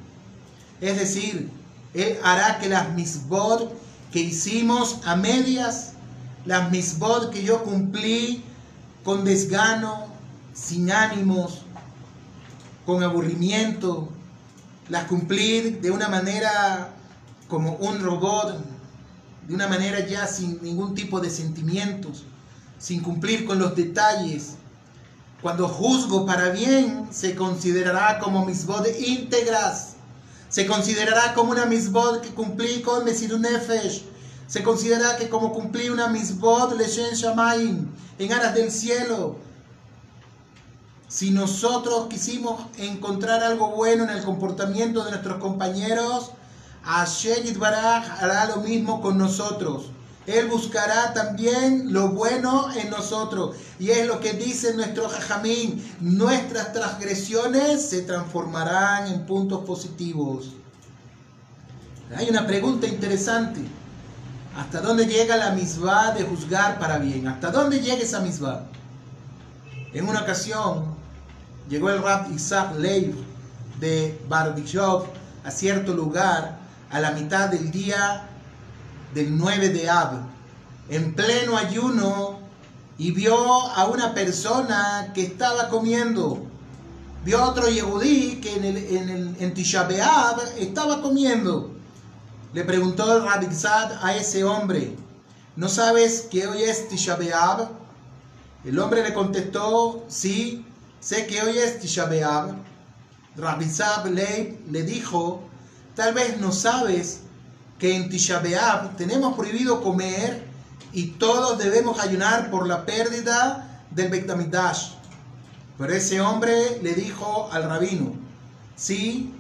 Es 0.82 0.98
decir, 0.98 1.50
Él 1.94 2.18
hará 2.24 2.60
que 2.60 2.68
las 2.68 2.90
misbod 2.94 3.70
que 4.12 4.20
hicimos 4.20 5.00
a 5.06 5.16
medias, 5.16 5.94
las 6.46 6.72
misbod 6.72 7.30
que 7.30 7.44
yo 7.44 7.64
cumplí 7.64 8.44
con 9.04 9.24
desgano, 9.24 10.08
sin 10.54 10.92
ánimos, 10.92 11.62
con 12.86 13.04
aburrimiento, 13.04 14.10
las 14.90 15.06
cumplí 15.06 15.72
de 15.72 15.92
una 15.92 16.08
manera 16.08 16.94
como 17.48 17.74
un 17.76 18.00
robot, 18.00 18.60
de 19.48 19.56
una 19.56 19.68
manera 19.68 20.06
ya 20.06 20.28
sin 20.28 20.62
ningún 20.62 20.96
tipo 20.96 21.20
de 21.20 21.30
sentimientos, 21.30 22.24
sin 22.80 23.02
cumplir 23.02 23.46
con 23.46 23.60
los 23.60 23.76
detalles. 23.76 24.56
Cuando 25.42 25.68
juzgo 25.68 26.26
para 26.26 26.50
bien, 26.50 27.08
se 27.12 27.36
considerará 27.36 28.20
como 28.20 28.46
misbod 28.46 28.88
íntegras. 29.00 29.96
Se 30.50 30.66
considerará 30.66 31.34
como 31.34 31.52
una 31.52 31.66
misbod 31.66 32.22
que 32.22 32.30
cumplí 32.30 32.82
con 32.82 33.06
Mesir 33.06 33.38
Nefesh. 33.40 34.06
Se 34.48 34.64
considera 34.64 35.18
que 35.18 35.30
como 35.30 35.54
cumplí 35.54 35.90
una 35.90 36.08
misbod 36.08 36.74
Leshen 36.74 37.14
Shamaim, 37.14 37.90
en 38.18 38.34
aras 38.34 38.56
del 38.56 38.72
cielo. 38.72 39.36
Si 41.10 41.32
nosotros 41.32 42.08
quisimos 42.08 42.62
encontrar 42.78 43.44
algo 43.44 43.72
bueno 43.72 44.04
en 44.04 44.10
el 44.10 44.24
comportamiento 44.24 45.04
de 45.04 45.12
nuestros 45.12 45.40
compañeros, 45.40 46.32
Hashem 46.84 47.60
Baraj 47.60 48.24
hará 48.24 48.46
lo 48.46 48.58
mismo 48.58 49.02
con 49.02 49.18
nosotros. 49.18 49.92
Él 50.26 50.48
buscará 50.48 51.14
también 51.14 51.94
lo 51.94 52.10
bueno 52.10 52.70
en 52.74 52.90
nosotros. 52.90 53.56
Y 53.80 53.92
es 53.92 54.06
lo 54.06 54.20
que 54.20 54.34
dice 54.34 54.74
nuestro 54.74 55.08
Jajamín. 55.08 55.82
Nuestras 56.02 56.74
transgresiones 56.74 57.90
se 57.90 58.02
transformarán 58.02 59.08
en 59.08 59.26
puntos 59.26 59.64
positivos. 59.66 60.52
Hay 62.16 62.30
una 62.30 62.46
pregunta 62.46 62.88
interesante. 62.88 63.62
¿Hasta 64.58 64.82
dónde 64.82 65.06
llega 65.06 65.38
la 65.38 65.52
misma 65.52 66.14
de 66.14 66.24
juzgar 66.24 66.80
para 66.80 66.98
bien? 66.98 67.28
¿Hasta 67.28 67.52
dónde 67.52 67.80
llega 67.80 68.02
esa 68.02 68.22
misma? 68.22 68.64
En 69.94 70.10
una 70.10 70.22
ocasión 70.22 70.96
llegó 71.70 71.92
el 71.92 72.02
Rab 72.02 72.32
Isaac 72.34 72.76
Leib 72.76 73.16
de 73.80 74.20
Barbishov 74.28 75.06
a 75.44 75.52
cierto 75.52 75.94
lugar 75.94 76.58
a 76.90 77.00
la 77.00 77.12
mitad 77.12 77.50
del 77.50 77.70
día 77.70 78.30
del 79.14 79.38
9 79.38 79.70
de 79.70 79.90
Ab, 79.92 80.24
en 80.90 81.14
pleno 81.14 81.56
ayuno, 81.56 82.40
y 82.98 83.12
vio 83.12 83.38
a 83.38 83.86
una 83.86 84.16
persona 84.16 85.12
que 85.14 85.22
estaba 85.22 85.70
comiendo. 85.70 86.44
Vio 87.24 87.38
a 87.38 87.50
otro 87.50 87.70
Yehudí 87.70 88.42
que 88.42 88.56
en, 88.56 88.66
el, 88.66 88.78
en, 88.78 89.10
el, 89.10 89.36
en 89.40 89.54
Tisha 89.54 89.88
estaba 90.58 91.04
comiendo. 91.04 91.77
Le 92.54 92.64
preguntó 92.64 93.20
Rabizad 93.26 94.00
a 94.02 94.16
ese 94.16 94.44
hombre, 94.44 94.96
¿no 95.56 95.68
sabes 95.70 96.28
que 96.32 96.48
hoy 96.48 96.64
es 96.64 96.88
Tisha 96.88 97.16
B'Av? 97.16 97.70
El 98.64 98.80
hombre 98.80 99.04
le 99.04 99.14
contestó, 99.14 100.06
sí, 100.08 100.66
sé 101.00 101.28
que 101.28 101.42
hoy 101.42 101.58
es 101.58 101.80
Tisha 101.80 102.06
B'Av. 102.06 102.56
Rabizad 103.36 104.06
le 104.08 104.84
dijo, 104.84 105.48
Tal 105.98 106.14
vez 106.14 106.40
no 106.40 106.52
sabes 106.52 107.22
que 107.80 107.96
en 107.96 108.08
Tisha 108.08 108.40
tenemos 108.98 109.36
prohibido 109.36 109.82
comer 109.82 110.44
y 110.94 111.08
todos 111.08 111.58
debemos 111.58 112.00
ayunar 112.00 112.52
por 112.52 112.68
la 112.68 112.86
pérdida 112.86 113.84
del 113.90 114.12
Bektamidash. 114.12 114.92
Pero 115.80 115.92
ese 115.92 116.22
hombre 116.22 116.80
le 116.84 116.94
dijo 116.94 117.50
al 117.52 117.64
rabino, 117.64 118.14
sí, 118.76 119.34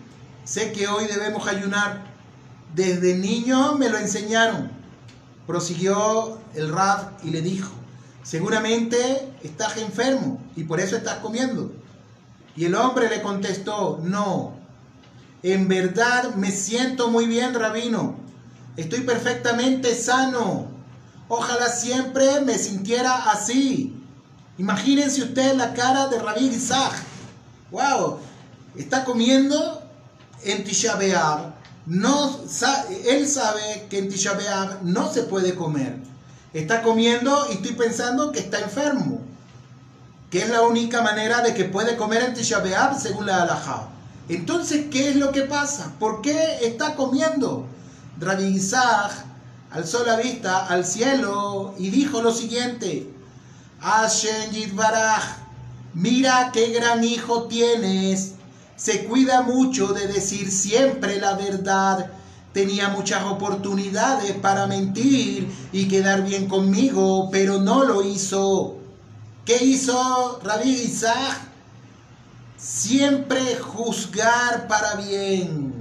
sé 0.46 0.72
que 0.72 0.88
hoy 0.88 1.06
debemos 1.06 1.48
ayunar. 1.48 2.07
Desde 2.78 3.16
niño 3.16 3.74
me 3.74 3.90
lo 3.90 3.98
enseñaron. 3.98 4.70
Prosiguió 5.48 6.38
el 6.54 6.72
rab 6.72 7.10
y 7.24 7.32
le 7.32 7.42
dijo, 7.42 7.72
seguramente 8.22 9.34
estás 9.42 9.78
enfermo 9.78 10.40
y 10.56 10.64
por 10.64 10.80
eso 10.80 10.96
estás 10.96 11.16
comiendo. 11.16 11.72
Y 12.56 12.66
el 12.66 12.76
hombre 12.76 13.10
le 13.10 13.24
contestó, 13.24 14.00
no, 14.04 14.54
en 15.42 15.68
verdad 15.68 16.36
me 16.36 16.52
siento 16.52 17.10
muy 17.10 17.26
bien, 17.26 17.56
rabino. 17.56 18.16
Estoy 18.76 19.00
perfectamente 19.00 19.96
sano. 19.96 20.68
Ojalá 21.30 21.70
siempre 21.70 22.42
me 22.42 22.60
sintiera 22.60 23.32
así. 23.32 24.00
Imagínense 24.60 25.24
ustedes 25.24 25.58
la 25.58 25.74
cara 25.74 26.10
de 26.10 26.20
Rabí 26.20 26.46
Isaac. 26.46 26.94
¡Wow! 27.72 28.20
Está 28.76 29.04
comiendo 29.04 29.82
en 30.44 30.64
Tisha 30.64 30.96
No, 31.88 32.38
él 33.06 33.28
sabe 33.30 33.88
que 33.90 34.00
en 34.00 34.10
Tisha 34.10 34.38
no 34.84 35.10
se 35.10 35.24
puede 35.24 35.56
comer. 35.56 35.96
Está 36.54 36.82
comiendo 36.82 37.48
y 37.50 37.54
estoy 37.54 37.72
pensando 37.76 38.34
que 38.34 38.40
está 38.40 38.60
enfermo. 38.60 39.22
Que 40.30 40.40
es 40.40 40.50
la 40.50 40.64
única 40.64 41.02
manera 41.02 41.40
de 41.40 41.54
que 41.54 41.64
puede 41.64 41.96
comer 41.96 42.24
en 42.24 42.34
Tisha 42.34 42.62
según 43.00 43.26
la 43.26 43.44
halajá. 43.44 43.88
Entonces, 44.28 44.88
¿qué 44.92 45.12
es 45.12 45.16
lo 45.16 45.32
que 45.32 45.44
pasa? 45.44 45.94
¿Por 45.98 46.22
qué 46.22 46.60
está 46.62 46.96
comiendo? 46.96 47.66
Rabbi 48.20 48.48
Isaac 48.48 49.24
alzó 49.72 50.06
la 50.06 50.18
vista 50.18 50.68
al 50.68 50.86
cielo 50.86 51.74
y 51.78 51.90
dijo 51.90 52.22
lo 52.22 52.34
siguiente: 52.34 53.10
Hashem 53.80 54.52
Yitbaraj, 54.52 55.24
mira 55.94 56.52
qué 56.52 56.72
gran 56.72 57.02
hijo 57.06 57.44
tienes. 57.44 58.34
Se 58.78 59.06
cuida 59.06 59.42
mucho 59.42 59.88
de 59.88 60.08
decir 60.08 60.52
siempre 60.52 61.20
la 61.20 61.34
verdad. 61.34 62.12
Tenía 62.54 62.90
muchas 62.90 63.24
oportunidades 63.24 64.34
para 64.34 64.68
mentir 64.68 65.52
y 65.72 65.88
quedar 65.88 66.24
bien 66.24 66.48
conmigo, 66.48 67.30
pero 67.32 67.60
no 67.60 67.84
lo 67.84 68.04
hizo. 68.04 68.78
¿Qué 69.46 69.64
hizo 69.64 70.40
Rabbi 70.44 70.70
Isaac? 70.70 71.42
Siempre 72.56 73.58
juzgar 73.58 74.68
para 74.68 74.96
bien. 74.96 75.74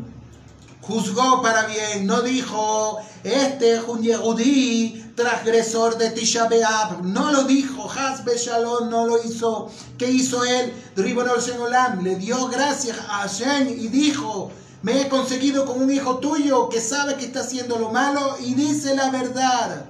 juzgó 0.80 1.42
para 1.42 1.66
bien, 1.66 2.06
no 2.06 2.22
dijo, 2.22 2.98
este 3.24 3.74
es 3.74 3.82
un 3.88 4.02
Yehudí 4.02 5.05
transgresor 5.16 5.98
de 5.98 6.10
Tisha 6.10 6.48
B'Av, 6.48 7.02
no 7.02 7.32
lo 7.32 7.44
dijo, 7.44 7.90
Hasbe 7.90 8.36
Shalom 8.36 8.88
no 8.90 9.06
lo 9.06 9.22
hizo, 9.24 9.70
¿qué 9.98 10.10
hizo 10.10 10.44
él? 10.44 10.72
Olam 10.96 12.04
le 12.04 12.16
dio 12.16 12.46
gracias 12.48 12.98
a 12.98 13.22
Hashem 13.22 13.68
y 13.68 13.88
dijo, 13.88 14.52
me 14.82 15.00
he 15.00 15.08
conseguido 15.08 15.64
con 15.64 15.82
un 15.82 15.90
hijo 15.90 16.18
tuyo 16.18 16.68
que 16.68 16.80
sabe 16.80 17.16
que 17.16 17.24
está 17.24 17.40
haciendo 17.40 17.78
lo 17.78 17.90
malo 17.90 18.36
y 18.38 18.54
dice 18.54 18.94
la 18.94 19.10
verdad. 19.10 19.86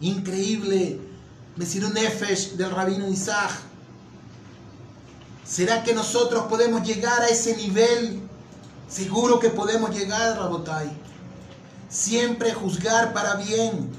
Increíble, 0.00 1.00
un 1.56 1.92
Nefesh 1.92 2.52
del 2.52 2.70
rabino 2.70 3.08
Isaac. 3.08 3.50
¿Será 5.44 5.82
que 5.82 5.92
nosotros 5.92 6.44
podemos 6.48 6.86
llegar 6.86 7.20
a 7.20 7.28
ese 7.28 7.56
nivel 7.56 8.28
Seguro 8.88 9.38
que 9.38 9.50
podemos 9.50 9.94
llegar, 9.94 10.38
Rabotai. 10.38 10.90
Siempre 11.88 12.52
juzgar 12.52 13.14
para 13.14 13.36
bien. 13.36 13.90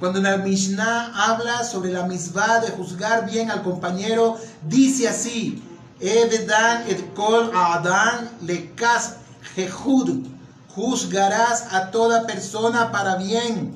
Cuando 0.00 0.20
la 0.20 0.38
Mishnah 0.38 1.12
habla 1.14 1.62
sobre 1.62 1.92
la 1.92 2.04
misbah 2.04 2.58
de 2.58 2.72
juzgar 2.72 3.30
bien 3.30 3.50
al 3.50 3.62
compañero, 3.62 4.36
dice 4.66 5.08
así: 5.08 5.62
Evedan 6.00 6.82
et 6.88 7.14
kol 7.14 7.52
Adán 7.54 8.28
le 8.42 8.74
kas 8.74 9.18
jehud. 9.54 10.26
Juzgarás 10.74 11.72
a 11.72 11.92
toda 11.92 12.26
persona 12.26 12.90
para 12.90 13.16
bien. 13.16 13.72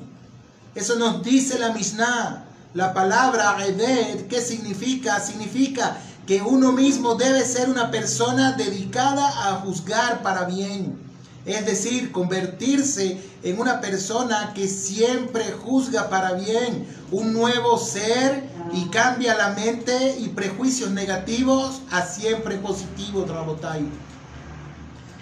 Eso 0.75 0.97
nos 0.97 1.23
dice 1.23 1.57
la 1.57 1.71
Mishnah. 1.71 2.43
La 2.73 2.93
palabra 2.93 3.55
Eved, 3.65 4.27
¿qué 4.27 4.41
significa? 4.41 5.21
Significa 5.21 5.97
que 6.25 6.41
uno 6.41 6.73
mismo 6.73 7.15
debe 7.15 7.45
ser 7.45 7.69
una 7.69 7.89
persona 7.91 8.51
dedicada 8.51 9.25
a 9.47 9.55
juzgar 9.61 10.21
para 10.21 10.43
bien. 10.43 11.06
Es 11.47 11.65
decir, 11.65 12.11
convertirse 12.11 13.21
en 13.41 13.57
una 13.57 13.79
persona 13.79 14.51
que 14.53 14.67
siempre 14.67 15.45
juzga 15.53 16.09
para 16.09 16.33
bien, 16.33 16.85
un 17.09 17.31
nuevo 17.31 17.77
ser 17.77 18.43
y 18.73 18.89
cambia 18.89 19.33
la 19.33 19.49
mente 19.51 20.17
y 20.19 20.27
prejuicios 20.27 20.91
negativos 20.91 21.81
a 21.89 22.01
siempre 22.01 22.57
positivos, 22.57 23.29
Rabotai. 23.29 23.85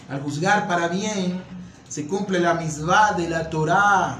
Al 0.09 0.21
juzgar 0.21 0.67
para 0.67 0.87
bien, 0.87 1.43
se 1.87 2.07
cumple 2.07 2.39
la 2.39 2.55
misma 2.55 3.11
de 3.11 3.29
la 3.29 3.47
Torah. 3.51 4.17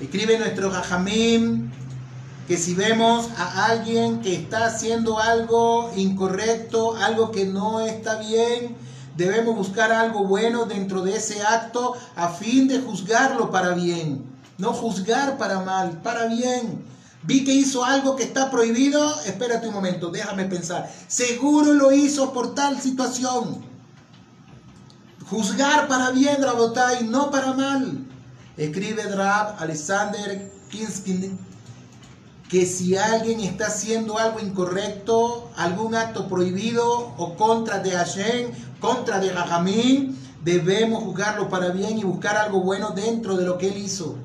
Escribe 0.00 0.38
nuestro 0.38 0.70
Jajamim 0.70 1.70
que 2.46 2.56
si 2.56 2.72
vemos 2.72 3.28
a 3.36 3.66
alguien 3.66 4.22
que 4.22 4.34
está 4.34 4.64
haciendo 4.64 5.18
algo 5.18 5.92
incorrecto, 5.94 6.96
algo 6.96 7.30
que 7.30 7.44
no 7.44 7.80
está 7.80 8.18
bien, 8.20 8.74
debemos 9.18 9.56
buscar 9.56 9.90
algo 9.90 10.24
bueno 10.24 10.64
dentro 10.64 11.02
de 11.02 11.16
ese 11.16 11.42
acto 11.42 11.96
a 12.14 12.28
fin 12.28 12.68
de 12.68 12.80
juzgarlo 12.80 13.50
para 13.50 13.74
bien. 13.74 14.24
No 14.58 14.72
juzgar 14.72 15.36
para 15.36 15.58
mal, 15.58 16.00
para 16.02 16.26
bien. 16.26 16.84
Vi 17.24 17.44
que 17.44 17.52
hizo 17.52 17.84
algo 17.84 18.14
que 18.14 18.22
está 18.22 18.48
prohibido, 18.48 19.20
espérate 19.22 19.66
un 19.66 19.74
momento, 19.74 20.10
déjame 20.10 20.44
pensar. 20.44 20.88
Seguro 21.08 21.72
lo 21.72 21.90
hizo 21.90 22.32
por 22.32 22.54
tal 22.54 22.80
situación. 22.80 23.64
Juzgar 25.28 25.88
para 25.88 26.10
bien, 26.10 26.40
Drabotai, 26.40 27.02
no 27.02 27.32
para 27.32 27.54
mal. 27.54 28.06
Escribe 28.56 29.02
Drab 29.02 29.56
Alexander 29.58 30.48
Kinskin 30.70 31.36
que 32.48 32.64
si 32.64 32.96
alguien 32.96 33.40
está 33.40 33.66
haciendo 33.66 34.18
algo 34.18 34.40
incorrecto, 34.40 35.50
algún 35.56 35.94
acto 35.94 36.28
prohibido 36.28 37.12
o 37.18 37.34
contra 37.36 37.78
de 37.80 37.90
Hashem, 37.90 38.50
contra 38.80 39.20
de 39.20 39.30
Jajamín, 39.30 40.18
debemos 40.42 41.04
juzgarlo 41.04 41.50
para 41.50 41.68
bien 41.70 41.98
y 41.98 42.04
buscar 42.04 42.36
algo 42.36 42.60
bueno 42.62 42.90
dentro 42.90 43.36
de 43.36 43.44
lo 43.44 43.58
que 43.58 43.68
él 43.68 43.76
hizo. 43.76 44.16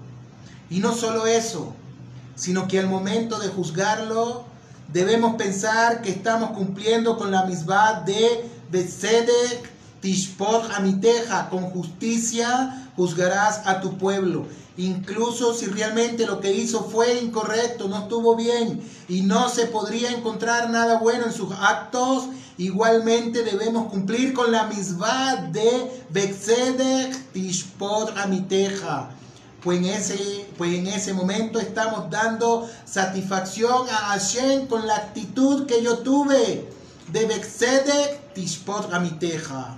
Y 0.70 0.80
no 0.80 0.94
solo 0.94 1.28
eso, 1.28 1.74
sino 2.36 2.68
que 2.68 2.80
al 2.80 2.88
momento 2.88 3.40
de 3.40 3.50
juzgarlo, 3.50 4.46
debemos 4.92 5.36
pensar 5.36 6.02
que 6.02 6.10
estamos 6.10 6.52
cumpliendo 6.52 7.18
con 7.18 7.30
la 7.30 7.46
misma 7.46 8.04
de 8.06 8.50
Besedek 8.72 9.70
Tishpot 10.00 10.72
Amiteja, 10.76 11.50
con 11.50 11.64
justicia 11.64 12.90
juzgarás 12.96 13.66
a 13.66 13.82
tu 13.82 13.98
pueblo. 13.98 14.46
Incluso 14.78 15.54
si 15.54 15.68
realmente 15.68 16.26
lo 16.26 16.40
que 16.40 16.52
hizo 16.52 16.84
fue 16.84 17.20
incorrecto, 17.20 17.88
no 17.88 18.00
estuvo 18.00 18.36
bien 18.36 18.82
y 19.08 19.22
no 19.22 19.48
se 19.48 19.68
podría 19.68 20.10
encontrar 20.10 20.72
nada 20.72 20.98
bueno 20.98 21.26
en 21.26 21.34
sus 21.34 21.54
actos, 21.54 22.26
igualmente 22.58 23.44
debemos 23.44 23.92
cumplir 23.92 24.34
con 24.34 24.52
la 24.52 24.66
misma 24.66 25.48
de 25.52 26.04
Bexedek 26.10 27.32
Tishpot 27.34 28.18
Amiteja. 28.18 29.12
Pues 29.64 29.78
en, 29.78 29.86
ese, 29.86 30.48
pues 30.58 30.74
en 30.74 30.88
ese 30.88 31.14
momento 31.14 31.60
estamos 31.60 32.10
dando 32.10 32.68
satisfacción 32.84 33.88
a 33.90 33.96
Hashem 34.10 34.68
con 34.68 34.88
la 34.88 34.96
actitud 34.96 35.68
que 35.68 35.84
yo 35.84 36.00
tuve 36.00 36.68
de 37.12 37.26
Bexedek 37.28 38.34
Tishpot 38.34 38.92
Amiteja. 38.92 39.78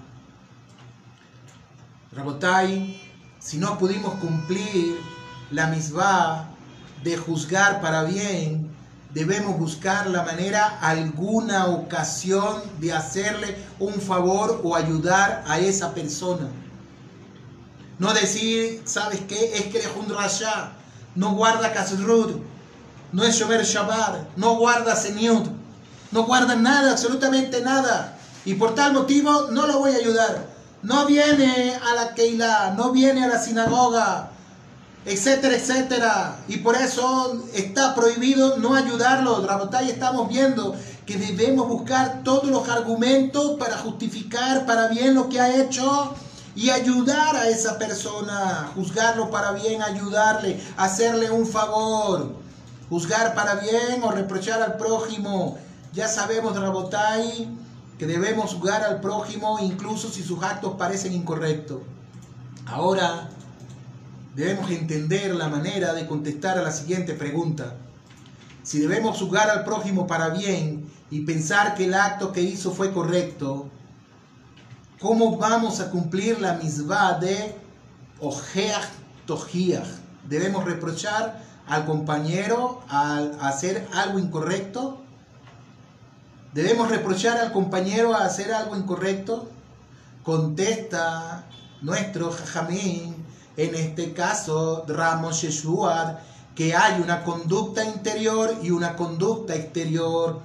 Rabotai, 2.14 2.98
si 3.46 3.58
no 3.58 3.78
pudimos 3.78 4.16
cumplir 4.16 5.00
la 5.52 5.68
misma 5.68 6.50
de 7.04 7.16
juzgar 7.16 7.80
para 7.80 8.04
bien, 8.04 8.76
debemos 9.14 9.60
buscar 9.60 10.08
la 10.08 10.24
manera, 10.24 10.80
alguna 10.82 11.68
ocasión 11.68 12.64
de 12.80 12.92
hacerle 12.92 13.56
un 13.78 13.94
favor 13.94 14.62
o 14.64 14.76
ayudar 14.76 15.44
a 15.48 15.60
esa 15.60 15.94
persona. 15.94 16.48
No 18.00 18.16
decir, 18.16 18.82
¿sabes 18.86 19.22
qué? 19.28 19.54
Es 19.54 19.66
que 19.66 19.78
es 19.78 19.92
un 19.96 20.10
rasha, 20.10 20.72
no 21.14 21.36
guarda 21.36 21.72
kasrud, 21.72 22.38
no 23.12 23.24
es 23.24 23.38
llover 23.38 23.64
Shabbat, 23.64 24.36
no 24.38 24.56
guarda 24.56 24.96
señor, 24.96 25.44
no 26.12 26.24
guarda 26.24 26.56
nada, 26.56 26.94
absolutamente 26.94 27.62
nada. 27.62 28.18
Y 28.44 28.56
por 28.56 28.74
tal 28.74 28.94
motivo 28.94 29.50
no 29.52 29.68
lo 29.68 29.78
voy 29.78 29.92
a 29.92 29.98
ayudar 29.98 30.55
no 30.86 31.08
viene 31.08 31.76
a 31.76 31.96
la 31.96 32.14
Keilah, 32.14 32.76
no 32.78 32.92
viene 32.92 33.24
a 33.24 33.28
la 33.28 33.40
sinagoga, 33.40 34.30
etcétera, 35.04 35.56
etcétera. 35.56 36.36
Y 36.48 36.58
por 36.58 36.76
eso 36.76 37.44
está 37.54 37.96
prohibido 37.96 38.58
no 38.58 38.76
ayudarlo. 38.76 39.46
Rabotay 39.46 39.90
estamos 39.90 40.30
viendo 40.30 40.76
que 41.08 41.18
debemos 41.18 41.68
buscar 41.68 42.22
todos 42.24 42.46
los 42.50 42.70
argumentos 42.70 43.58
para 43.58 43.78
justificar 43.78 44.66
para 44.68 44.88
bien 44.88 45.16
lo 45.16 45.28
que 45.28 45.40
ha 45.40 45.56
hecho 45.56 46.14
y 46.56 46.70
ayudar 46.70 47.36
a 47.36 47.50
esa 47.50 47.80
persona, 47.80 48.72
juzgarlo 48.76 49.30
para 49.32 49.52
bien, 49.52 49.82
ayudarle, 49.82 50.64
hacerle 50.78 51.32
un 51.32 51.48
favor, 51.48 52.36
juzgar 52.90 53.34
para 53.34 53.56
bien 53.56 54.04
o 54.04 54.12
reprochar 54.12 54.62
al 54.62 54.78
prójimo. 54.78 55.58
Ya 55.94 56.08
sabemos, 56.08 56.56
Rabotay, 56.56 57.50
que 57.98 58.08
debemos 58.08 58.54
juzgar 58.54 58.84
al 58.84 59.00
prójimo 59.00 59.58
incluso 59.62 60.10
si 60.10 60.24
sus 60.24 60.44
actos 60.44 60.76
parecen 60.78 61.14
incorrectos. 61.14 61.82
Ahora 62.66 63.30
debemos 64.36 64.70
entender 64.70 65.34
la 65.36 65.48
manera 65.48 65.94
de 65.94 66.08
contestar 66.08 66.58
a 66.58 66.62
la 66.62 66.72
siguiente 66.72 67.14
pregunta. 67.14 67.76
Si 68.64 68.80
debemos 68.80 69.20
juzgar 69.20 69.50
al 69.50 69.64
prójimo 69.64 70.08
para 70.08 70.30
bien 70.30 70.90
y 71.10 71.22
pensar 71.22 71.76
que 71.76 71.86
el 71.86 71.94
acto 71.94 72.34
que 72.34 72.42
hizo 72.42 72.72
fue 72.72 72.92
correcto, 72.92 73.70
¿cómo 75.00 75.38
vamos 75.38 75.80
a 75.80 75.92
cumplir 75.92 76.42
la 76.42 76.54
misma 76.54 77.14
de 77.14 77.56
Ojeach 78.20 78.90
Tojiach? 79.26 79.88
¿Debemos 80.28 80.66
reprochar 80.66 81.44
al 81.68 81.86
compañero 81.86 82.82
al 82.90 83.38
hacer 83.40 83.88
algo 83.94 84.20
incorrecto? 84.20 85.05
¿Debemos 86.56 86.90
reprochar 86.90 87.38
al 87.38 87.52
compañero 87.52 88.14
a 88.16 88.24
hacer 88.24 88.54
algo 88.54 88.78
incorrecto? 88.78 89.50
Contesta 90.24 91.44
nuestro 91.82 92.32
Jajamín, 92.32 93.14
en 93.58 93.76
este 93.76 94.14
caso 94.14 94.86
Ramos 94.88 95.42
Yeshuad, 95.42 96.16
que 96.56 96.74
hay 96.74 97.02
una 97.02 97.26
conducta 97.26 97.84
interior 97.84 98.56
y 98.64 98.72
una 98.72 98.96
conducta 98.96 99.54
exterior. 99.54 100.40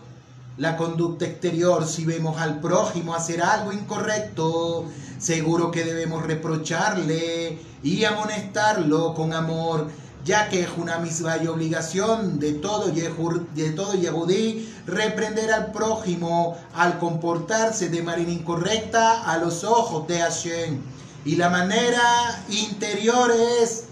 La 0.56 0.76
conducta 0.76 1.26
exterior, 1.26 1.86
si 1.86 2.04
vemos 2.04 2.40
al 2.40 2.58
prójimo 2.58 3.14
hacer 3.14 3.40
algo 3.40 3.72
incorrecto, 3.72 4.86
seguro 5.20 5.70
que 5.70 5.84
debemos 5.84 6.26
reprocharle 6.26 7.60
y 7.84 8.02
amonestarlo 8.02 9.14
con 9.14 9.32
amor 9.32 9.86
ya 10.24 10.48
que 10.48 10.62
es 10.62 10.68
una 10.76 10.98
misma 10.98 11.36
obligación 11.48 12.38
de 12.38 12.52
todo, 12.54 12.88
de 12.88 13.70
todo 13.70 13.94
Yehudí 13.94 14.68
reprender 14.86 15.52
al 15.52 15.72
prójimo 15.72 16.56
al 16.74 16.98
comportarse 16.98 17.88
de 17.88 18.02
manera 18.02 18.30
incorrecta 18.30 19.22
a 19.24 19.38
los 19.38 19.64
ojos 19.64 20.06
de 20.08 20.20
Hashem. 20.20 20.80
Y 21.24 21.36
la 21.36 21.48
manera 21.50 22.44
interior 22.48 23.32
es, 23.62 23.84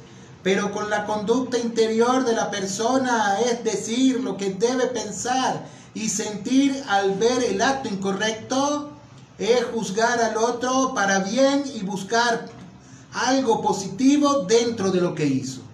pero 0.42 0.72
con 0.72 0.90
la 0.90 1.06
conducta 1.06 1.58
interior 1.58 2.24
de 2.24 2.34
la 2.34 2.50
persona, 2.50 3.38
es 3.40 3.64
decir, 3.64 4.20
lo 4.20 4.36
que 4.36 4.50
debe 4.50 4.86
pensar 4.86 5.66
y 5.94 6.08
sentir 6.08 6.82
al 6.88 7.14
ver 7.14 7.42
el 7.44 7.60
acto 7.60 7.88
incorrecto, 7.88 8.92
es 9.38 9.64
juzgar 9.72 10.20
al 10.20 10.36
otro 10.36 10.94
para 10.94 11.20
bien 11.20 11.64
y 11.74 11.82
buscar 11.82 12.48
algo 13.12 13.62
positivo 13.62 14.46
dentro 14.48 14.90
de 14.90 15.00
lo 15.00 15.14
que 15.14 15.26
hizo. 15.26 15.67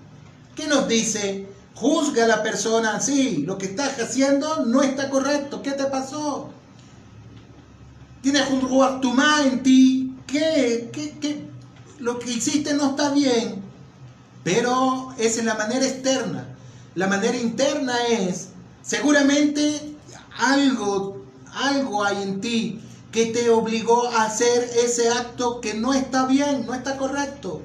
¿Qué 0.55 0.67
nos 0.67 0.89
dice? 0.89 1.47
Juzga 1.75 2.25
a 2.25 2.29
la 2.29 2.43
persona, 2.43 3.01
sí, 3.01 3.45
lo 3.47 3.59
que 3.59 3.67
estás 3.67 3.99
haciendo 3.99 4.65
no 4.67 4.83
está 4.83 5.11
correcto, 5.11 5.61
¿qué 5.63 5.73
te 5.73 5.85
pasó? 5.85 6.51
Tienes 8.23 8.49
un 8.51 8.61
ruachtumá 8.61 9.43
en 9.45 9.63
ti, 9.63 10.15
¿qué? 10.27 10.91
¿Qué, 10.93 11.19
qué? 11.21 11.47
Lo 11.99 12.19
que 12.21 12.31
hiciste 12.31 12.75
no 12.75 12.91
está 12.91 13.11
bien, 13.11 13.63
pero 14.45 15.13
es 15.19 15.39
en 15.39 15.47
la 15.47 15.55
manera 15.55 15.85
externa. 15.85 16.47
La 16.95 17.09
manera 17.09 17.37
interna 17.37 18.07
es, 18.07 18.51
seguramente 18.83 19.97
algo, 20.39 21.25
algo 21.53 22.05
hay 22.05 22.23
en 22.23 22.41
ti 22.41 22.81
que 23.11 23.27
te 23.27 23.51
obligó 23.51 24.09
a 24.09 24.25
hacer 24.25 24.71
ese 24.85 25.09
acto 25.09 25.61
que 25.61 25.75
no 25.75 25.93
está 25.93 26.27
bien, 26.27 26.67
no 26.67 26.75
está 26.75 26.97
correcto. 26.97 27.63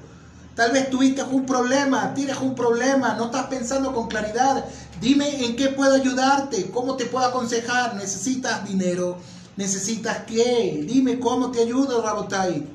Tal 0.59 0.73
vez 0.73 0.89
tuviste 0.89 1.23
un 1.23 1.45
problema, 1.45 2.13
tienes 2.13 2.37
un 2.39 2.53
problema, 2.53 3.13
no 3.13 3.27
estás 3.27 3.45
pensando 3.45 3.93
con 3.93 4.09
claridad. 4.09 4.65
Dime 4.99 5.45
en 5.45 5.55
qué 5.55 5.69
puedo 5.69 5.93
ayudarte, 5.93 6.69
cómo 6.69 6.97
te 6.97 7.05
puedo 7.05 7.25
aconsejar. 7.25 7.95
¿Necesitas 7.95 8.67
dinero? 8.67 9.19
¿Necesitas 9.55 10.25
qué? 10.27 10.83
Dime 10.85 11.17
cómo 11.17 11.49
te 11.49 11.61
ayudo, 11.61 12.01
Rabotai. 12.01 12.67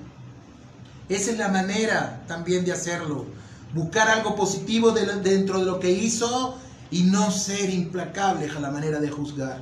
Esa 1.10 1.30
es 1.32 1.36
la 1.36 1.48
manera 1.48 2.22
también 2.26 2.64
de 2.64 2.72
hacerlo. 2.72 3.26
Buscar 3.74 4.08
algo 4.08 4.34
positivo 4.34 4.92
dentro 4.92 5.58
de 5.58 5.66
lo 5.66 5.78
que 5.78 5.90
hizo 5.90 6.56
y 6.90 7.02
no 7.02 7.30
ser 7.30 7.68
implacable 7.68 8.48
a 8.48 8.60
la 8.60 8.70
manera 8.70 8.98
de 8.98 9.10
juzgar. 9.10 9.60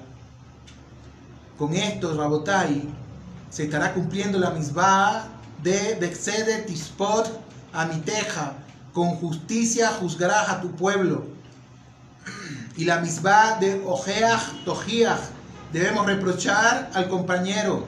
Con 1.59 1.75
esto, 1.75 2.17
Rabotai, 2.17 2.89
se 3.51 3.65
estará 3.65 3.93
cumpliendo 3.93 4.39
la 4.39 4.51
misma 4.51 5.27
de 5.61 5.97
Bexede 6.01 6.65
Amiteja. 7.73 8.55
Con 8.93 9.11
justicia 9.17 9.89
juzgarás 9.89 10.49
a 10.51 10.61
tu 10.61 10.73
pueblo. 10.73 11.25
Y 12.77 12.85
la 12.85 12.99
misma 12.99 13.57
de 13.61 13.83
Ojeach 13.87 14.65
Tojiach. 14.65 15.21
Debemos 15.73 16.05
reprochar 16.07 16.91
al 16.93 17.09
compañero. 17.09 17.87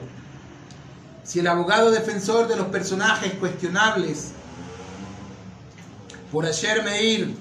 Si 1.23 1.39
el 1.39 1.47
abogado 1.47 1.91
defensor 1.91 2.47
de 2.47 2.55
los 2.55 2.67
personajes 2.67 3.33
cuestionables, 3.33 4.31
por 6.31 6.45
ayer 6.45 6.83
Meir, 6.83 7.35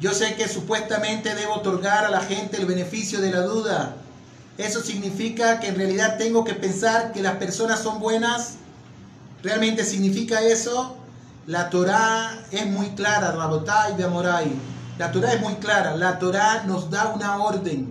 yo 0.00 0.12
sé 0.12 0.34
que 0.34 0.48
supuestamente 0.48 1.34
debo 1.34 1.54
otorgar 1.54 2.04
a 2.04 2.10
la 2.10 2.20
gente 2.20 2.56
el 2.56 2.66
beneficio 2.66 3.20
de 3.20 3.30
la 3.30 3.42
duda, 3.42 3.96
eso 4.58 4.82
significa 4.82 5.60
que 5.60 5.68
en 5.68 5.76
realidad 5.76 6.18
tengo 6.18 6.44
que 6.44 6.54
pensar 6.54 7.12
que 7.12 7.22
las 7.22 7.36
personas 7.36 7.80
son 7.80 8.00
buenas. 8.00 8.54
¿Realmente 9.42 9.84
significa 9.84 10.42
eso? 10.42 10.96
La 11.46 11.70
Torah 11.70 12.38
es 12.52 12.66
muy 12.66 12.90
clara, 12.90 13.32
Rabotai 13.32 13.96
de 13.96 14.04
Amorai. 14.04 14.52
La 14.96 15.10
Torah 15.10 15.32
es 15.32 15.40
muy 15.40 15.54
clara. 15.54 15.96
La 15.96 16.20
Torah 16.20 16.62
nos 16.66 16.88
da 16.88 17.08
una 17.08 17.42
orden. 17.42 17.90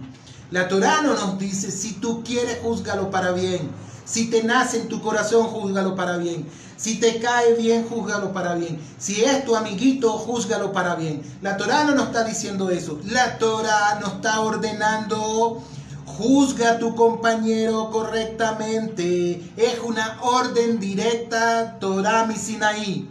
La 0.52 0.70
Torah 0.70 1.02
no 1.02 1.14
nos 1.14 1.38
dice, 1.38 1.70
si 1.70 1.94
tú 1.94 2.24
quieres, 2.24 2.60
júzgalo 2.64 3.12
para 3.12 3.32
bien. 3.32 3.70
Si 4.06 4.30
te 4.30 4.42
nace 4.44 4.80
en 4.82 4.88
tu 4.88 5.02
corazón, 5.02 5.48
júzgalo 5.48 5.96
para 5.96 6.16
bien. 6.16 6.48
Si 6.78 7.00
te 7.00 7.20
cae 7.20 7.56
bien, 7.56 7.86
júzgalo 7.90 8.32
para 8.32 8.56
bien. 8.56 8.80
Si 8.98 9.22
es 9.22 9.44
tu 9.44 9.56
amiguito, 9.56 10.12
júzgalo 10.14 10.72
para 10.72 10.96
bien. 10.96 11.22
La 11.42 11.58
Torah 11.58 11.84
no 11.84 11.94
nos 11.94 12.08
está 12.08 12.24
diciendo 12.24 12.70
eso. 12.70 13.00
La 13.04 13.38
Torah 13.38 14.00
nos 14.00 14.14
está 14.14 14.40
ordenando 14.40 15.62
Juzga 16.06 16.72
a 16.72 16.78
tu 16.80 16.94
compañero 16.94 17.90
correctamente. 17.90 19.42
Es 19.56 19.80
una 19.84 20.20
orden 20.22 20.80
directa, 20.80 21.78
Torah 21.80 22.28
Sinaí. 22.36 23.10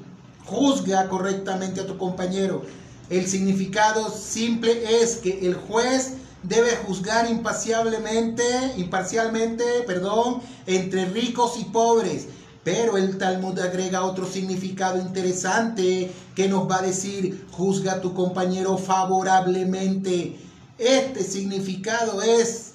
Juzga 0.51 1.09
correctamente 1.09 1.81
a 1.81 1.87
tu 1.87 1.97
compañero. 1.97 2.63
El 3.09 3.29
significado 3.29 4.11
simple 4.11 5.01
es 5.01 5.19
que 5.19 5.47
el 5.47 5.55
juez 5.55 6.15
debe 6.43 6.75
juzgar 6.85 7.31
imparcialmente, 7.31 8.43
imparcialmente, 8.77 9.65
perdón, 9.87 10.43
entre 10.67 11.05
ricos 11.05 11.57
y 11.57 11.67
pobres. 11.67 12.27
Pero 12.65 12.97
el 12.97 13.17
Talmud 13.17 13.57
agrega 13.61 14.03
otro 14.03 14.27
significado 14.27 14.99
interesante 14.99 16.11
que 16.35 16.49
nos 16.49 16.69
va 16.69 16.79
a 16.79 16.83
decir, 16.83 17.47
juzga 17.53 17.93
a 17.93 18.01
tu 18.01 18.13
compañero 18.13 18.77
favorablemente. 18.77 20.37
Este 20.79 21.23
significado 21.23 22.23
es 22.23 22.73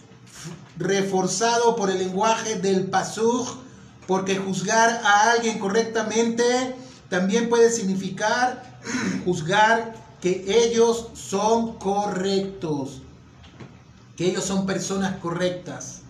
reforzado 0.78 1.76
por 1.76 1.92
el 1.92 2.00
lenguaje 2.00 2.56
del 2.56 2.86
pasuj, 2.86 3.58
porque 4.08 4.38
juzgar 4.38 5.02
a 5.04 5.32
alguien 5.32 5.60
correctamente 5.60 6.44
también 7.10 7.50
puede 7.50 7.72
significar 7.72 8.80
juzgar 9.24 9.96
que 10.22 10.44
ellos 10.48 11.10
son 11.14 11.78
correctos, 11.78 13.02
que 14.16 14.28
ellos 14.28 14.44
son 14.44 14.66
personas 14.66 15.18
correctas. 15.18 16.02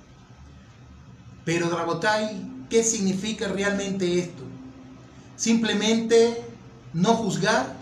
Pero 1.43 1.69
Dragotai, 1.69 2.65
¿qué 2.69 2.83
significa 2.83 3.47
realmente 3.47 4.19
esto? 4.19 4.43
Simplemente 5.35 6.43
no 6.93 7.13
juzgar 7.15 7.75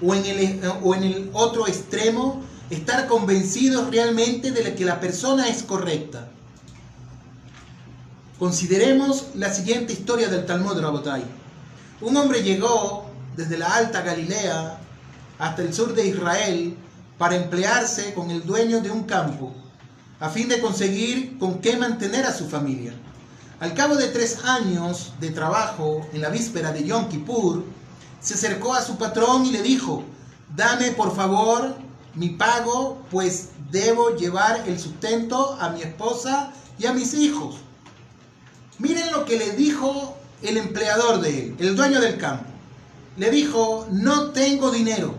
o 0.00 0.14
en 0.14 0.24
el, 0.24 0.60
o 0.82 0.94
en 0.94 1.04
el 1.04 1.30
otro 1.34 1.68
extremo 1.68 2.42
estar 2.70 3.06
convencidos 3.06 3.90
realmente 3.90 4.50
de 4.50 4.74
que 4.74 4.84
la 4.84 4.98
persona 4.98 5.48
es 5.48 5.62
correcta. 5.62 6.30
Consideremos 8.38 9.28
la 9.34 9.52
siguiente 9.52 9.92
historia 9.92 10.28
del 10.28 10.46
Talmud 10.46 10.80
Rabotai. 10.80 11.43
Un 12.00 12.16
hombre 12.16 12.42
llegó 12.42 13.06
desde 13.36 13.56
la 13.56 13.72
Alta 13.72 14.02
Galilea 14.02 14.78
hasta 15.38 15.62
el 15.62 15.72
sur 15.72 15.94
de 15.94 16.08
Israel 16.08 16.76
para 17.18 17.36
emplearse 17.36 18.12
con 18.14 18.32
el 18.32 18.44
dueño 18.44 18.80
de 18.80 18.90
un 18.90 19.04
campo, 19.04 19.54
a 20.18 20.28
fin 20.28 20.48
de 20.48 20.60
conseguir 20.60 21.38
con 21.38 21.60
qué 21.60 21.76
mantener 21.76 22.26
a 22.26 22.34
su 22.34 22.48
familia. 22.48 22.92
Al 23.60 23.74
cabo 23.74 23.94
de 23.94 24.08
tres 24.08 24.44
años 24.44 25.12
de 25.20 25.30
trabajo, 25.30 26.04
en 26.12 26.20
la 26.20 26.30
víspera 26.30 26.72
de 26.72 26.84
Yom 26.84 27.08
Kippur, 27.08 27.64
se 28.20 28.34
acercó 28.34 28.74
a 28.74 28.82
su 28.82 28.96
patrón 28.96 29.46
y 29.46 29.52
le 29.52 29.62
dijo, 29.62 30.02
dame 30.56 30.90
por 30.90 31.14
favor 31.14 31.76
mi 32.16 32.30
pago, 32.30 33.02
pues 33.10 33.50
debo 33.70 34.16
llevar 34.16 34.64
el 34.66 34.80
sustento 34.80 35.56
a 35.60 35.68
mi 35.70 35.82
esposa 35.82 36.52
y 36.76 36.86
a 36.86 36.92
mis 36.92 37.14
hijos. 37.14 37.56
Miren 38.80 39.12
lo 39.12 39.24
que 39.24 39.38
le 39.38 39.52
dijo 39.52 40.16
el 40.44 40.56
empleador 40.56 41.20
de 41.20 41.46
él, 41.46 41.56
el 41.58 41.76
dueño 41.76 42.00
del 42.00 42.18
campo. 42.18 42.44
Le 43.16 43.30
dijo, 43.30 43.86
no 43.90 44.30
tengo 44.30 44.70
dinero. 44.70 45.14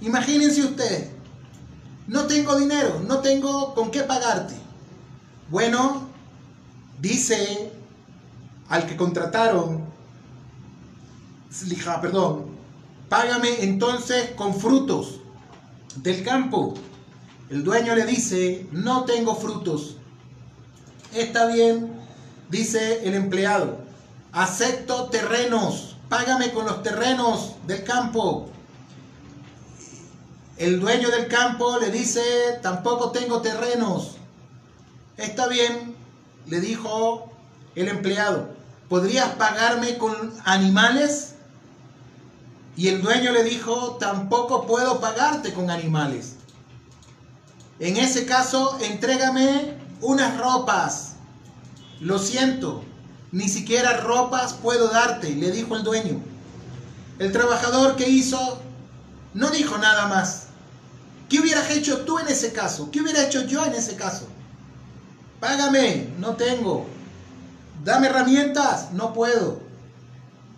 Imagínense 0.00 0.62
ustedes, 0.62 1.10
no 2.06 2.26
tengo 2.26 2.56
dinero, 2.56 3.00
no 3.06 3.18
tengo 3.18 3.74
con 3.74 3.90
qué 3.90 4.02
pagarte. 4.02 4.54
Bueno, 5.50 6.08
dice 7.00 7.72
al 8.68 8.86
que 8.86 8.96
contrataron, 8.96 9.84
perdón, 12.00 12.46
págame 13.08 13.62
entonces 13.62 14.30
con 14.30 14.54
frutos 14.54 15.20
del 15.96 16.22
campo. 16.24 16.74
El 17.50 17.64
dueño 17.64 17.94
le 17.94 18.06
dice, 18.06 18.66
no 18.72 19.04
tengo 19.04 19.36
frutos. 19.36 19.96
Está 21.14 21.46
bien, 21.46 21.92
dice 22.48 23.06
el 23.06 23.14
empleado, 23.14 23.78
acepto 24.32 25.06
terrenos, 25.06 25.96
págame 26.08 26.52
con 26.52 26.66
los 26.66 26.82
terrenos 26.82 27.54
del 27.66 27.84
campo. 27.84 28.48
El 30.56 30.80
dueño 30.80 31.10
del 31.10 31.28
campo 31.28 31.78
le 31.78 31.90
dice, 31.90 32.22
tampoco 32.62 33.10
tengo 33.10 33.42
terrenos. 33.42 34.16
Está 35.16 35.48
bien, 35.48 35.94
le 36.46 36.60
dijo 36.60 37.30
el 37.74 37.88
empleado, 37.88 38.48
¿podrías 38.88 39.30
pagarme 39.30 39.98
con 39.98 40.32
animales? 40.44 41.34
Y 42.76 42.88
el 42.88 43.02
dueño 43.02 43.32
le 43.32 43.44
dijo, 43.44 43.96
tampoco 44.00 44.66
puedo 44.66 45.00
pagarte 45.00 45.52
con 45.52 45.70
animales. 45.70 46.36
En 47.78 47.96
ese 47.96 48.24
caso, 48.24 48.78
entrégame 48.80 49.76
unas 50.00 50.38
ropas. 50.38 51.14
Lo 52.00 52.18
siento, 52.18 52.82
ni 53.32 53.48
siquiera 53.48 53.96
ropas 53.96 54.52
puedo 54.52 54.88
darte, 54.88 55.30
le 55.30 55.50
dijo 55.50 55.74
el 55.74 55.82
dueño. 55.82 56.20
El 57.18 57.32
trabajador 57.32 57.96
que 57.96 58.08
hizo 58.08 58.60
no 59.34 59.50
dijo 59.50 59.78
nada 59.78 60.06
más. 60.06 60.44
¿Qué 61.28 61.40
hubieras 61.40 61.70
hecho 61.70 62.02
tú 62.04 62.18
en 62.18 62.28
ese 62.28 62.52
caso? 62.52 62.90
¿Qué 62.90 63.00
hubiera 63.00 63.24
hecho 63.24 63.42
yo 63.42 63.64
en 63.64 63.72
ese 63.72 63.96
caso? 63.96 64.26
Págame, 65.40 66.10
no 66.18 66.36
tengo. 66.36 66.86
Dame 67.82 68.08
herramientas, 68.08 68.92
no 68.92 69.14
puedo. 69.14 69.60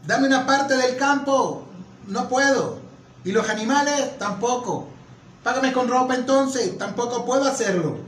Dame 0.07 0.27
una 0.27 0.45
parte 0.45 0.77
del 0.77 0.97
campo, 0.97 1.65
no 2.09 2.29
puedo. 2.29 2.81
Y 3.25 3.31
los 3.31 3.49
animales 3.49 4.19
tampoco. 4.19 4.89
Págame 5.45 5.73
con 5.73 5.89
ropa 5.89 6.17
entonces, 6.17 6.77
tampoco 6.77 7.25
puedo 7.25 7.45
hacerlo. 7.45 7.99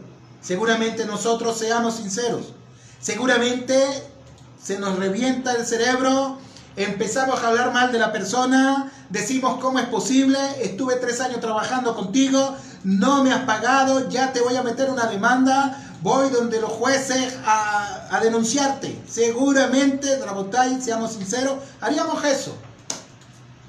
Seguramente 0.41 1.07
nosotros 1.07 1.57
seamos 1.57 1.97
sinceros. 1.97 2.53
Seguramente 3.01 4.16
se 4.63 4.79
nos 4.79 4.99
revienta 4.99 5.53
el 5.53 5.67
cerebro 5.67 6.39
empezamos 6.77 7.43
a 7.43 7.49
hablar 7.49 7.73
mal 7.73 7.91
de 7.91 7.99
la 7.99 8.13
persona, 8.13 8.93
decimos 9.09 9.59
cómo 9.61 9.79
es 9.79 9.87
posible, 9.87 10.39
estuve 10.61 10.97
tres 10.97 11.21
años 11.21 11.41
trabajando 11.41 11.97
contigo, 11.97 12.55
no 12.85 13.25
me 13.25 13.33
has 13.33 13.43
pagado, 13.43 14.09
ya 14.11 14.33
te 14.33 14.41
voy 14.43 14.57
a 14.57 14.63
meter 14.63 14.91
una 14.91 15.07
demanda, 15.07 15.97
voy 16.03 16.29
donde 16.29 16.61
los 16.61 16.71
jueces 16.71 17.35
a, 17.47 18.21
denunciarte. 18.23 19.03
Seguramente, 19.09 20.19
Drabotay, 20.19 20.81
seamos 20.81 21.13
sinceros, 21.13 21.57
haríamos 21.81 22.23
eso. 22.25 22.55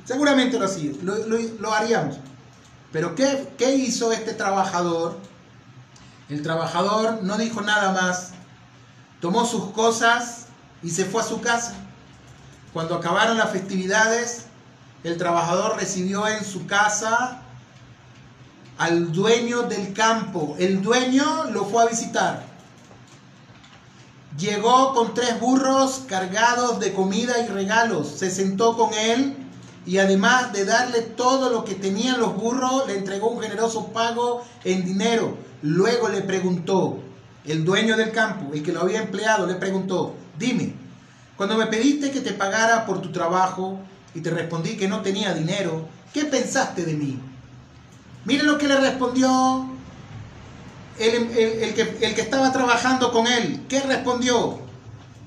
Seguramente 0.05 0.59
lo, 0.59 1.17
lo, 1.27 1.37
lo 1.59 1.73
haríamos. 1.73 2.17
Pero 2.91 3.15
¿qué, 3.15 3.53
¿qué 3.57 3.75
hizo 3.75 4.11
este 4.11 4.33
trabajador? 4.33 5.17
El 6.29 6.41
trabajador 6.41 7.23
no 7.23 7.37
dijo 7.37 7.61
nada 7.61 7.91
más, 7.93 8.31
tomó 9.19 9.45
sus 9.45 9.71
cosas 9.71 10.46
y 10.83 10.89
se 10.89 11.05
fue 11.05 11.21
a 11.21 11.25
su 11.25 11.41
casa. 11.41 11.75
Cuando 12.73 12.95
acabaron 12.95 13.37
las 13.37 13.51
festividades, 13.51 14.45
el 15.03 15.17
trabajador 15.17 15.77
recibió 15.77 16.27
en 16.27 16.43
su 16.43 16.65
casa 16.67 17.41
al 18.77 19.11
dueño 19.11 19.63
del 19.63 19.93
campo. 19.93 20.55
El 20.59 20.81
dueño 20.81 21.45
lo 21.51 21.65
fue 21.65 21.83
a 21.83 21.87
visitar. 21.87 22.43
Llegó 24.37 24.93
con 24.93 25.13
tres 25.13 25.39
burros 25.39 26.03
cargados 26.07 26.79
de 26.79 26.93
comida 26.93 27.39
y 27.39 27.47
regalos. 27.47 28.07
Se 28.07 28.29
sentó 28.29 28.77
con 28.77 28.93
él 28.93 29.35
y 29.87 29.97
además 29.99 30.51
de 30.53 30.65
darle 30.65 31.01
todo 31.01 31.49
lo 31.49 31.63
que 31.63 31.73
tenían 31.73 32.19
los 32.19 32.35
burros, 32.35 32.85
le 32.87 32.97
entregó 32.97 33.29
un 33.29 33.41
generoso 33.41 33.87
pago 33.87 34.43
en 34.63 34.85
dinero. 34.85 35.37
Luego 35.61 36.09
le 36.09 36.21
preguntó, 36.21 36.99
el 37.45 37.63
dueño 37.63 37.95
del 37.95 38.11
campo, 38.11 38.53
el 38.53 38.61
que 38.61 38.73
lo 38.73 38.81
había 38.81 39.01
empleado, 39.01 39.47
le 39.47 39.55
preguntó, 39.55 40.13
dime, 40.37 40.73
cuando 41.35 41.55
me 41.55 41.67
pediste 41.67 42.11
que 42.11 42.21
te 42.21 42.31
pagara 42.31 42.85
por 42.85 43.01
tu 43.01 43.11
trabajo 43.11 43.79
y 44.15 44.21
te 44.21 44.31
respondí 44.31 44.75
que 44.75 44.87
no 44.87 45.01
tenía 45.01 45.33
dinero, 45.33 45.87
¿qué 46.13 46.25
pensaste 46.25 46.83
de 46.83 46.93
mí? 46.93 47.19
Mire 48.25 48.43
lo 48.43 48.57
que 48.57 48.67
le 48.67 48.77
respondió 48.77 49.69
el, 50.99 51.73
que, 51.73 51.97
el 52.01 52.15
que 52.15 52.21
estaba 52.21 52.51
trabajando 52.51 53.11
con 53.11 53.27
él. 53.27 53.65
¿Qué 53.69 53.81
respondió? 53.81 54.59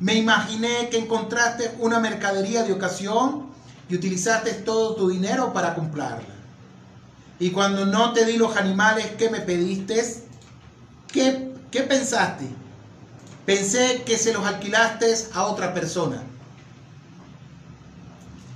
Me 0.01 0.15
imaginé 0.15 0.89
que 0.91 0.99
encontraste 0.99 1.73
una 1.79 2.01
mercadería 2.01 2.65
de 2.65 2.73
ocasión 2.73 3.47
y 3.89 3.95
utilizaste 3.95 4.53
todo 4.53 4.97
tu 4.97 5.09
dinero 5.09 5.53
para 5.53 5.75
comprarla. 5.75 6.35
Y 7.39 7.51
cuando 7.51 7.87
no 7.87 8.13
te 8.13 8.25
di 8.25 8.37
los 8.37 8.57
animales 8.57 9.07
que 9.19 9.31
me 9.31 9.41
pediste, 9.41 10.03
¿qué, 11.13 11.53
qué 11.71 11.83
pensaste? 11.83 12.47
Pensé 13.51 14.05
que 14.07 14.17
se 14.17 14.33
los 14.33 14.47
alquilaste 14.47 15.13
a 15.35 15.43
otra 15.43 15.75
persona. 15.75 16.23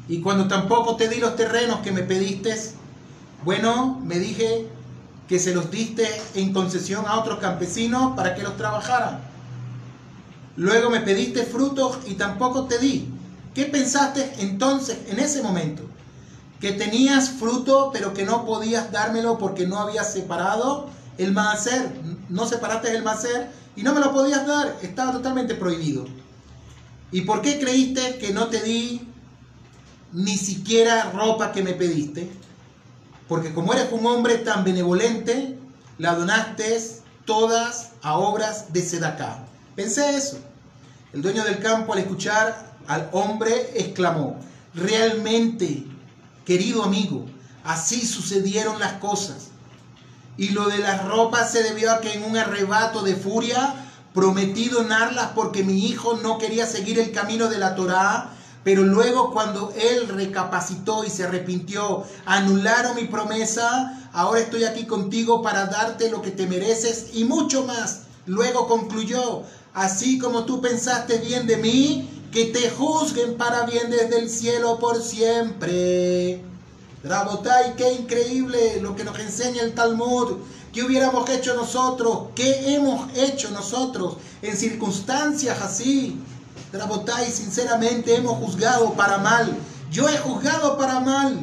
Y 0.07 0.21
cuando 0.21 0.47
tampoco 0.47 0.95
te 0.95 1.09
di 1.09 1.17
los 1.17 1.35
terrenos 1.35 1.81
que 1.81 1.91
me 1.91 2.05
pediste, 2.05 2.55
bueno, 3.45 4.01
me 4.05 4.21
dije 4.21 4.69
que 5.27 5.41
se 5.41 5.53
los 5.53 5.69
diste 5.73 6.07
en 6.37 6.53
concesión 6.53 7.07
a 7.09 7.19
otros 7.19 7.41
campesinos 7.41 8.15
para 8.15 8.37
que 8.37 8.45
los 8.45 8.57
trabajaran. 8.57 9.19
Luego 10.55 10.91
me 10.91 11.01
pediste 11.01 11.43
frutos 11.43 11.99
y 12.07 12.15
tampoco 12.15 12.67
te 12.67 12.79
di. 12.79 13.13
¿Qué 13.53 13.65
pensaste 13.65 14.35
entonces 14.39 14.99
en 15.09 15.19
ese 15.19 15.43
momento? 15.43 15.83
Que 16.61 16.71
tenías 16.71 17.31
fruto 17.31 17.91
pero 17.93 18.15
que 18.15 18.25
no 18.25 18.47
podías 18.47 18.93
dármelo 18.93 19.39
porque 19.39 19.67
no 19.67 19.81
habías 19.81 20.13
separado 20.13 20.89
el 21.19 21.33
macer. 21.33 21.91
No 22.29 22.47
separaste 22.47 22.95
el 22.95 23.03
macer 23.03 23.64
y 23.77 23.83
no 23.83 23.95
me 23.95 24.01
lo 24.01 24.13
podías 24.13 24.47
dar. 24.47 24.77
Estaba 24.83 25.13
totalmente 25.13 25.55
prohibido. 25.55 26.05
¿Y 27.13 27.23
por 27.23 27.43
qué 27.43 27.59
creíste 27.59 28.19
que 28.19 28.33
no 28.33 28.49
te 28.49 28.63
di 28.63 29.09
ni 30.13 30.37
siquiera 30.37 31.11
ropa 31.13 31.53
que 31.53 31.63
me 31.63 31.73
pediste? 31.75 32.31
Porque 33.29 33.55
como 33.55 33.73
eres 33.73 33.93
un 33.93 34.05
hombre 34.07 34.39
tan 34.39 34.65
benevolente, 34.65 35.59
la 35.99 36.15
donaste 36.15 36.79
todas 37.25 37.93
a 38.03 38.19
obras 38.19 38.73
de 38.73 38.83
Sedacá. 38.83 39.45
Pensé 39.75 40.17
eso. 40.17 40.39
El 41.13 41.23
dueño 41.23 41.45
del 41.45 41.61
campo 41.61 41.93
al 41.93 42.01
escuchar 42.01 42.75
al 42.87 43.09
hombre 43.13 43.73
exclamó, 43.75 44.37
realmente, 44.75 45.87
querido 46.45 46.83
amigo, 46.83 47.25
así 47.65 48.05
sucedieron 48.07 48.79
las 48.79 48.95
cosas. 48.95 49.51
Y 50.37 50.49
lo 50.51 50.69
de 50.69 50.79
las 50.79 51.05
ropas 51.07 51.53
se 51.53 51.63
debió 51.63 51.93
a 51.93 52.01
que 52.01 52.15
en 52.15 52.25
un 52.25 52.37
arrebato 52.37 53.03
de 53.03 53.15
furia 53.15 53.75
prometí 54.13 54.69
donarlas 54.69 55.31
porque 55.35 55.65
mi 55.65 55.87
hijo 55.87 56.19
no 56.23 56.39
quería 56.39 56.67
seguir 56.67 56.99
el 56.99 57.13
camino 57.13 57.49
de 57.49 57.59
la 57.59 57.75
Torá, 57.75 58.31
pero 58.63 58.83
luego 58.83 59.33
cuando 59.33 59.73
él 59.77 60.09
recapacitó 60.09 61.05
y 61.05 61.11
se 61.11 61.25
arrepintió, 61.25 62.05
anularon 62.25 62.97
mi 62.97 63.05
promesa, 63.05 64.09
ahora 64.13 64.41
estoy 64.41 64.65
aquí 64.65 64.87
contigo 64.87 65.43
para 65.43 65.67
darte 65.67 66.11
lo 66.11 66.23
que 66.23 66.31
te 66.31 66.47
mereces 66.47 67.11
y 67.13 67.25
mucho 67.25 67.65
más. 67.65 68.03
Luego 68.27 68.67
concluyó, 68.67 69.43
así 69.75 70.19
como 70.19 70.45
tú 70.45 70.63
pensaste 70.63 71.19
bien 71.19 71.47
de 71.47 71.59
mí, 71.59 72.29
que 72.33 72.47
te 72.47 72.71
juzguen 72.71 73.37
para 73.37 73.65
bien 73.65 73.91
desde 73.91 74.19
el 74.19 74.31
cielo 74.31 74.79
por 74.79 75.03
siempre. 75.03 76.43
Rabotai, 77.05 77.77
qué 77.77 77.93
increíble 77.93 78.81
lo 78.81 78.97
que 78.97 79.05
nos 79.05 79.19
enseña 79.19 79.63
el 79.63 79.75
Talmud. 79.75 80.39
¿Qué 80.73 80.83
hubiéramos 80.83 81.29
hecho 81.29 81.55
nosotros? 81.55 82.29
¿Qué 82.35 82.75
hemos 82.75 83.15
hecho 83.15 83.51
nosotros 83.51 84.17
en 84.41 84.57
circunstancias 84.57 85.61
así? 85.61 86.19
Rabotai, 86.73 87.31
sinceramente 87.31 88.17
hemos 88.17 88.39
juzgado 88.39 88.95
para 88.95 89.19
mal. 89.19 89.55
Yo 89.91 90.09
he 90.09 90.17
juzgado 90.17 90.79
para 90.79 91.01
mal. 91.01 91.39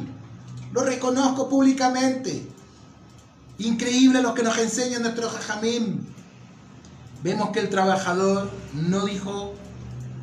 Lo 0.72 0.82
reconozco 0.82 1.48
públicamente. 1.48 2.48
Increíble 3.60 4.24
lo 4.24 4.34
que 4.34 4.42
nos 4.42 4.58
enseña 4.58 4.98
nuestro 4.98 5.30
Jajamim. 5.30 6.00
Vemos 7.22 7.52
que 7.52 7.60
el 7.60 7.70
trabajador 7.70 8.50
no 8.74 9.06
dijo 9.06 9.54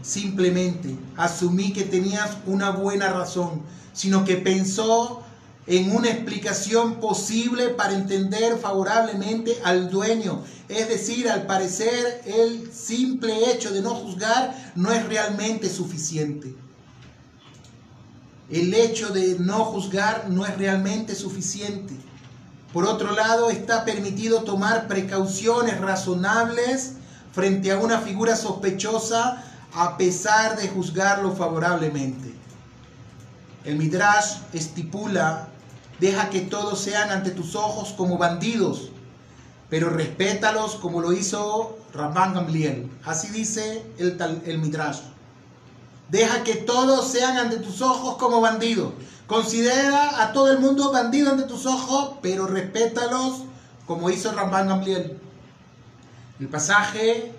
simplemente 0.03 0.97
asumí 1.16 1.72
que 1.72 1.84
tenías 1.84 2.30
una 2.47 2.70
buena 2.70 3.12
razón, 3.12 3.62
sino 3.93 4.24
que 4.24 4.36
pensó 4.36 5.22
en 5.69 5.95
una 5.95 6.09
explicación 6.09 6.95
posible 6.95 7.69
para 7.69 7.93
entender 7.93 8.57
favorablemente 8.57 9.59
al 9.64 9.91
dueño. 9.91 10.43
Es 10.69 10.89
decir, 10.89 11.29
al 11.29 11.47
parecer 11.47 12.23
el 12.25 12.73
simple 12.73 13.53
hecho 13.53 13.71
de 13.71 13.83
no 13.83 13.91
juzgar 13.91 14.73
no 14.75 14.91
es 14.93 15.05
realmente 15.07 15.69
suficiente. 15.69 16.55
El 18.51 18.73
hecho 18.73 19.11
de 19.11 19.37
no 19.39 19.66
juzgar 19.66 20.31
no 20.31 20.47
es 20.47 20.57
realmente 20.57 21.14
suficiente. 21.14 21.95
Por 22.73 22.87
otro 22.87 23.12
lado, 23.12 23.51
está 23.51 23.85
permitido 23.85 24.45
tomar 24.45 24.89
precauciones 24.89 25.79
razonables 25.81 26.93
frente 27.33 27.73
a 27.73 27.79
una 27.79 28.01
figura 28.01 28.37
sospechosa 28.37 29.45
a 29.75 29.99
pesar 29.99 30.57
de 30.59 30.69
juzgarlo 30.69 31.37
favorablemente. 31.37 32.33
El 33.64 33.77
Midrash 33.77 34.39
estipula, 34.55 35.49
deja 36.01 36.30
que 36.30 36.40
todos 36.40 36.80
sean 36.80 37.11
ante 37.11 37.30
tus 37.30 37.55
ojos 37.55 37.94
como 37.96 38.18
bandidos, 38.18 38.90
pero 39.68 39.90
respétalos 39.90 40.76
como 40.76 41.01
lo 41.01 41.12
hizo 41.12 41.78
Rabban 41.92 42.34
Gamliel. 42.34 42.90
Así 43.05 43.28
dice 43.28 43.84
el, 43.99 44.18
el 44.46 44.59
Midrash. 44.59 45.01
Deja 46.11 46.42
que 46.42 46.55
todos 46.55 47.09
sean 47.09 47.36
ante 47.36 47.59
tus 47.59 47.82
ojos 47.82 48.16
como 48.16 48.40
bandidos. 48.40 48.92
Considera 49.26 50.22
a 50.22 50.32
todo 50.32 50.51
el 50.51 50.59
mundo 50.59 50.90
bandido 50.90 51.30
ante 51.30 51.42
tus 51.42 51.66
ojos, 51.66 52.14
pero 52.22 52.46
respétalos 52.46 53.42
como 53.86 54.09
hizo 54.09 54.32
Rabban 54.32 54.68
Gamliel. 54.68 55.18
El 56.40 56.49
pasaje 56.49 57.32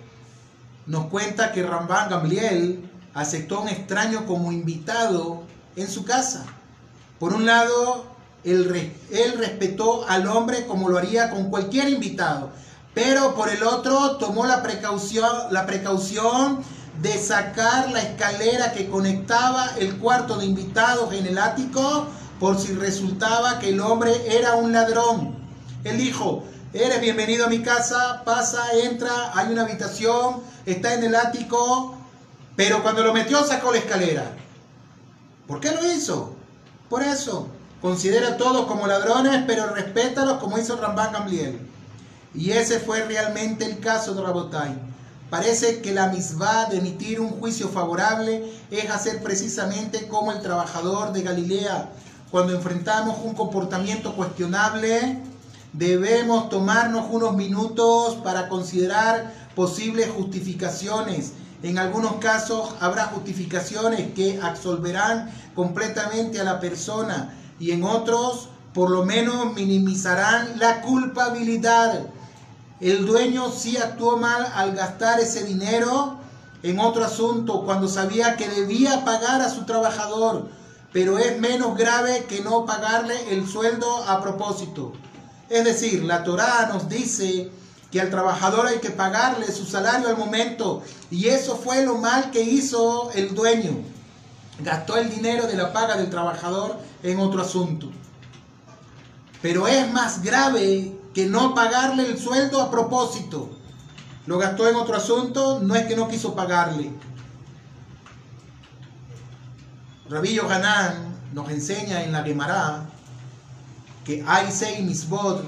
nos 0.86 1.06
cuenta 1.06 1.52
que 1.52 1.62
Rambán 1.62 2.10
Gamliel 2.10 2.90
aceptó 3.14 3.58
a 3.58 3.60
un 3.60 3.68
extraño 3.68 4.26
como 4.26 4.52
invitado 4.52 5.42
en 5.76 5.88
su 5.88 6.04
casa. 6.04 6.46
Por 7.18 7.32
un 7.32 7.46
lado, 7.46 8.06
él, 8.44 9.34
respetó 9.38 10.08
al 10.08 10.26
hombre 10.26 10.66
como 10.66 10.88
lo 10.88 10.98
haría 10.98 11.30
con 11.30 11.50
cualquier 11.50 11.88
invitado, 11.88 12.50
pero 12.94 13.34
por 13.34 13.48
el 13.48 13.62
otro 13.62 14.16
tomó 14.16 14.46
la 14.46 14.62
precaución, 14.62 15.28
la 15.50 15.66
precaución 15.66 16.62
de 17.00 17.18
sacar 17.18 17.90
la 17.90 18.02
escalera 18.02 18.72
que 18.72 18.88
conectaba 18.88 19.70
el 19.78 19.96
cuarto 19.98 20.36
de 20.36 20.46
invitados 20.46 21.12
en 21.14 21.26
el 21.26 21.38
ático 21.38 22.06
por 22.38 22.58
si 22.58 22.72
resultaba 22.72 23.58
que 23.58 23.70
el 23.70 23.80
hombre 23.80 24.12
era 24.36 24.54
un 24.54 24.72
ladrón. 24.72 25.36
Él 25.84 25.98
dijo, 25.98 26.44
eres 26.72 27.00
bienvenido 27.00 27.46
a 27.46 27.48
mi 27.48 27.62
casa, 27.62 28.22
pasa, 28.24 28.64
entra, 28.82 29.32
hay 29.34 29.52
una 29.52 29.62
habitación, 29.62 30.42
está 30.66 30.94
en 30.94 31.04
el 31.04 31.14
ático, 31.14 31.96
pero 32.56 32.82
cuando 32.82 33.02
lo 33.02 33.12
metió 33.12 33.44
sacó 33.44 33.72
la 33.72 33.78
escalera. 33.78 34.32
¿Por 35.46 35.60
qué 35.60 35.72
lo 35.72 35.84
hizo? 35.84 36.34
Por 36.88 37.02
eso. 37.02 37.48
Considera 37.80 38.28
a 38.28 38.36
todos 38.36 38.66
como 38.66 38.86
ladrones, 38.86 39.42
pero 39.46 39.74
respétalos 39.74 40.36
como 40.36 40.58
hizo 40.58 40.76
Rambán 40.76 41.12
Gamliel. 41.12 41.58
Y 42.34 42.50
ese 42.50 42.78
fue 42.78 43.04
realmente 43.04 43.64
el 43.64 43.80
caso 43.80 44.14
de 44.14 44.20
Rabotai. 44.20 44.78
Parece 45.30 45.80
que 45.80 45.92
la 45.92 46.08
misma 46.08 46.66
de 46.66 46.76
emitir 46.76 47.20
un 47.20 47.30
juicio 47.30 47.68
favorable 47.68 48.52
es 48.70 48.90
hacer 48.90 49.22
precisamente 49.22 50.08
como 50.08 50.30
el 50.30 50.42
trabajador 50.42 51.12
de 51.12 51.22
Galilea. 51.22 51.90
Cuando 52.30 52.54
enfrentamos 52.54 53.18
un 53.24 53.34
comportamiento 53.34 54.14
cuestionable, 54.14 55.18
debemos 55.72 56.50
tomarnos 56.50 57.06
unos 57.10 57.34
minutos 57.34 58.16
para 58.16 58.50
considerar 58.50 59.32
posibles 59.56 60.10
justificaciones. 60.10 61.32
En 61.62 61.78
algunos 61.78 62.16
casos 62.16 62.74
habrá 62.80 63.06
justificaciones 63.06 64.12
que 64.12 64.38
absolverán 64.42 65.30
completamente 65.54 66.40
a 66.40 66.44
la 66.44 66.60
persona 66.60 67.36
y 67.60 67.70
en 67.70 67.84
otros 67.84 68.48
por 68.74 68.90
lo 68.90 69.04
menos 69.04 69.54
minimizarán 69.54 70.58
la 70.58 70.80
culpabilidad. 70.80 72.06
El 72.80 73.06
dueño 73.06 73.52
sí 73.52 73.76
actuó 73.76 74.16
mal 74.16 74.46
al 74.54 74.74
gastar 74.74 75.20
ese 75.20 75.44
dinero 75.44 76.16
en 76.62 76.78
otro 76.78 77.04
asunto 77.04 77.62
cuando 77.64 77.88
sabía 77.88 78.36
que 78.36 78.48
debía 78.48 79.04
pagar 79.04 79.40
a 79.42 79.50
su 79.50 79.64
trabajador, 79.64 80.48
pero 80.92 81.18
es 81.18 81.38
menos 81.38 81.76
grave 81.76 82.24
que 82.28 82.40
no 82.40 82.64
pagarle 82.64 83.14
el 83.30 83.46
sueldo 83.46 84.04
a 84.04 84.22
propósito. 84.22 84.92
Es 85.48 85.64
decir, 85.64 86.04
la 86.04 86.24
Torá 86.24 86.70
nos 86.72 86.88
dice 86.88 87.50
que 87.90 88.00
al 88.00 88.10
trabajador 88.10 88.66
hay 88.66 88.78
que 88.78 88.90
pagarle 88.90 89.50
su 89.50 89.66
salario 89.66 90.08
al 90.08 90.16
momento 90.16 90.82
y 91.10 91.26
eso 91.26 91.56
fue 91.56 91.84
lo 91.84 91.96
mal 91.96 92.30
que 92.30 92.42
hizo 92.42 93.10
el 93.14 93.34
dueño. 93.34 93.72
Gastó 94.62 94.96
el 94.96 95.10
dinero 95.10 95.46
de 95.46 95.56
la 95.56 95.72
paga 95.72 95.96
del 95.96 96.10
trabajador 96.10 96.78
en 97.02 97.18
otro 97.18 97.42
asunto. 97.42 97.90
Pero 99.40 99.66
es 99.66 99.90
más 99.90 100.22
grave 100.22 100.92
que 101.14 101.26
no 101.26 101.54
pagarle 101.54 102.06
el 102.06 102.18
sueldo 102.18 102.60
a 102.60 102.70
propósito. 102.70 103.50
Lo 104.26 104.38
gastó 104.38 104.68
en 104.68 104.76
otro 104.76 104.96
asunto, 104.96 105.60
no 105.60 105.74
es 105.74 105.86
que 105.86 105.96
no 105.96 106.08
quiso 106.08 106.34
pagarle. 106.34 106.90
Rabillo 110.08 110.46
Ganán 110.46 111.16
nos 111.32 111.48
enseña 111.50 112.02
en 112.02 112.12
la 112.12 112.22
Gemara 112.22 112.86
que 114.04 114.24
hay 114.26 114.50
seis 114.50 114.80
misbod 114.80 115.42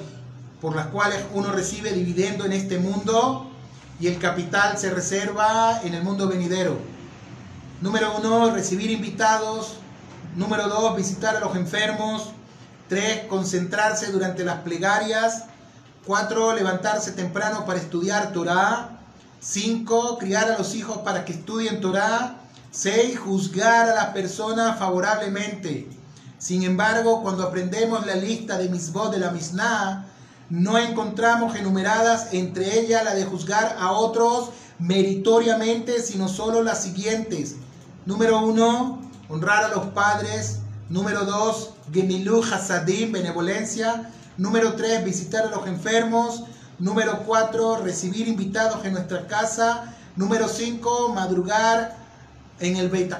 por 0.61 0.77
las 0.77 0.87
cuales 0.87 1.19
uno 1.35 1.51
recibe 1.51 1.93
dividendo 1.93 2.45
en 2.45 2.53
este 2.53 2.79
mundo 2.79 3.51
y 3.99 4.07
el 4.07 4.19
capital 4.19 4.79
se 4.79 4.91
reserva 4.91 5.81
en 5.83 5.95
el 5.95 6.03
mundo 6.03 6.29
venidero. 6.29 6.92
Número 7.83 8.17
uno, 8.17 8.55
recibir 8.55 8.93
invitados. 8.93 9.75
Número 10.37 10.69
dos, 10.69 10.95
visitar 10.95 11.35
a 11.35 11.41
los 11.41 11.57
enfermos. 11.57 12.31
Tres, 12.89 13.27
concentrarse 13.29 14.13
durante 14.13 14.45
las 14.45 14.61
plegarias. 14.61 15.47
4. 16.07 16.55
Levantarse 16.55 17.11
temprano 17.11 17.67
para 17.67 17.81
estudiar 17.81 18.33
Torah. 18.33 19.01
5. 19.41 20.19
Criar 20.19 20.53
a 20.53 20.59
los 20.59 20.77
hijos 20.77 20.99
para 20.99 21.25
que 21.25 21.33
estudien 21.33 21.81
Torah. 21.81 22.37
6. 22.71 23.19
Juzgar 23.19 23.91
a 23.91 23.95
las 23.97 24.07
personas 24.07 24.79
favorablemente. 24.79 25.89
Sin 26.39 26.63
embargo, 26.63 27.21
cuando 27.21 27.43
aprendemos 27.43 28.07
la 28.07 28.15
lista 28.15 28.59
de 28.59 28.69
misbot 28.69 29.11
de 29.11 29.19
la 29.19 29.33
Mishnah, 29.33 30.07
no 30.51 30.79
encontramos 30.79 31.57
enumeradas 31.57 32.29
entre 32.33 32.79
ellas 32.79 33.03
la 33.03 33.15
de 33.15 33.25
juzgar 33.25 33.77
a 33.81 33.91
otros 33.91 34.51
meritoriamente, 34.79 36.01
sino 36.01 36.29
solo 36.29 36.63
las 36.63 36.81
siguientes. 36.81 37.57
Número 38.05 38.45
1. 38.45 39.01
Honrar 39.29 39.65
a 39.65 39.69
los 39.69 39.87
padres. 39.89 40.59
Número 40.89 41.25
2. 41.25 41.71
Gemilu 41.93 42.43
Hasadim, 42.43 43.13
benevolencia. 43.13 44.11
Número 44.37 44.75
3, 44.75 45.05
visitar 45.05 45.47
a 45.47 45.51
los 45.51 45.67
enfermos. 45.67 46.43
Número 46.79 47.23
4, 47.25 47.79
recibir 47.79 48.27
invitados 48.27 48.85
en 48.85 48.95
nuestra 48.95 49.27
casa. 49.29 49.95
Número 50.17 50.49
5, 50.49 51.13
madrugar 51.15 51.97
en 52.59 52.77
el 52.77 52.89
Beit 52.89 53.15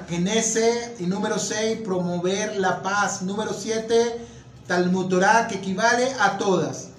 Y 0.99 1.05
número 1.05 1.39
6, 1.39 1.79
promover 1.85 2.57
la 2.57 2.81
paz. 2.81 3.21
Número 3.21 3.53
7, 3.53 4.19
Talmud 4.67 5.07
Torah, 5.07 5.47
que 5.47 5.55
equivale 5.55 6.13
a 6.19 6.37
todas. 6.37 6.89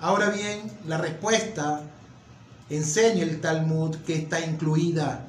Ahora 0.00 0.30
bien, 0.30 0.72
la 0.86 0.98
respuesta 0.98 1.82
enseña 2.70 3.22
el 3.22 3.40
Talmud 3.40 3.96
que 4.06 4.16
está 4.16 4.40
incluida. 4.40 5.26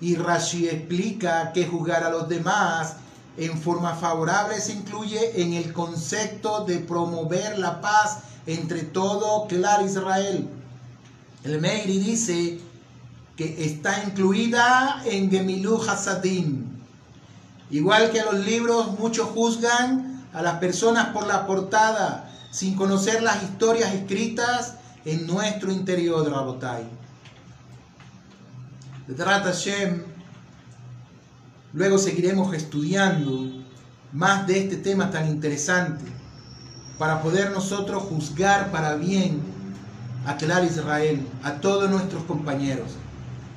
Y 0.00 0.14
Rashi 0.14 0.68
explica 0.68 1.52
que 1.52 1.66
juzgar 1.66 2.04
a 2.04 2.10
los 2.10 2.28
demás 2.28 2.96
en 3.36 3.56
forma 3.58 3.94
favorable 3.94 4.60
se 4.60 4.72
incluye 4.72 5.42
en 5.42 5.54
el 5.54 5.72
concepto 5.72 6.64
de 6.64 6.78
promover 6.78 7.58
la 7.58 7.80
paz 7.80 8.18
entre 8.46 8.82
todo 8.82 9.46
clar 9.46 9.84
Israel. 9.84 10.48
El 11.44 11.60
Meiri 11.60 11.98
dice 11.98 12.60
que 13.36 13.64
está 13.64 14.02
incluida 14.04 15.02
en 15.04 15.30
Gemilu 15.30 15.80
Hasadim. 15.82 16.66
Igual 17.70 18.10
que 18.10 18.22
los 18.22 18.44
libros, 18.44 18.98
muchos 18.98 19.28
juzgan 19.28 20.26
a 20.32 20.42
las 20.42 20.58
personas 20.58 21.08
por 21.08 21.26
la 21.26 21.46
portada, 21.46 22.30
sin 22.50 22.74
conocer 22.74 23.22
las 23.22 23.42
historias 23.42 23.94
escritas 23.94 24.74
en 25.04 25.26
nuestro 25.26 25.70
interior, 25.70 26.28
Rabotai. 26.28 26.97
De 29.08 29.24
Hashem, 29.24 30.02
Luego 31.72 31.96
seguiremos 31.96 32.52
estudiando 32.52 33.64
más 34.12 34.46
de 34.46 34.58
este 34.58 34.76
tema 34.76 35.10
tan 35.10 35.28
interesante 35.28 36.04
para 36.98 37.22
poder 37.22 37.50
nosotros 37.52 38.02
juzgar 38.02 38.70
para 38.70 38.96
bien 38.96 39.40
a 40.26 40.36
Clar 40.36 40.62
Israel, 40.62 41.26
a 41.42 41.54
todos 41.54 41.88
nuestros 41.88 42.24
compañeros. 42.24 42.90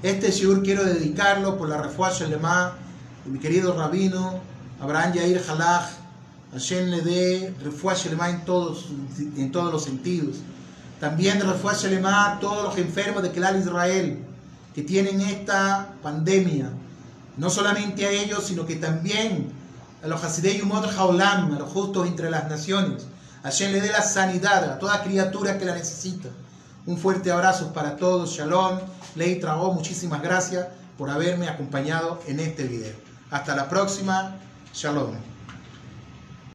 Este 0.03 0.31
shiur 0.31 0.63
quiero 0.63 0.85
dedicarlo 0.85 1.57
por 1.57 1.67
la 1.67 1.81
refuah 1.81 2.13
Shalema 2.13 2.75
de 3.25 3.31
mi 3.31 3.39
querido 3.39 3.75
rabino 3.77 4.39
Abraham 4.79 5.13
Yair 5.15 5.41
Halach, 5.49 5.89
Hashem 6.53 6.89
le 6.89 7.01
dé 7.01 7.53
refuah 7.61 7.95
Shalema 7.95 8.29
en 8.29 8.45
todos, 8.45 8.85
en 9.35 9.51
todos 9.51 9.73
los 9.73 9.83
sentidos. 9.83 10.37
También 11.01 11.41
refuah 11.41 11.73
Shalema 11.73 12.31
a 12.31 12.39
todos 12.39 12.63
los 12.63 12.77
enfermos 12.77 13.21
de 13.21 13.31
Clar 13.31 13.57
Israel 13.57 14.30
que 14.73 14.83
tienen 14.83 15.21
esta 15.21 15.93
pandemia 16.01 16.71
no 17.37 17.49
solamente 17.49 18.05
a 18.05 18.11
ellos, 18.11 18.43
sino 18.45 18.65
que 18.65 18.75
también 18.75 19.51
a 20.03 20.07
los 20.07 20.23
Hasidei 20.23 20.59
Yumot 20.59 20.85
a 20.85 21.47
los 21.57 21.69
justos 21.69 22.07
entre 22.07 22.29
las 22.29 22.49
naciones. 22.49 23.05
Hashem 23.43 23.71
le 23.71 23.81
dé 23.81 23.89
la 23.89 24.01
sanidad 24.01 24.63
a 24.63 24.79
toda 24.79 25.03
criatura 25.03 25.57
que 25.57 25.65
la 25.65 25.75
necesita. 25.75 26.29
Un 26.85 26.97
fuerte 26.97 27.31
abrazo 27.31 27.73
para 27.73 27.95
todos. 27.95 28.31
Shalom. 28.31 28.79
Ley 29.15 29.39
Trago, 29.39 29.73
muchísimas 29.73 30.21
gracias 30.21 30.67
por 30.97 31.09
haberme 31.09 31.49
acompañado 31.49 32.19
en 32.27 32.39
este 32.39 32.63
video. 32.63 32.93
Hasta 33.29 33.55
la 33.55 33.67
próxima. 33.67 34.35
Shalom. 34.73 35.30